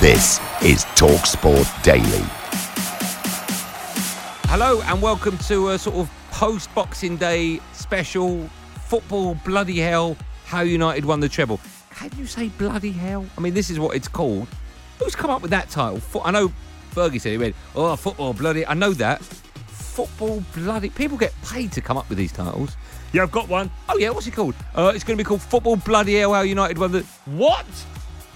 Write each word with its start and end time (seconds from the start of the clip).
This 0.00 0.38
is 0.62 0.84
TalkSport 0.94 1.82
Daily. 1.82 2.22
Hello 4.46 4.80
and 4.82 5.02
welcome 5.02 5.36
to 5.38 5.70
a 5.70 5.78
sort 5.78 5.96
of 5.96 6.08
post 6.30 6.72
Boxing 6.72 7.16
Day 7.16 7.58
special 7.72 8.48
football 8.86 9.34
bloody 9.44 9.80
hell. 9.80 10.16
How 10.44 10.60
United 10.60 11.04
won 11.04 11.18
the 11.18 11.28
treble. 11.28 11.58
Can 11.90 12.12
you 12.16 12.26
say 12.26 12.46
bloody 12.46 12.92
hell? 12.92 13.26
I 13.36 13.40
mean, 13.40 13.54
this 13.54 13.70
is 13.70 13.80
what 13.80 13.96
it's 13.96 14.06
called. 14.06 14.46
Who's 15.00 15.16
come 15.16 15.30
up 15.30 15.42
with 15.42 15.50
that 15.50 15.68
title? 15.68 15.98
Fo- 15.98 16.22
I 16.22 16.30
know 16.30 16.52
Fergie 16.92 17.20
said 17.20 17.32
he 17.32 17.38
went, 17.38 17.56
oh, 17.74 17.96
football 17.96 18.32
bloody. 18.32 18.64
I 18.64 18.74
know 18.74 18.92
that. 18.92 19.20
Football 19.20 20.44
bloody. 20.54 20.90
People 20.90 21.18
get 21.18 21.34
paid 21.42 21.72
to 21.72 21.80
come 21.80 21.96
up 21.96 22.08
with 22.08 22.18
these 22.18 22.30
titles. 22.30 22.76
Yeah, 23.12 23.24
I've 23.24 23.32
got 23.32 23.48
one. 23.48 23.68
Oh, 23.88 23.98
yeah, 23.98 24.10
what's 24.10 24.28
it 24.28 24.32
called? 24.32 24.54
Uh, 24.76 24.92
it's 24.94 25.02
going 25.02 25.18
to 25.18 25.24
be 25.24 25.26
called 25.26 25.42
Football 25.42 25.74
Bloody 25.74 26.14
Hell 26.20 26.34
How 26.34 26.42
United 26.42 26.78
won 26.78 26.92
the. 26.92 27.02
What? 27.24 27.66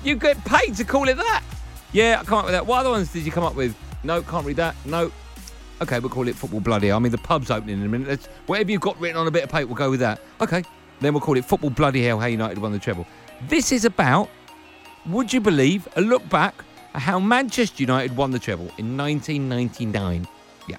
You 0.05 0.17
get 0.17 0.45
paid 0.45 0.75
to 0.77 0.84
call 0.84 1.08
it 1.08 1.17
that? 1.17 1.45
Yeah, 1.92 2.19
I 2.20 2.25
come 2.25 2.39
up 2.39 2.45
with 2.47 2.55
that. 2.55 2.67
What 2.67 2.81
other 2.81 2.91
ones 2.91 3.12
did 3.12 3.25
you 3.25 3.31
come 3.33 3.45
up 3.45 3.55
with? 3.55 3.77
No, 4.03 4.22
can't 4.22 4.45
read 4.45 4.56
that. 4.56 4.75
No. 4.84 5.12
Okay, 5.81 6.00
we'll 6.00 6.11
call 6.11 6.27
it 6.28 6.34
Football 6.34 6.61
Bloody. 6.61 6.91
I 6.91 6.98
mean, 6.98 7.12
the 7.12 7.19
pub's 7.19 7.50
opening 7.50 7.81
in 7.81 7.86
a 7.86 7.89
minute. 7.89 8.08
Let's, 8.08 8.27
whatever 8.47 8.70
you've 8.70 8.80
got 8.80 8.98
written 9.00 9.17
on 9.17 9.27
a 9.27 9.30
bit 9.30 9.45
of 9.45 9.50
paper, 9.50 9.67
we'll 9.67 9.77
go 9.77 9.91
with 9.91 10.00
that. 10.00 10.20
Okay. 10.41 10.64
Then 11.00 11.12
we'll 11.12 11.20
call 11.20 11.36
it 11.36 11.45
Football 11.45 11.70
Bloody 11.70 12.03
Hell 12.05 12.20
How 12.20 12.27
United 12.27 12.58
won 12.58 12.73
the 12.73 12.78
treble. 12.78 13.06
This 13.48 13.73
is 13.73 13.84
about, 13.84 14.28
would 15.06 15.33
you 15.33 15.41
believe, 15.41 15.89
a 15.97 16.00
look 16.00 16.28
back 16.28 16.55
at 16.95 17.03
how 17.03 17.19
Manchester 17.19 17.83
United 17.83 18.17
won 18.17 18.30
the 18.30 18.39
treble 18.39 18.70
in 18.78 18.97
1999. 18.97 20.28
Yeah. 20.69 20.77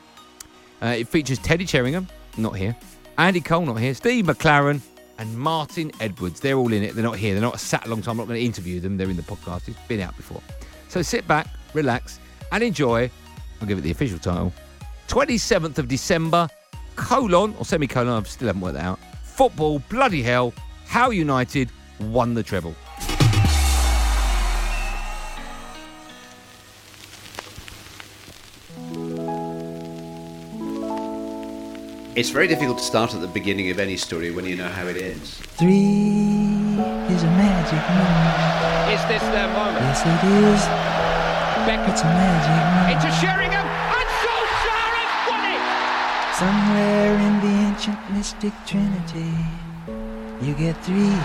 Uh, 0.81 0.87
it 0.87 1.07
features 1.07 1.39
Teddy 1.39 1.65
Sheringham, 1.65 2.07
not 2.37 2.55
here, 2.55 2.75
Andy 3.17 3.41
Cole, 3.41 3.65
not 3.65 3.75
here, 3.75 3.93
Steve 3.93 4.25
McClaren, 4.25 4.79
and 5.23 5.37
Martin 5.37 5.89
Edwards. 6.01 6.41
They're 6.41 6.57
all 6.57 6.73
in 6.73 6.83
it. 6.83 6.95
They're 6.95 7.03
not 7.03 7.17
here. 7.17 7.33
They're 7.33 7.41
not 7.41 7.57
sat 7.57 7.85
a 7.85 7.89
long 7.89 8.01
time. 8.01 8.11
I'm 8.11 8.17
not 8.17 8.27
going 8.27 8.41
to 8.41 8.45
interview 8.45 8.81
them. 8.81 8.97
They're 8.97 9.09
in 9.09 9.15
the 9.15 9.23
podcast. 9.23 9.69
It's 9.69 9.79
been 9.87 10.01
out 10.01 10.17
before. 10.17 10.41
So 10.89 11.01
sit 11.01 11.25
back, 11.27 11.47
relax, 11.73 12.19
and 12.51 12.61
enjoy. 12.61 13.09
I'll 13.61 13.67
give 13.67 13.77
it 13.77 13.81
the 13.81 13.91
official 13.91 14.19
title 14.19 14.51
27th 15.07 15.77
of 15.77 15.87
December, 15.87 16.49
colon, 16.97 17.55
or 17.57 17.63
semicolon, 17.63 18.09
I 18.09 18.27
still 18.27 18.47
haven't 18.47 18.61
worked 18.61 18.75
that 18.75 18.83
out. 18.83 18.99
Football, 19.23 19.79
bloody 19.87 20.21
hell, 20.21 20.53
how 20.87 21.09
United 21.09 21.71
won 22.01 22.33
the 22.33 22.43
treble. 22.43 22.75
It's 32.15 32.29
very 32.29 32.47
difficult 32.47 32.77
to 32.77 32.83
start 32.83 33.15
at 33.15 33.21
the 33.21 33.27
beginning 33.27 33.71
of 33.71 33.79
any 33.79 33.97
story 33.97 34.29
when 34.29 34.45
you 34.45 34.55
know 34.55 34.67
how 34.69 34.85
it 34.85 34.97
ends. 34.97 35.39
Three 35.57 36.77
is 37.09 37.23
a 37.23 37.31
magic 37.41 37.81
number. 37.89 38.93
Is 38.93 39.01
this 39.09 39.23
their 39.33 39.47
moment? 39.49 39.81
Yes, 39.81 40.01
it 40.05 40.21
is. 40.29 40.61
Beckham 41.65 41.89
It's 41.89 42.01
a 42.01 42.05
magic 42.05 42.61
number. 42.69 42.93
into 42.93 43.09
Sheringham 43.17 43.65
and 43.65 44.09
Solskjaer 44.21 44.89
has 44.93 45.11
won 45.25 45.41
it! 45.57 45.63
Somewhere 46.37 47.13
in 47.17 47.33
the 47.41 47.53
ancient 47.73 47.97
mystic 48.13 48.53
trinity, 48.69 49.33
you 50.45 50.53
get 50.53 50.77
three. 50.85 51.17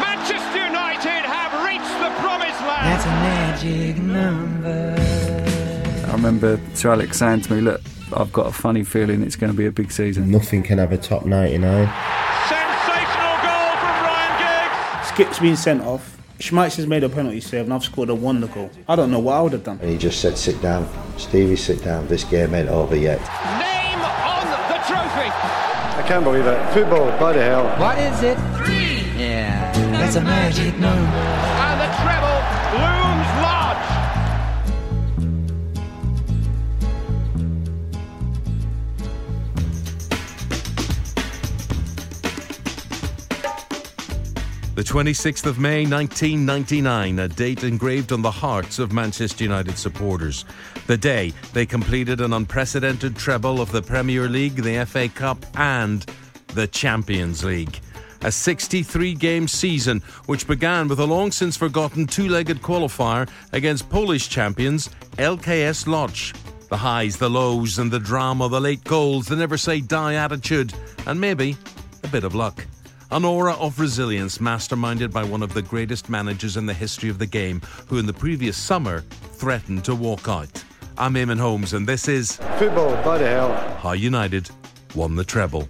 Manchester 0.00 0.64
United 0.72 1.22
have 1.28 1.52
reached 1.68 1.96
the 2.00 2.10
promised 2.24 2.60
land. 2.64 2.96
That's 2.96 3.04
a 3.04 3.16
magic 3.28 3.96
number. 4.00 5.05
I 6.06 6.12
remember 6.12 6.60
Sir 6.74 6.92
Alex 6.92 7.18
saying 7.18 7.42
to 7.42 7.54
me, 7.54 7.60
"Look, 7.60 7.80
I've 8.16 8.32
got 8.32 8.46
a 8.46 8.52
funny 8.52 8.84
feeling 8.84 9.22
it's 9.22 9.36
going 9.36 9.50
to 9.52 9.56
be 9.56 9.66
a 9.66 9.72
big 9.72 9.90
season." 9.90 10.30
Nothing 10.30 10.62
can 10.62 10.78
have 10.78 10.92
a 10.92 10.96
top 10.98 11.24
99. 11.24 11.86
Sensational 12.48 13.36
goal 13.42 13.76
from 13.80 13.96
Ryan 14.04 14.38
Giggs. 15.00 15.08
Skip's 15.08 15.38
been 15.38 15.56
sent 15.56 15.82
off. 15.82 16.16
Schmeichel 16.38 16.76
has 16.76 16.86
made 16.86 17.02
a 17.02 17.08
penalty 17.08 17.40
save 17.40 17.64
and 17.64 17.72
I've 17.72 17.82
scored 17.82 18.10
a 18.10 18.14
wonder 18.14 18.46
goal. 18.46 18.70
I 18.88 18.94
don't 18.94 19.10
know 19.10 19.18
what 19.18 19.34
I 19.36 19.40
would 19.40 19.52
have 19.52 19.64
done. 19.64 19.78
And 19.80 19.90
he 19.90 19.96
just 19.96 20.20
said, 20.20 20.36
sit 20.36 20.60
down. 20.60 20.86
Stevie, 21.16 21.56
sit 21.56 21.82
down. 21.82 22.06
This 22.08 22.24
game 22.24 22.54
ain't 22.54 22.68
over 22.68 22.94
yet. 22.94 23.18
Name 23.20 24.00
on 24.02 24.46
the 24.68 24.76
trophy. 24.86 25.30
I 25.32 26.04
can't 26.06 26.24
believe 26.24 26.44
it. 26.46 26.72
Football, 26.74 27.06
bloody 27.16 27.40
hell. 27.40 27.64
What 27.80 27.96
is 27.98 28.22
it? 28.22 28.36
Three. 28.58 28.96
Yeah, 29.18 29.72
that's 29.92 30.16
a 30.16 30.20
magic 30.20 30.76
number. 30.78 31.55
The 44.76 44.82
26th 44.82 45.46
of 45.46 45.58
May 45.58 45.86
1999, 45.86 47.18
a 47.18 47.28
date 47.28 47.64
engraved 47.64 48.12
on 48.12 48.20
the 48.20 48.30
hearts 48.30 48.78
of 48.78 48.92
Manchester 48.92 49.42
United 49.42 49.78
supporters. 49.78 50.44
The 50.86 50.98
day 50.98 51.32
they 51.54 51.64
completed 51.64 52.20
an 52.20 52.34
unprecedented 52.34 53.16
treble 53.16 53.62
of 53.62 53.72
the 53.72 53.80
Premier 53.80 54.28
League, 54.28 54.56
the 54.56 54.84
FA 54.84 55.08
Cup, 55.08 55.38
and 55.54 56.04
the 56.48 56.66
Champions 56.66 57.42
League. 57.42 57.80
A 58.20 58.30
63 58.30 59.14
game 59.14 59.48
season, 59.48 60.02
which 60.26 60.46
began 60.46 60.88
with 60.88 61.00
a 61.00 61.06
long 61.06 61.32
since 61.32 61.56
forgotten 61.56 62.06
two 62.06 62.28
legged 62.28 62.60
qualifier 62.60 63.26
against 63.54 63.88
Polish 63.88 64.28
champions 64.28 64.90
LKS 65.16 65.86
Lodz. 65.86 66.34
The 66.68 66.76
highs, 66.76 67.16
the 67.16 67.30
lows, 67.30 67.78
and 67.78 67.90
the 67.90 67.98
drama, 67.98 68.50
the 68.50 68.60
late 68.60 68.84
goals, 68.84 69.24
the 69.24 69.36
never 69.36 69.56
say 69.56 69.80
die 69.80 70.16
attitude, 70.16 70.74
and 71.06 71.18
maybe 71.18 71.56
a 72.04 72.08
bit 72.08 72.24
of 72.24 72.34
luck. 72.34 72.62
An 73.12 73.24
aura 73.24 73.52
of 73.54 73.78
resilience 73.78 74.38
masterminded 74.38 75.12
by 75.12 75.22
one 75.22 75.40
of 75.40 75.54
the 75.54 75.62
greatest 75.62 76.08
managers 76.08 76.56
in 76.56 76.66
the 76.66 76.74
history 76.74 77.08
of 77.08 77.20
the 77.20 77.26
game, 77.26 77.62
who 77.86 77.98
in 77.98 78.06
the 78.06 78.12
previous 78.12 78.56
summer 78.56 79.02
threatened 79.34 79.84
to 79.84 79.94
walk 79.94 80.28
out. 80.28 80.64
I'm 80.98 81.14
Eamonn 81.14 81.38
Holmes, 81.38 81.72
and 81.72 81.86
this 81.86 82.08
is 82.08 82.36
Football, 82.58 83.00
bloody 83.04 83.26
hell. 83.26 83.54
How 83.76 83.92
United 83.92 84.50
won 84.96 85.14
the 85.14 85.22
treble. 85.22 85.68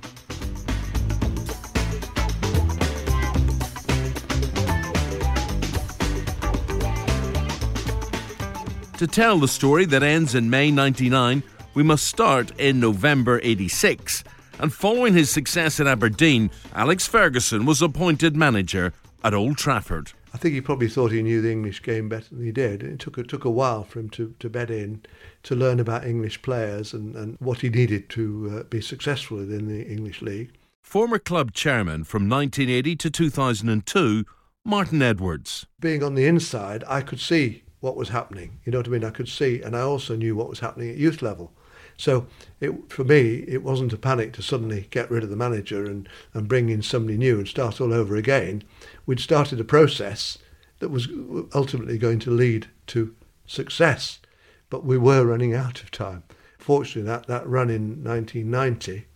To 8.96 9.06
tell 9.06 9.38
the 9.38 9.49
story 9.49 9.84
that 9.84 10.02
ends 10.02 10.34
in 10.34 10.49
May 10.49 10.70
99, 10.70 11.43
we 11.75 11.82
must 11.82 12.06
start 12.06 12.58
in 12.58 12.81
November 12.81 13.40
86. 13.43 14.25
And 14.58 14.73
following 14.73 15.12
his 15.12 15.31
success 15.31 15.81
at 15.81 15.87
Aberdeen, 15.87 16.50
Alex 16.75 17.06
Ferguson 17.06 17.67
was 17.67 17.82
appointed 17.82 18.37
manager 18.37 18.94
at 19.23 19.35
Old 19.35 19.58
Trafford. 19.58 20.12
I 20.32 20.38
think 20.38 20.55
he 20.55 20.61
probably 20.61 20.88
thought 20.88 21.12
he 21.12 21.23
knew 21.23 21.41
the 21.41 21.50
English 21.50 21.82
game 21.82 22.08
better 22.08 22.35
than 22.35 22.44
he 22.44 22.53
did. 22.53 22.82
It 22.82 22.99
took 22.99 23.19
it 23.19 23.29
took 23.29 23.44
a 23.44 23.50
while 23.50 23.85
for 23.85 24.00
him 24.00 24.11
to, 24.11 24.35
to 24.38 24.50
bed 24.50 24.70
in, 24.70 25.03
to 25.44 25.55
learn 25.55 25.81
about 25.81 26.06
English 26.06 26.43
players 26.43 26.93
and, 26.93 27.14
and 27.17 27.37
what 27.38 27.61
he 27.61 27.70
needed 27.70 28.08
to 28.11 28.58
uh, 28.58 28.62
be 28.64 28.81
successful 28.81 29.38
in 29.38 29.67
the 29.67 29.87
English 29.87 30.20
league. 30.23 30.53
Former 30.82 31.19
club 31.19 31.52
chairman 31.52 32.05
from 32.05 32.29
1980 32.29 32.97
to 32.97 33.11
2002, 33.11 34.25
Martin 34.64 35.02
Edwards. 35.02 35.67
Being 35.81 36.02
on 36.02 36.14
the 36.14 36.26
inside, 36.26 36.85
I 36.87 37.00
could 37.00 37.20
see 37.20 37.62
what 37.81 37.97
was 37.97 38.11
happening. 38.11 38.61
You 38.64 38.73
know 38.73 38.79
what 38.79 38.88
I 38.88 38.91
mean? 38.91 39.05
I 39.05 39.11
could 39.11 39.29
see, 39.29 39.62
and 39.62 39.76
I 39.76 39.81
also 39.81 40.17
knew 40.17 40.37
what 40.37 40.49
was 40.49 40.61
happening 40.61 40.91
at 40.91 40.97
youth 40.97 41.23
level. 41.23 41.52
So 41.96 42.26
it, 42.60 42.72
for 42.90 43.04
me, 43.04 43.44
it 43.48 43.62
wasn't 43.62 43.93
a 43.93 43.98
panic 43.98 44.32
to 44.34 44.43
suddenly 44.43 44.87
get 44.90 45.10
rid 45.10 45.22
of 45.22 45.31
the 45.31 45.37
manager 45.37 45.87
and, 45.87 46.08
and 46.34 46.48
bring 46.48 46.69
in 46.69 46.82
somebody 46.82 47.16
new 47.16 47.38
and 47.38 47.48
start 47.48 47.81
all 47.81 47.93
over 47.93 48.16
again. 48.16 48.62
We'd 49.06 49.20
started 49.20 49.60
a 49.60 49.64
process 49.64 50.38
that 50.78 50.90
was 50.90 51.08
ultimately 51.54 51.98
going 51.98 52.19
to 52.20 52.31
lead 52.31 52.69
to 52.88 53.14
success. 53.46 54.20
But 54.69 54.84
we 54.84 54.98
were 54.98 55.25
running 55.25 55.54
out 55.54 55.82
of 55.82 55.90
time. 55.90 56.25
Fortunately, 56.58 57.02
that, 57.02 57.26
that 57.28 57.48
run 57.48 57.70
in 57.70 58.02
1990, 58.02 59.06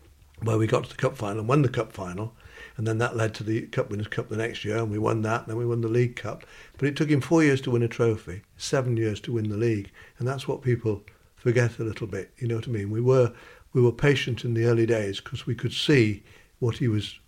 where 0.42 0.56
we 0.56 0.66
got 0.66 0.84
to 0.84 0.90
the 0.90 0.96
cup 0.96 1.16
final 1.16 1.40
and 1.40 1.48
won 1.48 1.62
the 1.62 1.68
cup 1.68 1.92
final, 1.92 2.34
and 2.76 2.86
then 2.86 2.98
that 2.98 3.16
led 3.16 3.34
to 3.34 3.44
the 3.44 3.62
Cup 3.66 3.90
Winners' 3.90 4.06
Cup 4.06 4.28
the 4.28 4.36
next 4.36 4.64
year, 4.64 4.78
and 4.78 4.90
we 4.90 4.98
won 4.98 5.22
that, 5.22 5.42
and 5.42 5.50
then 5.50 5.56
we 5.56 5.66
won 5.66 5.80
the 5.80 5.88
League 5.88 6.16
Cup. 6.16 6.44
But 6.78 6.88
it 6.88 6.96
took 6.96 7.10
him 7.10 7.20
four 7.20 7.42
years 7.42 7.60
to 7.62 7.70
win 7.70 7.82
a 7.82 7.88
trophy, 7.88 8.42
seven 8.56 8.96
years 8.96 9.20
to 9.20 9.32
win 9.32 9.50
the 9.50 9.56
league, 9.56 9.90
and 10.18 10.26
that's 10.26 10.48
what 10.48 10.62
people 10.62 11.02
forget 11.40 11.78
a 11.78 11.84
little 11.84 12.06
bit. 12.06 12.30
You 12.38 12.48
know 12.48 12.56
what 12.56 12.68
I 12.68 12.70
mean? 12.70 12.90
We 12.90 13.00
were 13.00 13.32
we 13.72 13.80
were 13.80 13.92
patient 13.92 14.44
in 14.44 14.54
the 14.54 14.66
early 14.66 14.86
days 14.86 15.20
because 15.20 15.46
we 15.46 15.54
could 15.54 15.72
see 15.72 16.22
what 16.58 16.76
he 16.76 16.88
was 16.88 17.18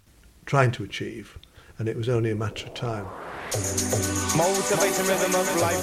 trying 0.44 0.70
to 0.72 0.84
achieve, 0.84 1.38
and 1.78 1.88
it 1.88 1.96
was 1.96 2.08
only 2.08 2.30
a 2.30 2.36
matter 2.36 2.66
of 2.66 2.74
time. 2.74 3.06
Motivating 4.36 5.06
rhythm 5.06 5.34
of 5.34 5.60
life. 5.60 5.78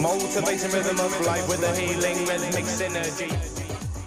Motivating 0.00 0.70
rhythm 0.72 1.00
of 1.00 1.26
life 1.26 1.48
with 1.48 1.62
a 1.62 1.74
healing 1.80 2.26
rhythmic 2.26 2.64
synergy. 2.64 3.30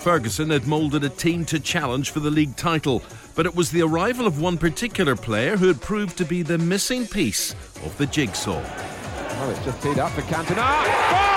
Ferguson 0.02 0.52
had 0.52 0.68
moulded 0.68 1.04
a 1.04 1.10
team 1.10 1.44
to 1.46 1.60
challenge 1.60 2.12
for 2.12 2.20
the 2.20 2.30
league 2.30 2.56
title, 2.56 3.02
but 3.36 3.46
it 3.46 3.56
was 3.56 3.72
the 3.72 3.82
arrival 3.82 4.28
of 4.28 4.40
one 4.40 4.58
particular 4.58 5.16
player 5.16 5.58
who 5.58 5.68
had 5.68 5.82
proved 5.82 6.18
to 6.18 6.26
be 6.26 6.44
the 6.44 6.58
missing 6.58 7.08
piece 7.08 7.54
of 7.84 7.98
the 7.98 8.06
jigsaw. 8.06 8.62
Well, 8.62 9.50
it's 9.50 9.66
just 9.66 9.82
teed 9.82 10.00
up 10.00 10.12
for 10.12 10.22
Cantona. 10.22 10.58
Ah! 10.60 11.37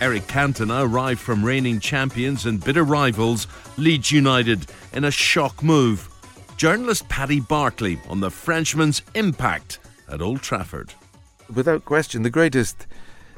Eric 0.00 0.28
Cantona 0.28 0.88
arrived 0.88 1.18
from 1.18 1.44
reigning 1.44 1.80
champions 1.80 2.46
and 2.46 2.62
bitter 2.62 2.84
rivals 2.84 3.48
Leeds 3.76 4.12
United 4.12 4.66
in 4.92 5.04
a 5.04 5.10
shock 5.10 5.60
move. 5.60 6.08
Journalist 6.56 7.08
Paddy 7.08 7.40
Barclay 7.40 7.98
on 8.08 8.20
the 8.20 8.30
Frenchman's 8.30 9.02
impact 9.16 9.80
at 10.08 10.22
Old 10.22 10.40
Trafford. 10.40 10.94
Without 11.52 11.84
question, 11.84 12.22
the 12.22 12.30
greatest 12.30 12.86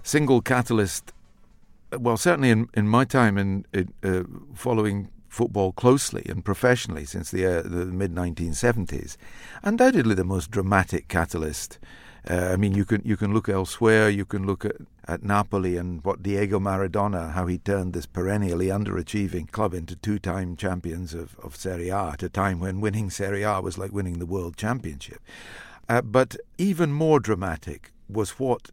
single 0.03 0.43
catalyst. 0.43 1.13
Well, 1.99 2.19
certainly 2.19 2.51
in, 2.51 2.69
in 2.75 2.87
my 2.87 3.07
time 3.07 3.39
in, 3.39 3.65
in 3.73 3.93
uh, 4.03 4.25
following 4.55 5.09
football 5.29 5.73
closely 5.73 6.27
and 6.29 6.45
professionally 6.45 7.07
since 7.07 7.31
the, 7.31 7.47
uh, 7.47 7.63
the 7.63 7.87
mid 7.87 8.15
1970s, 8.15 9.17
undoubtedly 9.63 10.15
the 10.15 10.25
most 10.25 10.51
dramatic 10.51 11.09
catalyst. 11.09 11.79
Uh, 12.29 12.51
I 12.53 12.57
mean, 12.57 12.75
you 12.75 12.85
can 12.85 13.03
you 13.05 13.17
can 13.17 13.33
look 13.33 13.49
elsewhere. 13.49 14.09
You 14.09 14.25
can 14.25 14.47
look 14.47 14.65
at, 14.65 14.77
at 15.09 15.23
Napoli 15.23 15.77
and 15.77 16.05
what 16.05 16.23
Diego 16.23 16.59
Maradona, 16.59 17.33
how 17.33 17.47
he 17.47 17.59
turned 17.59 17.93
this 17.93 18.07
perennially 18.07 18.67
underachieving 18.67 19.51
club 19.51 19.75
into 19.75 19.97
two-time 19.97 20.57
champions 20.57 21.15
of, 21.15 21.37
of 21.43 21.57
Serie 21.57 21.89
A 21.89 22.11
at 22.13 22.23
a 22.23 22.29
time 22.29 22.61
when 22.61 22.81
winning 22.81 23.11
Serie 23.11 23.43
A 23.43 23.61
was 23.61 23.79
like 23.79 23.93
winning 23.93 24.19
the 24.19 24.27
world 24.27 24.57
championship. 24.57 25.21
Uh, 25.89 26.03
but 26.03 26.37
even 26.59 26.93
more 26.93 27.19
dramatic 27.19 27.93
was 28.09 28.39
what 28.39 28.71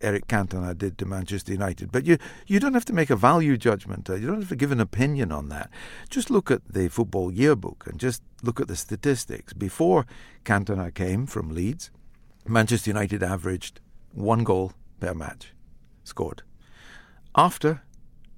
Eric 0.00 0.26
Cantona 0.26 0.76
did 0.76 0.98
to 0.98 1.06
Manchester 1.06 1.52
United. 1.52 1.90
But 1.90 2.04
you, 2.04 2.18
you 2.46 2.60
don't 2.60 2.74
have 2.74 2.84
to 2.86 2.92
make 2.92 3.10
a 3.10 3.16
value 3.16 3.56
judgment. 3.56 4.08
You 4.08 4.26
don't 4.26 4.40
have 4.40 4.48
to 4.50 4.56
give 4.56 4.72
an 4.72 4.80
opinion 4.80 5.32
on 5.32 5.48
that. 5.48 5.70
Just 6.10 6.30
look 6.30 6.50
at 6.50 6.60
the 6.68 6.88
football 6.88 7.32
yearbook 7.32 7.86
and 7.86 7.98
just 7.98 8.22
look 8.42 8.60
at 8.60 8.68
the 8.68 8.76
statistics. 8.76 9.52
Before 9.52 10.04
Cantona 10.44 10.92
came 10.92 11.26
from 11.26 11.54
Leeds, 11.54 11.90
Manchester 12.46 12.90
United 12.90 13.22
averaged 13.22 13.80
one 14.12 14.44
goal 14.44 14.72
per 15.00 15.14
match 15.14 15.52
scored. 16.04 16.42
After, 17.34 17.82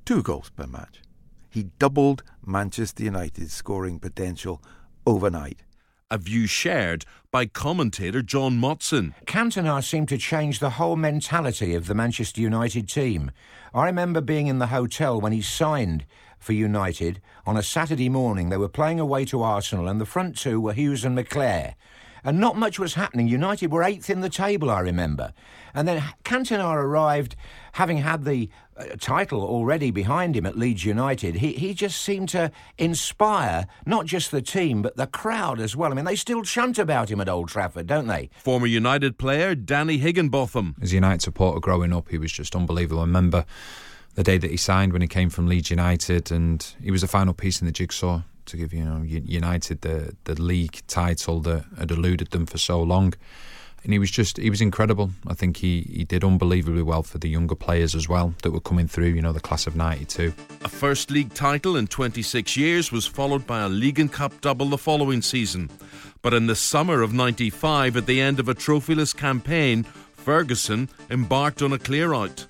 two 0.05 0.23
goals 0.23 0.51
per 0.51 0.67
match. 0.67 1.03
He 1.51 1.65
doubled 1.79 2.23
Manchester 2.45 3.05
United's 3.05 3.53
scoring 3.53 3.99
potential 3.99 4.63
overnight 5.07 5.63
a 6.11 6.19
view 6.19 6.47
shared 6.47 7.05
by 7.31 7.47
commentator 7.47 8.23
John 8.23 8.61
Motson. 8.61 9.15
Cantona 9.27 9.83
seemed 9.83 10.09
to 10.09 10.19
change 10.19 10.59
the 10.59 10.71
whole 10.71 10.97
mentality 10.97 11.75
of 11.75 11.87
the 11.87 11.95
Manchester 11.95 12.41
United 12.41 12.89
team. 12.89 13.31
I 13.75 13.87
remember 13.87 14.21
being 14.21 14.47
in 14.47 14.59
the 14.59 14.69
hotel 14.69 15.21
when 15.21 15.33
he 15.33 15.43
signed 15.43 16.07
for 16.39 16.53
United 16.53 17.21
on 17.45 17.57
a 17.57 17.63
Saturday 17.63 18.09
morning. 18.09 18.51
They 18.51 18.57
were 18.57 18.69
playing 18.69 19.01
away 19.01 19.25
to 19.27 19.43
Arsenal, 19.43 19.89
and 19.89 20.01
the 20.01 20.07
front 20.07 20.37
two 20.37 20.61
were 20.61 20.73
Hughes 20.73 21.05
and 21.05 21.19
McClair 21.19 21.75
and 22.27 22.41
not 22.41 22.57
much 22.57 22.79
was 22.79 22.95
happening. 22.95 23.29
United 23.29 23.71
were 23.71 23.85
eighth 23.85 24.11
in 24.11 24.21
the 24.21 24.29
table, 24.29 24.69
I 24.69 24.81
remember. 24.81 25.33
And 25.73 25.87
then 25.87 26.03
Cantona 26.25 26.75
arrived, 26.75 27.37
having 27.75 27.99
had 27.99 28.25
the 28.25 28.51
uh, 28.77 28.85
title 28.99 29.43
already 29.43 29.93
behind 29.93 30.37
him 30.37 30.45
at 30.45 30.59
Leeds 30.59 30.85
United. 30.85 31.37
He, 31.37 31.53
he 31.53 31.73
just 31.73 32.03
seemed 32.03 32.29
to 32.31 32.51
inspire 32.79 33.69
not 33.87 34.07
just 34.07 34.33
the 34.33 34.43
team, 34.43 34.83
but 34.83 34.97
the 34.97 35.07
crowd 35.07 35.61
as 35.61 35.77
well. 35.77 35.93
I 35.93 35.95
mean, 35.95 36.05
they 36.05 36.17
still 36.17 36.43
chant 36.43 36.81
about 36.81 37.13
him 37.13 37.21
at 37.21 37.29
Old 37.29 37.49
Trafford, 37.49 37.87
don't 37.87 38.09
they? 38.09 38.29
Former 38.43 38.67
United 38.67 39.19
player 39.19 39.55
Danny 39.55 39.99
Higginbotham. 39.99 40.75
As 40.83 40.91
a 40.91 40.97
United 40.97 41.23
supporter 41.23 41.61
growing 41.61 41.93
up, 41.93 42.09
he 42.09 42.19
was 42.19 42.33
just 42.33 42.57
unbelievable. 42.57 43.03
I 43.03 43.05
remember 43.05 43.47
the 44.15 44.25
day 44.25 44.37
that 44.37 44.51
he 44.51 44.57
signed 44.57 44.93
when 44.93 45.03
he 45.03 45.09
came 45.09 45.31
from 45.31 45.47
Leeds 45.47 45.71
United, 45.71 46.33
and 46.33 46.67
he 46.83 46.91
was 46.91 47.03
the 47.03 47.07
final 47.07 47.35
piece 47.35 47.61
in 47.61 47.67
the 47.67 47.73
jigsaw 47.73 48.23
to 48.47 48.57
give 48.57 48.73
you 48.73 48.85
know 48.85 49.03
United 49.03 49.83
the 49.83 50.17
the 50.25 50.41
league 50.41 50.81
title 50.87 51.41
that 51.41 51.65
had 51.79 51.91
eluded 51.91 52.31
them 52.31 52.47
for 52.47 52.59
so 52.59 52.83
long. 52.83 53.15
And 53.85 53.93
he 53.93 54.01
was 54.01 54.11
just 54.11 54.37
he 54.37 54.51
was 54.51 54.61
incredible. 54.61 55.11
I 55.29 55.35
think 55.35 55.59
he, 55.59 55.83
he 55.83 56.03
did 56.03 56.25
unbelievably 56.25 56.83
well 56.83 57.05
for 57.05 57.19
the 57.19 57.29
younger 57.29 57.55
players 57.55 57.95
as 57.95 58.09
well 58.09 58.35
that 58.43 58.51
were 58.51 58.61
coming 58.61 58.89
through, 58.89 59.11
you 59.11 59.23
know, 59.23 59.33
the 59.33 59.39
class 59.39 59.69
of 59.69 59.77
ninety 59.77 60.05
two. 60.05 60.33
A 60.65 60.69
first 60.69 61.11
league 61.13 61.33
title 61.35 61.77
in 61.77 61.87
twenty 61.87 62.23
six 62.23 62.57
years 62.57 62.91
was 62.91 63.07
followed 63.07 63.47
by 63.47 63.61
a 63.61 63.69
League 63.69 64.01
and 64.01 64.13
Cup 64.13 64.41
double 64.41 64.67
the 64.71 64.79
following 64.79 65.23
season. 65.23 65.71
But 66.21 66.35
in 66.35 66.49
the 66.49 66.57
summer 66.57 67.03
of 67.03 67.13
ninety 67.13 67.49
five, 67.49 67.97
at 67.97 68.07
the 68.07 68.21
end 68.21 68.41
of 68.41 68.49
a 68.49 68.55
trophyless 68.55 69.17
campaign, 69.17 69.85
Ferguson 69.85 70.89
embarked 71.09 71.63
on 71.63 71.73
a 71.73 71.79
clear 71.79 72.13
out. 72.13 72.45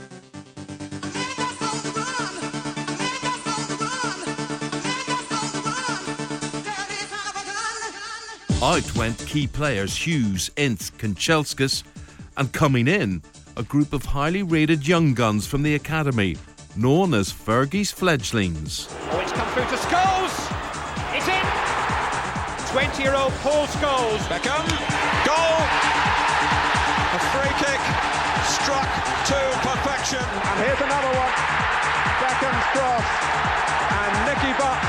Out 8.62 8.96
went 8.96 9.18
key 9.18 9.46
players 9.46 9.94
Hughes, 9.94 10.50
Ince, 10.56 10.90
Kanchelskis, 10.90 11.82
and 12.38 12.50
coming 12.54 12.88
in, 12.88 13.22
a 13.58 13.62
group 13.62 13.92
of 13.92 14.02
highly 14.02 14.42
rated 14.42 14.88
young 14.88 15.12
guns 15.12 15.46
from 15.46 15.62
the 15.62 15.74
academy, 15.74 16.38
known 16.74 17.12
as 17.12 17.30
Fergie's 17.30 17.92
Fledglings. 17.92 18.88
Oh, 19.10 19.20
it's 19.20 19.32
come 19.32 19.46
through 19.52 19.68
to 19.68 19.76
Scholes! 19.76 20.32
It's 21.12 21.28
in! 21.28 21.46
20 22.72 23.02
year 23.02 23.14
old 23.14 23.32
Paul 23.44 23.66
Scholes. 23.76 24.24
Beckham. 24.24 24.64
Goal! 25.28 25.60
A 27.12 27.20
free 27.36 27.52
kick 27.60 27.82
struck 28.56 28.88
to 29.28 29.38
perfection. 29.68 30.24
And 30.24 30.56
here's 30.64 30.80
another 30.80 31.12
one. 31.12 31.32
Beckham's 32.24 32.66
cross. 32.72 33.04
And 33.92 34.12
Nicky 34.24 34.58
Butt 34.58 34.85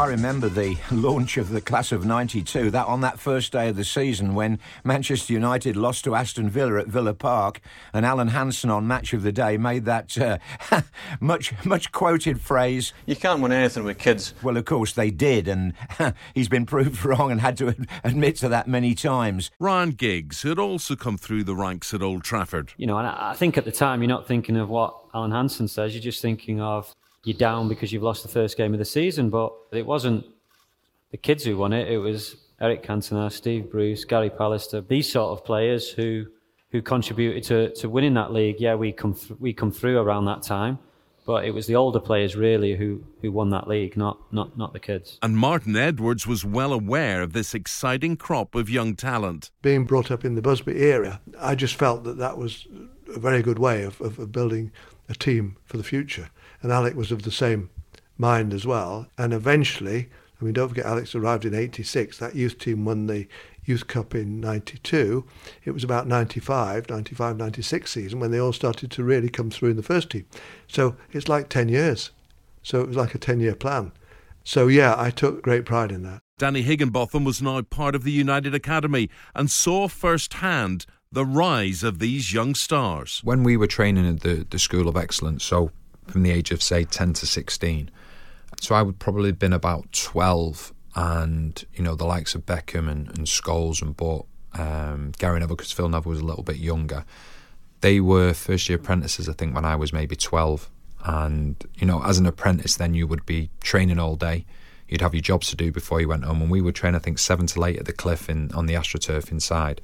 I 0.00 0.06
remember 0.06 0.48
the 0.48 0.78
launch 0.90 1.36
of 1.36 1.50
the 1.50 1.60
class 1.60 1.92
of 1.92 2.06
92, 2.06 2.70
that 2.70 2.86
on 2.86 3.02
that 3.02 3.20
first 3.20 3.52
day 3.52 3.68
of 3.68 3.76
the 3.76 3.84
season 3.84 4.34
when 4.34 4.58
Manchester 4.82 5.34
United 5.34 5.76
lost 5.76 6.04
to 6.04 6.14
Aston 6.14 6.48
Villa 6.48 6.78
at 6.80 6.86
Villa 6.86 7.12
Park 7.12 7.60
and 7.92 8.06
Alan 8.06 8.28
Hansen 8.28 8.70
on 8.70 8.86
Match 8.86 9.12
of 9.12 9.20
the 9.20 9.30
Day 9.30 9.58
made 9.58 9.84
that 9.84 10.16
uh, 10.16 10.38
much 11.20 11.52
much 11.66 11.92
quoted 11.92 12.40
phrase, 12.40 12.94
You 13.04 13.14
can't 13.14 13.42
win 13.42 13.52
anything 13.52 13.84
with 13.84 13.98
kids. 13.98 14.32
Well, 14.42 14.56
of 14.56 14.64
course 14.64 14.94
they 14.94 15.10
did 15.10 15.46
and 15.46 15.74
he's 16.34 16.48
been 16.48 16.64
proved 16.64 17.04
wrong 17.04 17.30
and 17.30 17.42
had 17.42 17.58
to 17.58 17.74
admit 18.02 18.36
to 18.36 18.48
that 18.48 18.66
many 18.66 18.94
times. 18.94 19.50
Ryan 19.60 19.90
Giggs 19.90 20.44
had 20.44 20.58
also 20.58 20.96
come 20.96 21.18
through 21.18 21.44
the 21.44 21.54
ranks 21.54 21.92
at 21.92 22.00
Old 22.00 22.24
Trafford. 22.24 22.72
You 22.78 22.86
know, 22.86 22.96
and 22.96 23.06
I 23.06 23.34
think 23.34 23.58
at 23.58 23.66
the 23.66 23.70
time 23.70 24.00
you're 24.00 24.08
not 24.08 24.26
thinking 24.26 24.56
of 24.56 24.70
what 24.70 24.96
Alan 25.12 25.32
Hansen 25.32 25.68
says, 25.68 25.92
you're 25.92 26.00
just 26.00 26.22
thinking 26.22 26.58
of 26.62 26.94
you're 27.24 27.36
down 27.36 27.68
because 27.68 27.92
you've 27.92 28.02
lost 28.02 28.22
the 28.22 28.28
first 28.28 28.56
game 28.56 28.72
of 28.72 28.78
the 28.78 28.84
season. 28.84 29.30
But 29.30 29.52
it 29.72 29.86
wasn't 29.86 30.24
the 31.10 31.16
kids 31.16 31.44
who 31.44 31.56
won 31.56 31.72
it. 31.72 31.88
It 31.88 31.98
was 31.98 32.36
Eric 32.60 32.82
Cantona, 32.82 33.30
Steve 33.32 33.70
Bruce, 33.70 34.04
Gary 34.04 34.30
Pallister, 34.30 34.86
these 34.86 35.10
sort 35.10 35.38
of 35.38 35.44
players 35.44 35.90
who 35.90 36.26
who 36.70 36.80
contributed 36.80 37.42
to, 37.42 37.74
to 37.80 37.88
winning 37.88 38.14
that 38.14 38.32
league. 38.32 38.56
Yeah, 38.60 38.76
we 38.76 38.92
come 38.92 39.14
th- 39.14 39.38
we 39.40 39.52
come 39.52 39.72
through 39.72 39.98
around 39.98 40.26
that 40.26 40.42
time, 40.42 40.78
but 41.26 41.44
it 41.44 41.52
was 41.52 41.66
the 41.66 41.74
older 41.74 41.98
players 41.98 42.36
really 42.36 42.76
who, 42.76 43.02
who 43.22 43.32
won 43.32 43.50
that 43.50 43.66
league, 43.66 43.96
not 43.96 44.18
not 44.32 44.56
not 44.56 44.72
the 44.72 44.78
kids. 44.78 45.18
And 45.22 45.36
Martin 45.36 45.74
Edwards 45.74 46.26
was 46.26 46.44
well 46.44 46.72
aware 46.72 47.22
of 47.22 47.32
this 47.32 47.54
exciting 47.54 48.16
crop 48.16 48.54
of 48.54 48.70
young 48.70 48.94
talent. 48.94 49.50
Being 49.62 49.84
brought 49.84 50.10
up 50.10 50.24
in 50.24 50.34
the 50.36 50.42
Busby 50.42 50.78
area, 50.78 51.20
I 51.38 51.54
just 51.54 51.74
felt 51.74 52.04
that 52.04 52.18
that 52.18 52.38
was 52.38 52.66
a 53.14 53.18
very 53.18 53.42
good 53.42 53.58
way 53.58 53.82
of, 53.82 54.00
of, 54.00 54.18
of 54.18 54.30
building 54.30 54.70
a 55.08 55.14
team 55.14 55.56
for 55.64 55.76
the 55.76 55.82
future 55.82 56.30
and 56.62 56.72
Alec 56.72 56.94
was 56.94 57.12
of 57.12 57.22
the 57.22 57.30
same 57.30 57.70
mind 58.18 58.52
as 58.52 58.66
well. 58.66 59.06
And 59.16 59.32
eventually, 59.32 60.08
I 60.40 60.44
mean, 60.44 60.54
don't 60.54 60.68
forget, 60.68 60.86
Alex 60.86 61.14
arrived 61.14 61.44
in 61.44 61.54
86. 61.54 62.18
That 62.18 62.34
youth 62.34 62.58
team 62.58 62.84
won 62.84 63.06
the 63.06 63.26
Youth 63.64 63.86
Cup 63.86 64.14
in 64.14 64.40
92. 64.40 65.24
It 65.64 65.72
was 65.72 65.84
about 65.84 66.06
95, 66.06 66.88
95, 66.88 67.36
96 67.36 67.90
season 67.90 68.20
when 68.20 68.30
they 68.30 68.40
all 68.40 68.52
started 68.52 68.90
to 68.92 69.04
really 69.04 69.28
come 69.28 69.50
through 69.50 69.70
in 69.70 69.76
the 69.76 69.82
first 69.82 70.10
team. 70.10 70.26
So 70.66 70.96
it's 71.12 71.28
like 71.28 71.48
10 71.48 71.68
years. 71.68 72.10
So 72.62 72.80
it 72.80 72.88
was 72.88 72.96
like 72.96 73.14
a 73.14 73.18
10 73.18 73.40
year 73.40 73.54
plan. 73.54 73.92
So, 74.44 74.68
yeah, 74.68 74.94
I 74.96 75.10
took 75.10 75.42
great 75.42 75.66
pride 75.66 75.92
in 75.92 76.02
that. 76.04 76.22
Danny 76.38 76.62
Higginbotham 76.62 77.24
was 77.24 77.42
now 77.42 77.60
part 77.60 77.94
of 77.94 78.02
the 78.02 78.12
United 78.12 78.54
Academy 78.54 79.10
and 79.34 79.50
saw 79.50 79.88
firsthand 79.88 80.86
the 81.12 81.26
rise 81.26 81.82
of 81.82 81.98
these 81.98 82.32
young 82.32 82.54
stars. 82.54 83.20
When 83.22 83.42
we 83.42 83.56
were 83.56 83.66
training 83.66 84.08
at 84.08 84.20
the, 84.20 84.46
the 84.48 84.58
School 84.58 84.88
of 84.88 84.96
Excellence, 84.96 85.44
so 85.44 85.70
from 86.06 86.22
the 86.22 86.30
age 86.30 86.50
of, 86.50 86.62
say, 86.62 86.84
10 86.84 87.12
to 87.14 87.26
16, 87.26 87.90
so 88.60 88.74
I 88.74 88.82
would 88.82 88.98
probably 88.98 89.28
have 89.30 89.38
been 89.38 89.52
about 89.52 89.90
12, 89.92 90.72
and, 90.94 91.64
you 91.74 91.82
know, 91.82 91.94
the 91.94 92.04
likes 92.04 92.34
of 92.34 92.44
Beckham 92.46 92.90
and, 92.90 93.08
and 93.08 93.26
Scholes 93.26 93.80
and 93.80 93.96
Butt, 93.96 94.26
um, 94.54 95.12
Gary 95.18 95.40
Neville, 95.40 95.56
because 95.56 95.72
Phil 95.72 95.88
Neville 95.88 96.10
was 96.10 96.20
a 96.20 96.24
little 96.24 96.42
bit 96.42 96.56
younger, 96.56 97.04
they 97.80 98.00
were 98.00 98.34
first 98.34 98.68
year 98.68 98.76
apprentices, 98.76 99.28
I 99.28 99.32
think, 99.32 99.54
when 99.54 99.64
I 99.64 99.76
was 99.76 99.92
maybe 99.92 100.16
12. 100.16 100.70
And, 101.04 101.56
you 101.76 101.86
know, 101.86 102.02
as 102.04 102.18
an 102.18 102.26
apprentice, 102.26 102.76
then 102.76 102.92
you 102.92 103.06
would 103.06 103.24
be 103.24 103.48
training 103.62 103.98
all 103.98 104.16
day. 104.16 104.44
You'd 104.86 105.00
have 105.00 105.14
your 105.14 105.22
jobs 105.22 105.48
to 105.48 105.56
do 105.56 105.72
before 105.72 106.00
you 106.00 106.08
went 106.08 106.24
home. 106.24 106.42
And 106.42 106.50
we 106.50 106.60
would 106.60 106.74
train, 106.74 106.94
I 106.94 106.98
think, 106.98 107.18
seven 107.18 107.46
to 107.46 107.64
eight 107.64 107.78
at 107.78 107.86
the 107.86 107.92
cliff 107.94 108.28
in, 108.28 108.52
on 108.52 108.66
the 108.66 108.74
AstroTurf 108.74 109.30
inside. 109.30 109.80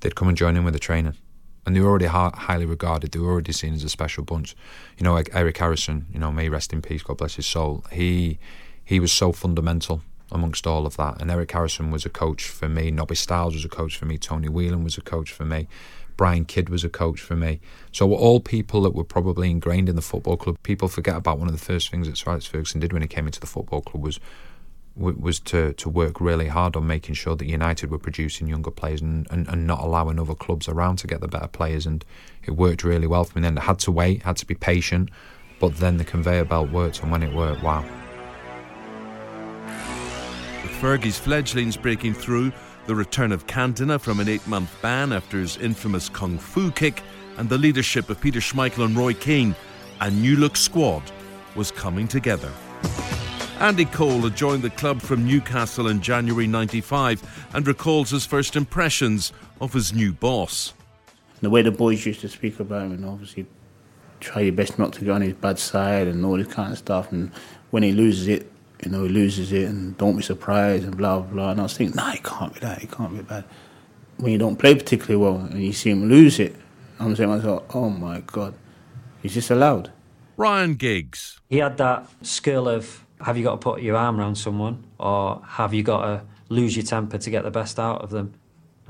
They'd 0.00 0.14
come 0.14 0.28
and 0.28 0.36
join 0.36 0.56
in 0.56 0.64
with 0.64 0.74
the 0.74 0.80
training. 0.80 1.16
And 1.64 1.76
they 1.76 1.80
were 1.80 1.88
already 1.88 2.06
highly 2.06 2.66
regarded. 2.66 3.12
They 3.12 3.20
were 3.20 3.30
already 3.30 3.52
seen 3.52 3.74
as 3.74 3.84
a 3.84 3.88
special 3.88 4.24
bunch. 4.24 4.56
You 4.98 5.04
know, 5.04 5.12
like 5.12 5.30
Eric 5.32 5.58
Harrison, 5.58 6.06
you 6.12 6.18
know, 6.18 6.32
may 6.32 6.48
rest 6.48 6.72
in 6.72 6.82
peace, 6.82 7.02
God 7.02 7.18
bless 7.18 7.36
his 7.36 7.46
soul. 7.46 7.84
He, 7.92 8.38
he 8.84 8.98
was 8.98 9.12
so 9.12 9.32
fundamental 9.32 10.02
amongst 10.32 10.66
all 10.66 10.86
of 10.86 10.96
that. 10.96 11.20
And 11.20 11.30
Eric 11.30 11.52
Harrison 11.52 11.90
was 11.90 12.04
a 12.04 12.10
coach 12.10 12.48
for 12.48 12.68
me. 12.68 12.90
Nobby 12.90 13.14
Stiles 13.14 13.54
was 13.54 13.64
a 13.64 13.68
coach 13.68 13.96
for 13.96 14.06
me. 14.06 14.18
Tony 14.18 14.48
Whelan 14.48 14.82
was 14.82 14.98
a 14.98 15.02
coach 15.02 15.30
for 15.30 15.44
me. 15.44 15.68
Brian 16.16 16.44
Kidd 16.44 16.68
was 16.68 16.84
a 16.84 16.88
coach 16.88 17.20
for 17.20 17.36
me. 17.36 17.60
So 17.90 18.12
all 18.12 18.40
people 18.40 18.82
that 18.82 18.94
were 18.94 19.04
probably 19.04 19.50
ingrained 19.50 19.88
in 19.88 19.96
the 19.96 20.02
football 20.02 20.36
club. 20.36 20.56
People 20.62 20.88
forget 20.88 21.16
about 21.16 21.38
one 21.38 21.48
of 21.48 21.52
the 21.52 21.64
first 21.64 21.90
things 21.90 22.06
that 22.06 22.16
Sir 22.16 22.30
Alex 22.30 22.46
Ferguson 22.46 22.80
did 22.80 22.92
when 22.92 23.02
he 23.02 23.08
came 23.08 23.26
into 23.26 23.40
the 23.40 23.46
football 23.46 23.82
club 23.82 24.02
was 24.02 24.20
was 24.96 25.40
to, 25.40 25.72
to 25.74 25.88
work 25.88 26.20
really 26.20 26.48
hard 26.48 26.76
on 26.76 26.86
making 26.86 27.14
sure 27.14 27.34
that 27.34 27.46
United 27.46 27.90
were 27.90 27.98
producing 27.98 28.46
younger 28.46 28.70
players 28.70 29.00
and, 29.00 29.26
and, 29.30 29.48
and 29.48 29.66
not 29.66 29.80
allowing 29.80 30.18
other 30.18 30.34
clubs 30.34 30.68
around 30.68 30.96
to 30.96 31.06
get 31.06 31.20
the 31.20 31.28
better 31.28 31.48
players. 31.48 31.86
And 31.86 32.04
it 32.44 32.52
worked 32.52 32.84
really 32.84 33.06
well 33.06 33.24
for 33.24 33.38
me. 33.38 33.42
Then 33.42 33.58
I 33.58 33.62
had 33.62 33.78
to 33.80 33.90
wait, 33.90 34.22
had 34.22 34.36
to 34.36 34.46
be 34.46 34.54
patient, 34.54 35.10
but 35.60 35.76
then 35.76 35.96
the 35.96 36.04
conveyor 36.04 36.44
belt 36.44 36.70
worked, 36.70 37.02
and 37.02 37.10
when 37.10 37.22
it 37.22 37.34
worked, 37.34 37.62
wow. 37.62 37.84
With 40.62 40.72
Fergie's 40.72 41.18
fledglings 41.18 41.76
breaking 41.76 42.14
through, 42.14 42.52
the 42.86 42.94
return 42.94 43.30
of 43.30 43.46
Cantona 43.46 44.00
from 44.00 44.18
an 44.18 44.28
eight 44.28 44.46
month 44.48 44.70
ban 44.82 45.12
after 45.12 45.38
his 45.38 45.56
infamous 45.58 46.08
kung 46.08 46.36
fu 46.36 46.70
kick, 46.72 47.02
and 47.38 47.48
the 47.48 47.58
leadership 47.58 48.10
of 48.10 48.20
Peter 48.20 48.40
Schmeichel 48.40 48.84
and 48.84 48.96
Roy 48.96 49.14
Keane, 49.14 49.54
a 50.00 50.10
new 50.10 50.36
look 50.36 50.56
squad 50.56 51.02
was 51.54 51.70
coming 51.70 52.08
together. 52.08 52.52
Andy 53.62 53.84
Cole 53.84 54.22
had 54.22 54.36
joined 54.36 54.64
the 54.64 54.70
club 54.70 55.00
from 55.00 55.24
Newcastle 55.24 55.86
in 55.86 56.00
January 56.00 56.48
95 56.48 57.46
and 57.54 57.64
recalls 57.64 58.10
his 58.10 58.26
first 58.26 58.56
impressions 58.56 59.32
of 59.60 59.72
his 59.72 59.92
new 59.92 60.12
boss. 60.12 60.74
The 61.42 61.48
way 61.48 61.62
the 61.62 61.70
boys 61.70 62.04
used 62.04 62.22
to 62.22 62.28
speak 62.28 62.58
about 62.58 62.86
him, 62.86 62.90
and 62.90 63.06
obviously 63.06 63.46
try 64.18 64.42
your 64.42 64.52
best 64.52 64.80
not 64.80 64.92
to 64.94 65.04
go 65.04 65.14
on 65.14 65.20
his 65.20 65.34
bad 65.34 65.60
side 65.60 66.08
and 66.08 66.26
all 66.26 66.36
this 66.36 66.52
kind 66.52 66.72
of 66.72 66.78
stuff. 66.78 67.12
And 67.12 67.30
when 67.70 67.84
he 67.84 67.92
loses 67.92 68.26
it, 68.26 68.50
you 68.84 68.90
know, 68.90 69.04
he 69.04 69.08
loses 69.08 69.52
it 69.52 69.68
and 69.68 69.96
don't 69.96 70.16
be 70.16 70.24
surprised 70.24 70.82
and 70.82 70.96
blah, 70.96 71.20
blah, 71.20 71.32
blah. 71.32 71.50
And 71.52 71.60
I 71.60 71.62
was 71.62 71.76
thinking, 71.76 71.94
nah, 71.94 72.14
it 72.14 72.24
can't 72.24 72.52
be 72.52 72.58
that, 72.60 72.82
it 72.82 72.90
can't 72.90 73.14
be 73.16 73.22
bad. 73.22 73.44
When 74.16 74.32
you 74.32 74.38
don't 74.38 74.56
play 74.56 74.74
particularly 74.74 75.24
well 75.24 75.36
and 75.36 75.62
you 75.62 75.72
see 75.72 75.90
him 75.90 76.08
lose 76.08 76.40
it, 76.40 76.56
I'm 76.98 77.14
saying 77.14 77.30
to 77.30 77.36
myself, 77.36 77.62
oh 77.76 77.90
my 77.90 78.22
God, 78.26 78.54
he's 79.22 79.34
just 79.34 79.52
allowed. 79.52 79.92
Ryan 80.36 80.74
Giggs. 80.74 81.38
He 81.48 81.58
had 81.58 81.76
that 81.76 82.08
skill 82.22 82.68
of 82.68 83.01
have 83.22 83.36
you 83.36 83.44
got 83.44 83.52
to 83.52 83.58
put 83.58 83.82
your 83.82 83.96
arm 83.96 84.18
around 84.18 84.36
someone 84.36 84.84
or 84.98 85.42
have 85.46 85.72
you 85.72 85.82
got 85.82 86.02
to 86.02 86.22
lose 86.48 86.76
your 86.76 86.84
temper 86.84 87.18
to 87.18 87.30
get 87.30 87.44
the 87.44 87.50
best 87.50 87.78
out 87.78 88.02
of 88.02 88.10
them? 88.10 88.34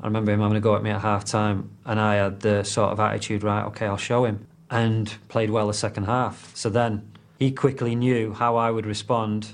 I 0.02 0.06
remember 0.06 0.32
him 0.32 0.40
having 0.40 0.56
a 0.56 0.60
go 0.60 0.74
at 0.74 0.82
me 0.82 0.90
at 0.90 1.00
half 1.00 1.24
time, 1.24 1.70
and 1.84 2.00
I 2.00 2.16
had 2.16 2.40
the 2.40 2.64
sort 2.64 2.90
of 2.90 2.98
attitude, 2.98 3.42
right, 3.44 3.64
okay, 3.66 3.86
I'll 3.86 3.96
show 3.96 4.24
him, 4.24 4.46
and 4.70 5.14
played 5.28 5.50
well 5.50 5.68
the 5.68 5.74
second 5.74 6.04
half. 6.04 6.50
So 6.56 6.70
then 6.70 7.12
he 7.38 7.52
quickly 7.52 7.94
knew 7.94 8.32
how 8.32 8.56
I 8.56 8.70
would 8.70 8.86
respond 8.86 9.48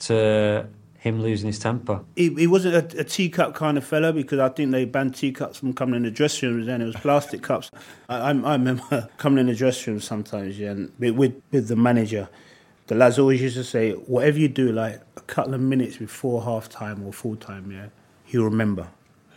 to 0.00 0.68
him 0.98 1.20
losing 1.20 1.48
his 1.48 1.58
temper. 1.58 2.00
He, 2.14 2.32
he 2.34 2.46
wasn't 2.46 2.94
a, 2.94 3.00
a 3.00 3.04
teacup 3.04 3.54
kind 3.54 3.76
of 3.76 3.84
fella 3.84 4.12
because 4.12 4.38
I 4.38 4.50
think 4.50 4.70
they 4.70 4.84
banned 4.84 5.16
teacups 5.16 5.58
from 5.58 5.72
coming 5.72 5.96
in 5.96 6.02
the 6.04 6.12
dressing 6.12 6.50
rooms. 6.50 6.66
Then 6.66 6.80
it 6.80 6.86
was 6.86 6.94
plastic 6.96 7.42
cups. 7.42 7.70
I, 8.08 8.18
I, 8.18 8.28
I 8.30 8.52
remember 8.52 9.08
coming 9.16 9.40
in 9.40 9.46
the 9.46 9.54
dressing 9.54 9.94
room 9.94 10.00
sometimes, 10.00 10.58
yeah, 10.58 10.70
and 10.70 10.92
with 10.98 11.42
with 11.50 11.68
the 11.68 11.76
manager. 11.76 12.28
The 12.92 12.98
lads 12.98 13.18
always 13.18 13.40
used 13.40 13.56
to 13.56 13.64
say, 13.64 13.92
whatever 13.92 14.38
you 14.38 14.48
do, 14.48 14.70
like 14.70 15.00
a 15.16 15.22
couple 15.22 15.54
of 15.54 15.62
minutes 15.62 15.96
before 15.96 16.42
half 16.42 16.68
time 16.68 17.02
or 17.06 17.10
full 17.10 17.36
time, 17.36 17.72
yeah, 17.72 17.86
he'll 18.26 18.44
remember. 18.44 18.88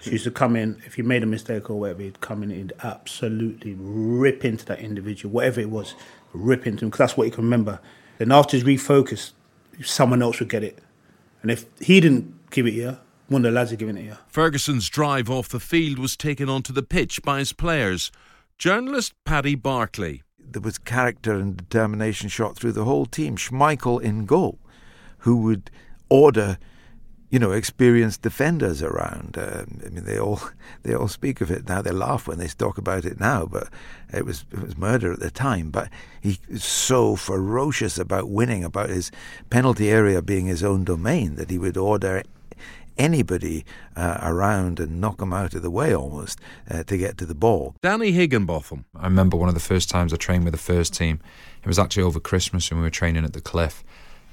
He 0.01 0.11
used 0.11 0.25
to 0.25 0.31
come 0.31 0.57
in, 0.57 0.81
if 0.85 0.95
he 0.95 1.03
made 1.03 1.23
a 1.23 1.25
mistake 1.25 1.69
or 1.69 1.79
whatever, 1.79 2.01
he'd 2.01 2.19
come 2.19 2.43
in 2.43 2.51
and 2.51 2.73
absolutely 2.83 3.77
rip 3.79 4.43
into 4.43 4.65
that 4.65 4.79
individual, 4.79 5.33
whatever 5.33 5.61
it 5.61 5.69
was, 5.69 5.95
rip 6.33 6.67
into 6.67 6.83
him, 6.83 6.89
because 6.89 6.97
that's 6.97 7.15
what 7.15 7.27
he 7.27 7.31
can 7.31 7.45
remember. 7.45 7.79
Then 8.17 8.33
after 8.33 8.57
he's 8.57 8.65
refocused, 8.65 9.31
someone 9.81 10.21
else 10.21 10.41
would 10.41 10.49
get 10.49 10.65
it. 10.65 10.79
And 11.41 11.49
if 11.49 11.65
he 11.79 12.01
didn't 12.01 12.51
give 12.51 12.67
it 12.67 12.73
you, 12.73 12.97
one 13.29 13.45
of 13.45 13.53
the 13.53 13.57
lads 13.57 13.71
are 13.71 13.77
giving 13.77 13.95
it 13.95 14.03
you. 14.03 14.17
Ferguson's 14.27 14.89
drive 14.89 15.29
off 15.29 15.47
the 15.47 15.61
field 15.61 15.97
was 15.97 16.17
taken 16.17 16.49
onto 16.49 16.73
the 16.73 16.83
pitch 16.83 17.21
by 17.23 17.39
his 17.39 17.53
players. 17.53 18.11
Journalist 18.57 19.13
Paddy 19.23 19.55
Barclay. 19.55 20.23
There 20.51 20.61
was 20.61 20.77
character 20.77 21.33
and 21.33 21.57
determination 21.57 22.29
shot 22.29 22.55
through 22.55 22.73
the 22.73 22.85
whole 22.85 23.05
team. 23.05 23.35
Schmeichel 23.35 24.01
in 24.01 24.25
goal, 24.25 24.59
who 25.19 25.37
would 25.37 25.71
order, 26.09 26.57
you 27.29 27.39
know, 27.39 27.51
experienced 27.51 28.21
defenders 28.21 28.81
around. 28.81 29.37
Um, 29.37 29.81
I 29.85 29.89
mean, 29.89 30.05
they 30.05 30.19
all 30.19 30.41
they 30.83 30.93
all 30.93 31.07
speak 31.07 31.41
of 31.41 31.51
it 31.51 31.67
now. 31.67 31.81
They 31.81 31.91
laugh 31.91 32.27
when 32.27 32.39
they 32.39 32.47
talk 32.47 32.77
about 32.77 33.05
it 33.05 33.19
now, 33.19 33.45
but 33.45 33.69
it 34.13 34.25
was 34.25 34.45
it 34.51 34.61
was 34.61 34.77
murder 34.77 35.11
at 35.11 35.19
the 35.19 35.31
time. 35.31 35.71
But 35.71 35.89
he 36.21 36.39
was 36.49 36.63
so 36.63 37.15
ferocious 37.15 37.97
about 37.97 38.29
winning, 38.29 38.63
about 38.63 38.89
his 38.89 39.11
penalty 39.49 39.89
area 39.89 40.21
being 40.21 40.45
his 40.45 40.63
own 40.63 40.83
domain, 40.83 41.35
that 41.35 41.49
he 41.49 41.57
would 41.57 41.77
order 41.77 42.23
anybody 42.97 43.65
uh, 43.95 44.19
around 44.21 44.79
and 44.79 44.99
knock 45.01 45.17
them 45.17 45.33
out 45.33 45.53
of 45.53 45.61
the 45.61 45.71
way 45.71 45.95
almost 45.95 46.39
uh, 46.69 46.83
to 46.83 46.97
get 46.97 47.17
to 47.17 47.25
the 47.25 47.35
ball. 47.35 47.75
Danny 47.81 48.11
Higginbotham. 48.11 48.85
I 48.97 49.05
remember 49.05 49.37
one 49.37 49.49
of 49.49 49.55
the 49.55 49.61
first 49.61 49.89
times 49.89 50.13
I 50.13 50.17
trained 50.17 50.43
with 50.43 50.53
the 50.53 50.59
first 50.59 50.93
team. 50.93 51.19
It 51.63 51.67
was 51.67 51.79
actually 51.79 52.03
over 52.03 52.19
Christmas 52.19 52.69
when 52.69 52.79
we 52.79 52.83
were 52.83 52.91
training 52.91 53.25
at 53.25 53.33
the 53.33 53.41
Cliff. 53.41 53.83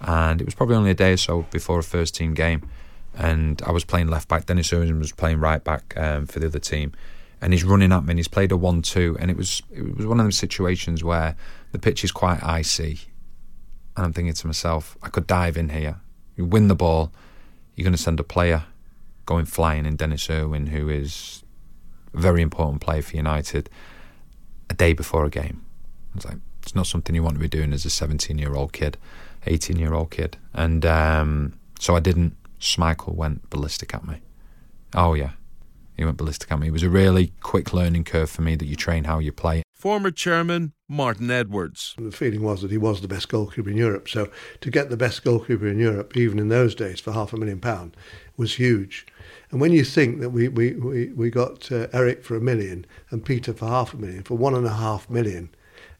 And 0.00 0.40
it 0.40 0.44
was 0.44 0.54
probably 0.54 0.76
only 0.76 0.90
a 0.90 0.94
day 0.94 1.12
or 1.12 1.16
so 1.16 1.46
before 1.50 1.78
a 1.78 1.82
first 1.82 2.14
team 2.14 2.34
game. 2.34 2.68
And 3.14 3.62
I 3.62 3.72
was 3.72 3.84
playing 3.84 4.08
left 4.08 4.28
back. 4.28 4.46
Denis 4.46 4.72
Irwin 4.72 4.98
was 4.98 5.12
playing 5.12 5.38
right 5.38 5.62
back 5.62 5.94
um, 5.96 6.26
for 6.26 6.40
the 6.40 6.46
other 6.46 6.58
team. 6.58 6.92
And 7.40 7.52
he's 7.52 7.64
running 7.64 7.92
at 7.92 8.04
me 8.04 8.12
and 8.12 8.18
he's 8.18 8.28
played 8.28 8.52
a 8.52 8.56
1 8.56 8.82
2. 8.82 9.16
And 9.20 9.30
it 9.30 9.36
was, 9.36 9.62
it 9.70 9.96
was 9.96 10.06
one 10.06 10.20
of 10.20 10.26
those 10.26 10.38
situations 10.38 11.04
where 11.04 11.36
the 11.72 11.78
pitch 11.78 12.04
is 12.04 12.12
quite 12.12 12.42
icy. 12.42 13.00
And 13.96 14.06
I'm 14.06 14.12
thinking 14.12 14.32
to 14.32 14.46
myself, 14.46 14.96
I 15.02 15.08
could 15.08 15.26
dive 15.26 15.56
in 15.56 15.68
here. 15.68 16.00
You 16.36 16.46
win 16.46 16.68
the 16.68 16.74
ball 16.74 17.12
you're 17.74 17.84
going 17.84 17.96
to 17.96 18.02
send 18.02 18.20
a 18.20 18.24
player 18.24 18.64
going 19.26 19.46
flying 19.46 19.86
in 19.86 19.96
Denis 19.96 20.28
Irwin, 20.28 20.68
who 20.68 20.88
is 20.88 21.44
a 22.12 22.20
very 22.20 22.42
important 22.42 22.80
player 22.80 23.02
for 23.02 23.16
United, 23.16 23.70
a 24.68 24.74
day 24.74 24.92
before 24.92 25.24
a 25.24 25.30
game. 25.30 25.64
It's 26.14 26.24
like 26.24 26.38
it's 26.62 26.74
not 26.74 26.86
something 26.86 27.14
you 27.14 27.22
want 27.22 27.34
to 27.34 27.40
be 27.40 27.48
doing 27.48 27.72
as 27.72 27.84
a 27.84 27.90
17 27.90 28.38
year 28.38 28.54
old 28.54 28.72
kid, 28.72 28.96
18 29.46 29.78
year 29.78 29.94
old 29.94 30.10
kid. 30.10 30.36
And 30.52 30.84
um, 30.86 31.54
so 31.78 31.96
I 31.96 32.00
didn't. 32.00 32.36
Schmeichel 32.60 33.14
went 33.14 33.50
ballistic 33.50 33.92
at 33.92 34.06
me. 34.06 34.20
Oh, 34.94 35.14
yeah. 35.14 35.30
He 35.96 36.04
went 36.04 36.16
ballistic 36.16 36.50
at 36.52 36.60
me. 36.60 36.68
It 36.68 36.72
was 36.72 36.84
a 36.84 36.88
really 36.88 37.32
quick 37.40 37.72
learning 37.72 38.04
curve 38.04 38.30
for 38.30 38.42
me 38.42 38.54
that 38.54 38.66
you 38.66 38.76
train 38.76 39.04
how 39.04 39.18
you 39.18 39.32
play. 39.32 39.61
Former 39.82 40.12
chairman 40.12 40.74
Martin 40.88 41.28
Edwards. 41.28 41.96
The 41.98 42.12
feeling 42.12 42.44
was 42.44 42.62
that 42.62 42.70
he 42.70 42.78
was 42.78 43.00
the 43.00 43.08
best 43.08 43.28
goalkeeper 43.28 43.68
in 43.68 43.76
Europe. 43.76 44.08
So 44.08 44.30
to 44.60 44.70
get 44.70 44.90
the 44.90 44.96
best 44.96 45.24
goalkeeper 45.24 45.66
in 45.66 45.80
Europe, 45.80 46.16
even 46.16 46.38
in 46.38 46.50
those 46.50 46.76
days, 46.76 47.00
for 47.00 47.10
half 47.10 47.32
a 47.32 47.36
million 47.36 47.58
pound, 47.58 47.96
was 48.36 48.54
huge. 48.54 49.04
And 49.50 49.60
when 49.60 49.72
you 49.72 49.82
think 49.82 50.20
that 50.20 50.30
we, 50.30 50.46
we, 50.46 50.74
we, 50.74 51.06
we 51.08 51.30
got 51.30 51.72
uh, 51.72 51.88
Eric 51.92 52.22
for 52.22 52.36
a 52.36 52.40
million 52.40 52.86
and 53.10 53.24
Peter 53.24 53.52
for 53.52 53.66
half 53.66 53.92
a 53.92 53.96
million, 53.96 54.22
for 54.22 54.36
one 54.36 54.54
and 54.54 54.66
a 54.66 54.74
half 54.74 55.10
million, 55.10 55.50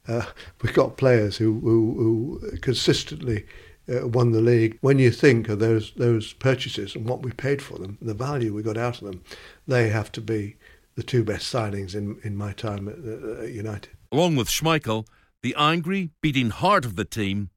uh, 0.07 0.27
we 0.63 0.71
got 0.71 0.97
players 0.97 1.39
who, 1.39 1.59
who, 1.59 2.39
who 2.39 2.57
consistently 2.59 3.45
uh, 3.89 4.07
won 4.07 4.31
the 4.31 4.41
league. 4.41 4.79
When 4.81 5.01
you 5.01 5.11
think 5.11 5.49
of 5.49 5.59
those 5.59 5.93
those 5.97 6.35
purchases 6.35 6.95
and 6.95 7.09
what 7.09 7.25
we 7.25 7.33
paid 7.33 7.61
for 7.61 7.79
them, 7.79 7.99
the 8.01 8.15
value 8.15 8.55
we 8.55 8.63
got 8.63 8.77
out 8.77 9.03
of 9.03 9.09
them, 9.09 9.25
they 9.67 9.89
have 9.89 10.13
to 10.13 10.21
be 10.21 10.55
the 10.95 11.03
two 11.03 11.25
best 11.25 11.53
signings 11.53 11.95
in, 11.95 12.19
in 12.23 12.37
my 12.37 12.53
time 12.53 12.89
at, 12.89 13.45
at 13.45 13.53
United. 13.53 13.91
Along 14.11 14.37
with 14.37 14.49
Schmeichel, 14.49 15.07
the 15.43 15.55
angry, 15.57 16.11
beating 16.21 16.51
heart 16.51 16.85
of 16.85 16.97
the 16.97 17.05
team 17.05 17.51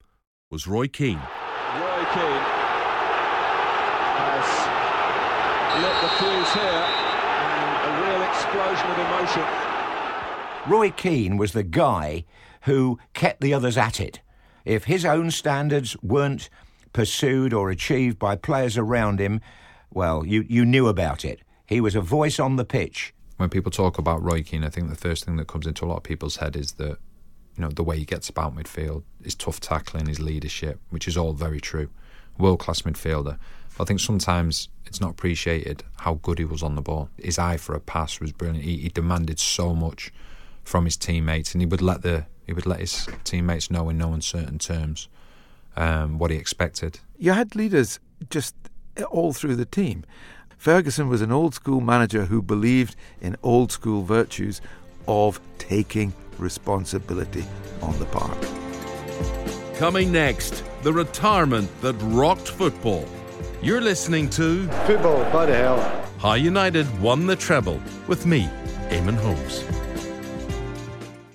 was 0.50 0.68
Roy 0.68 0.88
Keane. 0.88 1.18
Roy 1.18 2.06
Keane 2.14 2.46
has 4.22 4.48
lit 5.82 5.96
the 6.02 6.10
fuse 6.18 6.54
here 6.54 6.86
and 7.44 7.82
a 7.90 8.02
real 8.08 8.22
explosion 8.30 8.90
of 8.92 8.98
emotion. 9.00 9.66
Roy 10.68 10.92
Keane 10.92 11.38
was 11.38 11.52
the 11.52 11.64
guy 11.64 12.26
who 12.62 13.00
kept 13.14 13.42
the 13.42 13.54
others 13.54 13.78
at 13.78 14.00
it. 14.00 14.22
If 14.64 14.86
his 14.86 15.06
own 15.06 15.30
standards 15.30 15.96
weren't 16.02 16.50
pursued 16.94 17.54
or 17.54 17.70
achieved 17.70 18.18
by 18.18 18.36
players 18.36 18.78
around 18.78 19.20
him, 19.20 19.42
well, 19.92 20.26
you, 20.26 20.46
you 20.48 20.66
knew 20.66 20.88
about 20.88 21.24
it. 21.24 21.42
He 21.68 21.82
was 21.82 21.96
a 21.96 22.02
voice 22.02 22.40
on 22.40 22.56
the 22.56 22.66
pitch. 22.66 23.14
When 23.38 23.50
people 23.50 23.72
talk 23.72 23.98
about 23.98 24.24
Roy 24.24 24.44
Keane, 24.44 24.64
I 24.64 24.70
think 24.70 24.90
the 24.90 24.96
first 24.96 25.26
thing 25.26 25.36
that 25.38 25.48
comes 25.48 25.68
into 25.68 25.86
a 25.86 25.88
lot 25.88 25.98
of 25.98 26.04
people's 26.04 26.38
head 26.38 26.56
is 26.56 26.74
that 26.74 26.98
you 27.56 27.62
know 27.62 27.70
the 27.70 27.84
way 27.84 27.98
he 27.98 28.06
gets 28.06 28.30
about 28.30 28.56
midfield, 28.56 29.04
his 29.24 29.36
tough 29.36 29.60
tackling, 29.60 30.08
his 30.08 30.20
leadership, 30.20 30.80
which 30.90 31.08
is 31.08 31.18
all 31.18 31.34
very 31.34 31.60
true. 31.60 31.90
World 32.38 32.60
class 32.60 32.82
midfielder. 32.82 33.38
I 33.80 33.84
think 33.84 34.00
sometimes 34.00 34.70
it's 34.86 35.02
not 35.02 35.12
appreciated 35.12 35.84
how 35.98 36.16
good 36.16 36.40
he 36.40 36.46
was 36.46 36.64
on 36.64 36.76
the 36.76 36.82
ball. 36.82 37.10
His 37.18 37.38
eye 37.38 37.58
for 37.58 37.76
a 37.76 37.80
pass 37.80 38.22
was 38.22 38.32
brilliant. 38.32 38.64
He, 38.64 38.78
he 38.78 38.90
demanded 38.90 39.40
so 39.40 39.76
much 39.76 40.14
from 40.64 40.86
his 40.86 40.96
teammates, 40.96 41.54
and 41.54 41.62
he 41.62 41.66
would 41.66 41.82
let 41.82 42.02
the 42.02 42.26
he 42.46 42.54
would 42.54 42.66
let 42.66 42.80
his 42.80 43.08
teammates 43.24 43.72
know 43.72 43.90
in 43.90 43.98
no 43.98 44.14
uncertain 44.14 44.60
terms 44.60 45.08
um, 45.76 46.20
what 46.20 46.32
he 46.32 46.38
expected. 46.38 47.00
You 47.18 47.32
had 47.32 47.56
leaders 47.56 48.00
just 48.30 48.56
all 49.10 49.34
through 49.34 49.56
the 49.56 49.66
team. 49.66 50.06
Ferguson 50.58 51.10
was 51.10 51.22
an 51.22 51.32
old 51.32 51.54
school 51.54 51.82
manager 51.82 52.26
who 52.26 52.42
believed 52.42 52.96
in 53.22 53.36
old 53.44 53.72
school 53.72 54.04
virtues 54.04 54.62
of 55.08 55.40
taking 55.58 56.14
responsibility 56.38 57.46
on 57.82 57.98
the 58.00 58.06
park. 58.06 58.38
Coming 59.78 60.12
next, 60.12 60.64
the 60.84 60.94
retirement 60.94 61.70
that 61.82 61.94
rocked 62.00 62.50
football. 62.50 63.06
You're 63.62 63.82
listening 63.82 64.30
to 64.32 64.68
Football, 64.86 65.30
bloody 65.32 65.54
hell. 65.54 66.06
How 66.20 66.34
United 66.34 66.88
won 67.00 67.28
the 67.28 67.36
treble 67.36 67.82
with 68.08 68.26
me, 68.26 68.50
Eamonn 68.90 69.16
Holmes. 69.16 69.64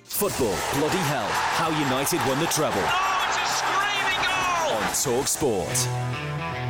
Football, 0.03 0.55
bloody 0.75 0.97
hell. 0.97 1.27
How 1.27 1.69
United 1.79 2.19
won 2.27 2.39
the 2.39 2.47
treble. 2.47 2.81
Oh, 2.83 3.25
it's 3.27 3.37
a 3.37 3.45
screaming 3.57 4.21
goal! 4.23 4.77
On 4.77 5.19
Talk 5.19 5.27
Sport. 5.27 6.60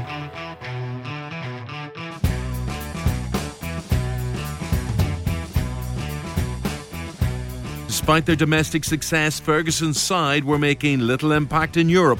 Despite 8.01 8.25
their 8.25 8.35
domestic 8.35 8.83
success, 8.83 9.39
Ferguson's 9.39 10.01
side 10.01 10.43
were 10.43 10.57
making 10.57 11.01
little 11.01 11.31
impact 11.31 11.77
in 11.77 11.87
Europe. 11.87 12.19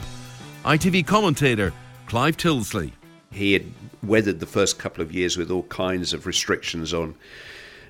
ITV 0.63 1.07
commentator 1.07 1.73
Clive 2.05 2.37
Tyldesley. 2.37 2.91
He 3.31 3.53
had 3.53 3.65
weathered 4.03 4.39
the 4.39 4.45
first 4.45 4.77
couple 4.77 5.01
of 5.01 5.11
years 5.11 5.37
with 5.37 5.49
all 5.49 5.63
kinds 5.63 6.13
of 6.13 6.27
restrictions 6.27 6.93
on 6.93 7.15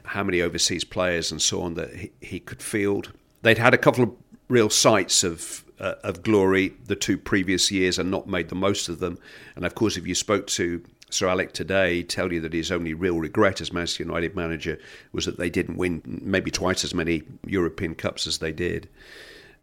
how 0.05 0.23
many 0.23 0.41
overseas 0.41 0.85
players 0.85 1.33
and 1.33 1.41
so 1.41 1.61
on 1.61 1.73
that 1.73 2.11
he, 2.21 2.39
could 2.39 2.61
field. 2.63 3.11
They'd 3.41 3.57
had 3.57 3.73
a 3.73 3.77
couple 3.77 4.05
of 4.05 4.11
real 4.47 4.69
sights 4.69 5.25
of 5.25 5.65
uh, 5.77 5.95
of 6.01 6.23
glory 6.23 6.73
the 6.85 6.95
two 6.95 7.17
previous 7.17 7.71
years 7.71 7.99
and 7.99 8.09
not 8.09 8.25
made 8.25 8.47
the 8.47 8.55
most 8.55 8.87
of 8.87 8.99
them. 8.99 9.17
And 9.57 9.65
of 9.65 9.75
course, 9.75 9.97
if 9.97 10.07
you 10.07 10.15
spoke 10.15 10.47
to 10.47 10.81
Sir 11.13 11.27
Alec 11.27 11.53
today, 11.53 12.03
tell 12.03 12.31
you 12.31 12.39
that 12.41 12.53
his 12.53 12.71
only 12.71 12.93
real 12.93 13.19
regret 13.19 13.61
as 13.61 13.73
Manchester 13.73 14.03
United 14.03 14.35
manager 14.35 14.79
was 15.11 15.25
that 15.25 15.37
they 15.37 15.49
didn't 15.49 15.77
win 15.77 16.01
maybe 16.05 16.51
twice 16.51 16.83
as 16.83 16.93
many 16.93 17.23
European 17.45 17.95
Cups 17.95 18.27
as 18.27 18.37
they 18.37 18.51
did. 18.51 18.87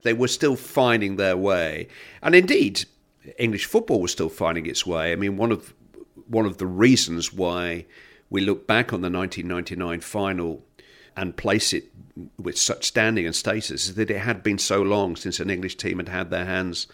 They 0.03 0.13
were 0.13 0.29
still 0.29 0.57
finding 0.57 1.17
their 1.17 1.37
way, 1.37 1.89
and 2.23 2.35
indeed, 2.35 2.85
English 3.39 3.67
football 3.67 4.01
was 4.01 4.13
still 4.13 4.29
finding 4.29 4.67
its 4.67 4.87
way. 4.87 5.13
I 5.13 5.17
mean, 5.17 5.37
one 5.37 5.53
of 5.53 5.75
one 6.27 6.47
of 6.47 6.59
the 6.59 6.67
reasons 6.67 7.33
why 7.33 7.87
we 8.31 8.43
look 8.43 8.67
back 8.67 8.93
on 8.93 9.01
the 9.01 9.11
1999 9.11 10.01
final 10.01 10.65
and 11.17 11.37
place 11.37 11.73
it 11.73 11.91
with 12.39 12.59
such 12.59 12.85
standing 12.85 13.27
and 13.27 13.35
status 13.35 13.87
is 13.87 13.95
that 13.95 14.11
it 14.11 14.19
had 14.19 14.43
been 14.43 14.59
so 14.59 14.83
long 14.83 15.17
since 15.17 15.41
an 15.41 15.51
English 15.51 15.77
team 15.77 15.99
had 15.99 16.09
had 16.09 16.31
their 16.31 16.45
hands 16.45 16.87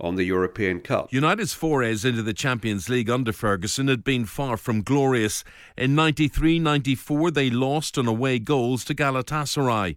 on 0.00 0.16
the 0.16 0.24
European 0.24 0.80
Cup. 0.80 1.12
United's 1.12 1.54
forays 1.54 2.04
into 2.04 2.22
the 2.22 2.34
Champions 2.34 2.88
League 2.88 3.10
under 3.10 3.32
Ferguson 3.32 3.88
had 3.88 4.04
been 4.04 4.24
far 4.24 4.56
from 4.56 4.82
glorious. 4.82 5.44
In 5.76 5.94
93 5.94 6.58
94, 6.58 7.30
they 7.30 7.50
lost 7.50 7.98
on 7.98 8.06
away 8.06 8.38
goals 8.38 8.84
to 8.84 8.94
Galatasaray. 8.94 9.96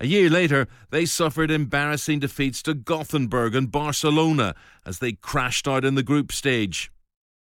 A 0.00 0.06
year 0.06 0.28
later, 0.28 0.66
they 0.90 1.06
suffered 1.06 1.50
embarrassing 1.50 2.18
defeats 2.18 2.60
to 2.62 2.74
Gothenburg 2.74 3.54
and 3.54 3.70
Barcelona 3.70 4.54
as 4.84 4.98
they 4.98 5.12
crashed 5.12 5.68
out 5.68 5.84
in 5.84 5.94
the 5.94 6.02
group 6.02 6.32
stage. 6.32 6.90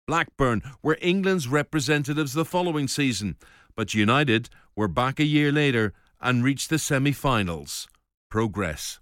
Blackburn 0.07 0.63
were 0.83 0.97
England's 1.03 1.49
representatives 1.49 2.33
the 2.33 2.45
following 2.45 2.89
season, 2.89 3.37
but 3.75 3.93
United 3.93 4.49
were 4.75 4.89
back 4.89 5.21
a 5.21 5.25
year 5.25 5.53
later 5.53 5.93
and 6.21 6.45
reached 6.45 6.71
the 6.71 6.79
semi 6.79 7.13
finals. 7.13 7.89
Progress. 8.31 9.01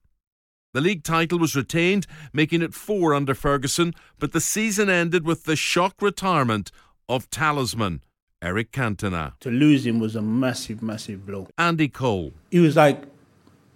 The 0.75 0.81
league 0.81 1.05
title 1.05 1.39
was 1.39 1.55
retained, 1.55 2.09
making 2.33 2.61
it 2.61 2.75
four 2.75 3.15
under 3.15 3.33
Ferguson, 3.33 3.95
but 4.19 4.33
the 4.33 4.41
season 4.41 4.91
ended 4.91 5.25
with 5.25 5.45
the 5.45 5.55
shock 5.55 6.03
retirement 6.03 6.73
of 7.09 7.31
talisman 7.31 8.03
Eric 8.43 8.73
Cantona. 8.73 9.39
To 9.39 9.53
lose 9.53 9.87
him 9.87 10.01
was 10.01 10.17
a 10.17 10.21
massive, 10.21 10.83
massive 10.83 11.25
blow. 11.25 11.47
Andy 11.57 11.87
Cole. 11.87 12.33
He 12.51 12.59
was 12.59 12.75
like 12.75 13.05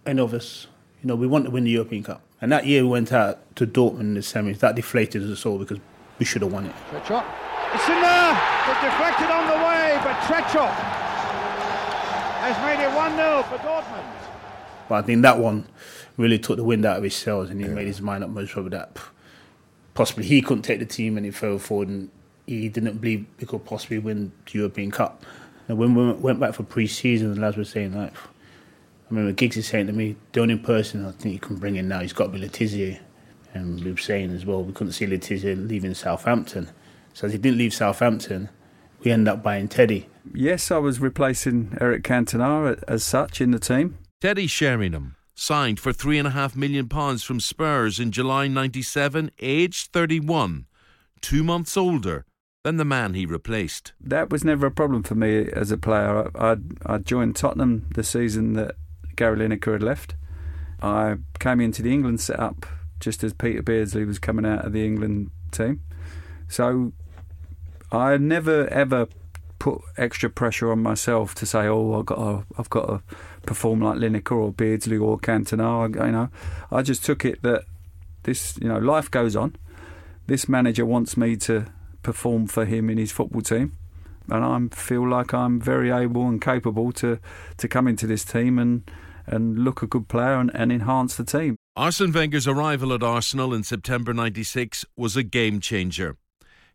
any 0.07 0.21
of 0.21 0.35
us. 0.35 0.67
You 1.01 1.07
know, 1.07 1.15
we 1.15 1.29
want 1.29 1.45
to 1.45 1.53
win 1.53 1.63
the 1.63 1.71
European 1.71 2.03
Cup. 2.03 2.21
And 2.41 2.51
that 2.51 2.67
year 2.67 2.83
we 2.83 2.89
went 2.89 3.13
out 3.13 3.39
to 3.55 3.65
Dortmund 3.65 4.01
in 4.01 4.15
the 4.15 4.21
semis. 4.21 4.59
That 4.59 4.75
deflated 4.75 5.23
us 5.31 5.47
all 5.47 5.59
because 5.59 5.79
we 6.19 6.25
should 6.25 6.43
have 6.43 6.53
won 6.53 6.67
it. 6.67 6.75
Tretschok. 6.91 7.25
It's 7.75 7.89
in 7.89 8.03
there. 8.03 8.35
It's 8.67 8.81
deflected 8.83 9.31
on 9.31 9.47
the 9.47 9.59
way, 9.65 10.01
but 10.03 10.17
Tretschok 10.27 10.75
has 12.43 12.59
made 12.67 12.83
it 12.83 12.91
1-0 12.91 13.49
for 13.49 13.59
Dortmund. 13.59 14.28
But 14.89 14.97
I 14.97 15.03
think 15.03 15.23
that 15.23 15.39
one 15.39 15.67
really 16.17 16.39
took 16.39 16.57
the 16.57 16.65
wind 16.65 16.85
out 16.85 16.97
of 16.97 17.05
his 17.05 17.15
sails 17.15 17.51
and 17.51 17.61
he 17.61 17.67
yeah. 17.67 17.75
made 17.75 17.87
his 17.87 18.01
mind 18.01 18.25
up 18.25 18.31
most 18.31 18.53
probably 18.53 18.71
that 18.71 18.97
possibly 19.99 20.25
he 20.25 20.41
couldn't 20.41 20.63
take 20.63 20.79
the 20.79 20.87
team 20.87 21.17
and 21.17 21.27
any 21.27 21.33
further 21.33 21.59
forward 21.59 21.89
and 21.89 22.09
he 22.47 22.69
didn't 22.69 22.99
believe 22.99 23.27
he 23.37 23.45
could 23.45 23.65
possibly 23.65 23.99
win 23.99 24.31
the 24.47 24.59
European 24.59 24.93
Cup. 24.93 25.25
And 25.67 25.77
when 25.77 25.95
we 25.95 26.13
went 26.13 26.39
back 26.39 26.55
for 26.55 26.63
pre-season, 26.63 27.35
the 27.35 27.41
lads 27.41 27.57
were 27.57 27.65
saying 27.65 27.95
like, 27.95 28.15
I 28.15 29.11
remember 29.11 29.33
Giggs 29.33 29.57
is 29.57 29.67
saying 29.67 29.89
to 29.89 29.93
me, 29.93 30.15
the 30.33 30.41
only 30.41 30.57
person 30.57 31.05
I 31.05 31.11
think 31.11 31.35
you 31.35 31.41
can 31.41 31.57
bring 31.57 31.75
in 31.75 31.89
now, 31.89 31.99
he's 31.99 32.13
got 32.13 32.27
to 32.27 32.31
be 32.31 32.39
Le 32.39 32.49
Tissier. 32.49 33.01
And 33.55 33.83
we 33.83 33.91
were 33.91 33.99
saying 33.99 34.31
as 34.31 34.47
well, 34.47 34.63
we 34.63 34.73
couldn't 34.73 34.93
see 34.93 35.07
Le 35.07 35.19
Tissier 35.19 35.57
leaving 35.57 35.95
Southampton. 35.95 36.71
So 37.13 37.27
as 37.27 37.33
he 37.33 37.39
didn't 37.39 37.59
leave 37.59 37.75
Southampton, 37.75 38.51
we 39.01 39.11
ended 39.11 39.29
up 39.29 39.43
buying 39.43 39.67
Teddy. 39.67 40.07
Yes, 40.33 40.71
I 40.71 40.79
was 40.79 41.01
replacing 41.01 41.77
Eric 41.81 42.05
Cantona 42.05 42.83
as 42.87 43.03
such 43.03 43.41
in 43.41 43.51
the 43.51 43.59
team. 43.59 43.99
Teddy 44.21 44.49
Sheringham 44.49 45.15
signed 45.37 45.79
for 45.79 45.93
three 45.93 46.19
and 46.19 46.27
a 46.27 46.33
half 46.33 46.57
million 46.57 46.89
pounds 46.89 47.23
from 47.23 47.39
Spurs 47.39 48.01
in 48.01 48.11
July 48.11 48.49
'97, 48.49 49.31
aged 49.39 49.93
31, 49.93 50.67
two 51.21 51.45
months 51.45 51.77
older 51.77 52.25
than 52.65 52.79
the 52.79 52.85
man 52.85 53.15
he 53.15 53.25
replaced. 53.25 53.93
That 54.01 54.31
was 54.31 54.43
never 54.43 54.67
a 54.67 54.73
problem 54.73 55.05
for 55.05 55.15
me 55.15 55.49
as 55.53 55.71
a 55.71 55.79
player. 55.79 56.33
I 56.37 56.57
I 56.85 56.99
joined 56.99 57.37
Tottenham 57.37 57.87
the 57.95 58.03
season 58.03 58.55
that 58.55 58.75
Gary 59.15 59.39
Lineker 59.39 59.75
had 59.75 59.85
left. 59.85 60.17
I 60.83 61.19
came 61.39 61.61
into 61.61 61.83
the 61.83 61.93
England 61.93 62.21
setup 62.21 62.67
just 62.99 63.23
as 63.23 63.33
Peter 63.33 63.63
Beardsley 63.63 64.05
was 64.05 64.19
coming 64.19 64.45
out 64.45 64.65
of 64.65 64.73
the 64.73 64.85
England 64.85 65.31
team. 65.53 65.81
So 66.49 66.93
I 67.93 68.17
never 68.17 68.67
ever 68.67 69.07
put 69.59 69.81
extra 69.97 70.31
pressure 70.31 70.71
on 70.73 70.83
myself 70.83 71.35
to 71.37 71.47
say, 71.47 71.67
"Oh, 71.67 72.01
I've 72.01 72.07
got 72.07 72.17
to, 72.17 72.47
I've 72.59 72.71
got 72.71 72.87
to 72.87 73.03
perform 73.49 73.81
like 73.81 73.99
Lineker 73.99 74.37
or 74.37 74.53
Beardsley 74.53 74.99
or 74.99 75.19
Cantona." 75.19 75.89
You 76.07 76.13
know, 76.13 76.29
I 76.71 76.83
just 76.83 77.05
took 77.05 77.25
it 77.25 77.43
that 77.43 77.65
this, 78.25 78.59
you 78.61 78.69
know, 78.69 78.79
life 78.79 79.11
goes 79.11 79.35
on. 79.35 79.57
This 80.27 80.49
manager 80.49 80.85
wants 80.85 81.17
me 81.17 81.37
to 81.37 81.67
perform 82.03 82.47
for 82.47 82.67
him 82.67 82.91
in 82.91 82.99
his 82.99 83.11
football 83.11 83.41
team, 83.41 83.77
and 84.29 84.45
I 84.45 84.77
feel 84.77 85.09
like 85.09 85.33
I'm 85.33 85.61
very 85.61 85.91
able 85.91 86.29
and 86.29 86.41
capable 86.41 86.93
to 86.93 87.19
to 87.57 87.69
come 87.69 87.89
into 87.89 88.07
this 88.07 88.25
team 88.25 88.59
and 88.59 88.89
and 89.27 89.59
look 89.59 89.83
a 89.83 89.87
good 89.87 90.09
player 90.09 90.35
and, 90.35 90.51
and 90.55 90.71
enhance 90.73 91.17
the 91.17 91.25
team. 91.25 91.57
Arsene 91.77 92.13
Wenger's 92.13 92.49
arrival 92.49 92.93
at 92.93 93.03
Arsenal 93.03 93.55
in 93.55 93.63
September 93.63 94.13
'96 94.13 94.85
was 94.97 95.17
a 95.17 95.23
game 95.23 95.61
changer. 95.61 96.17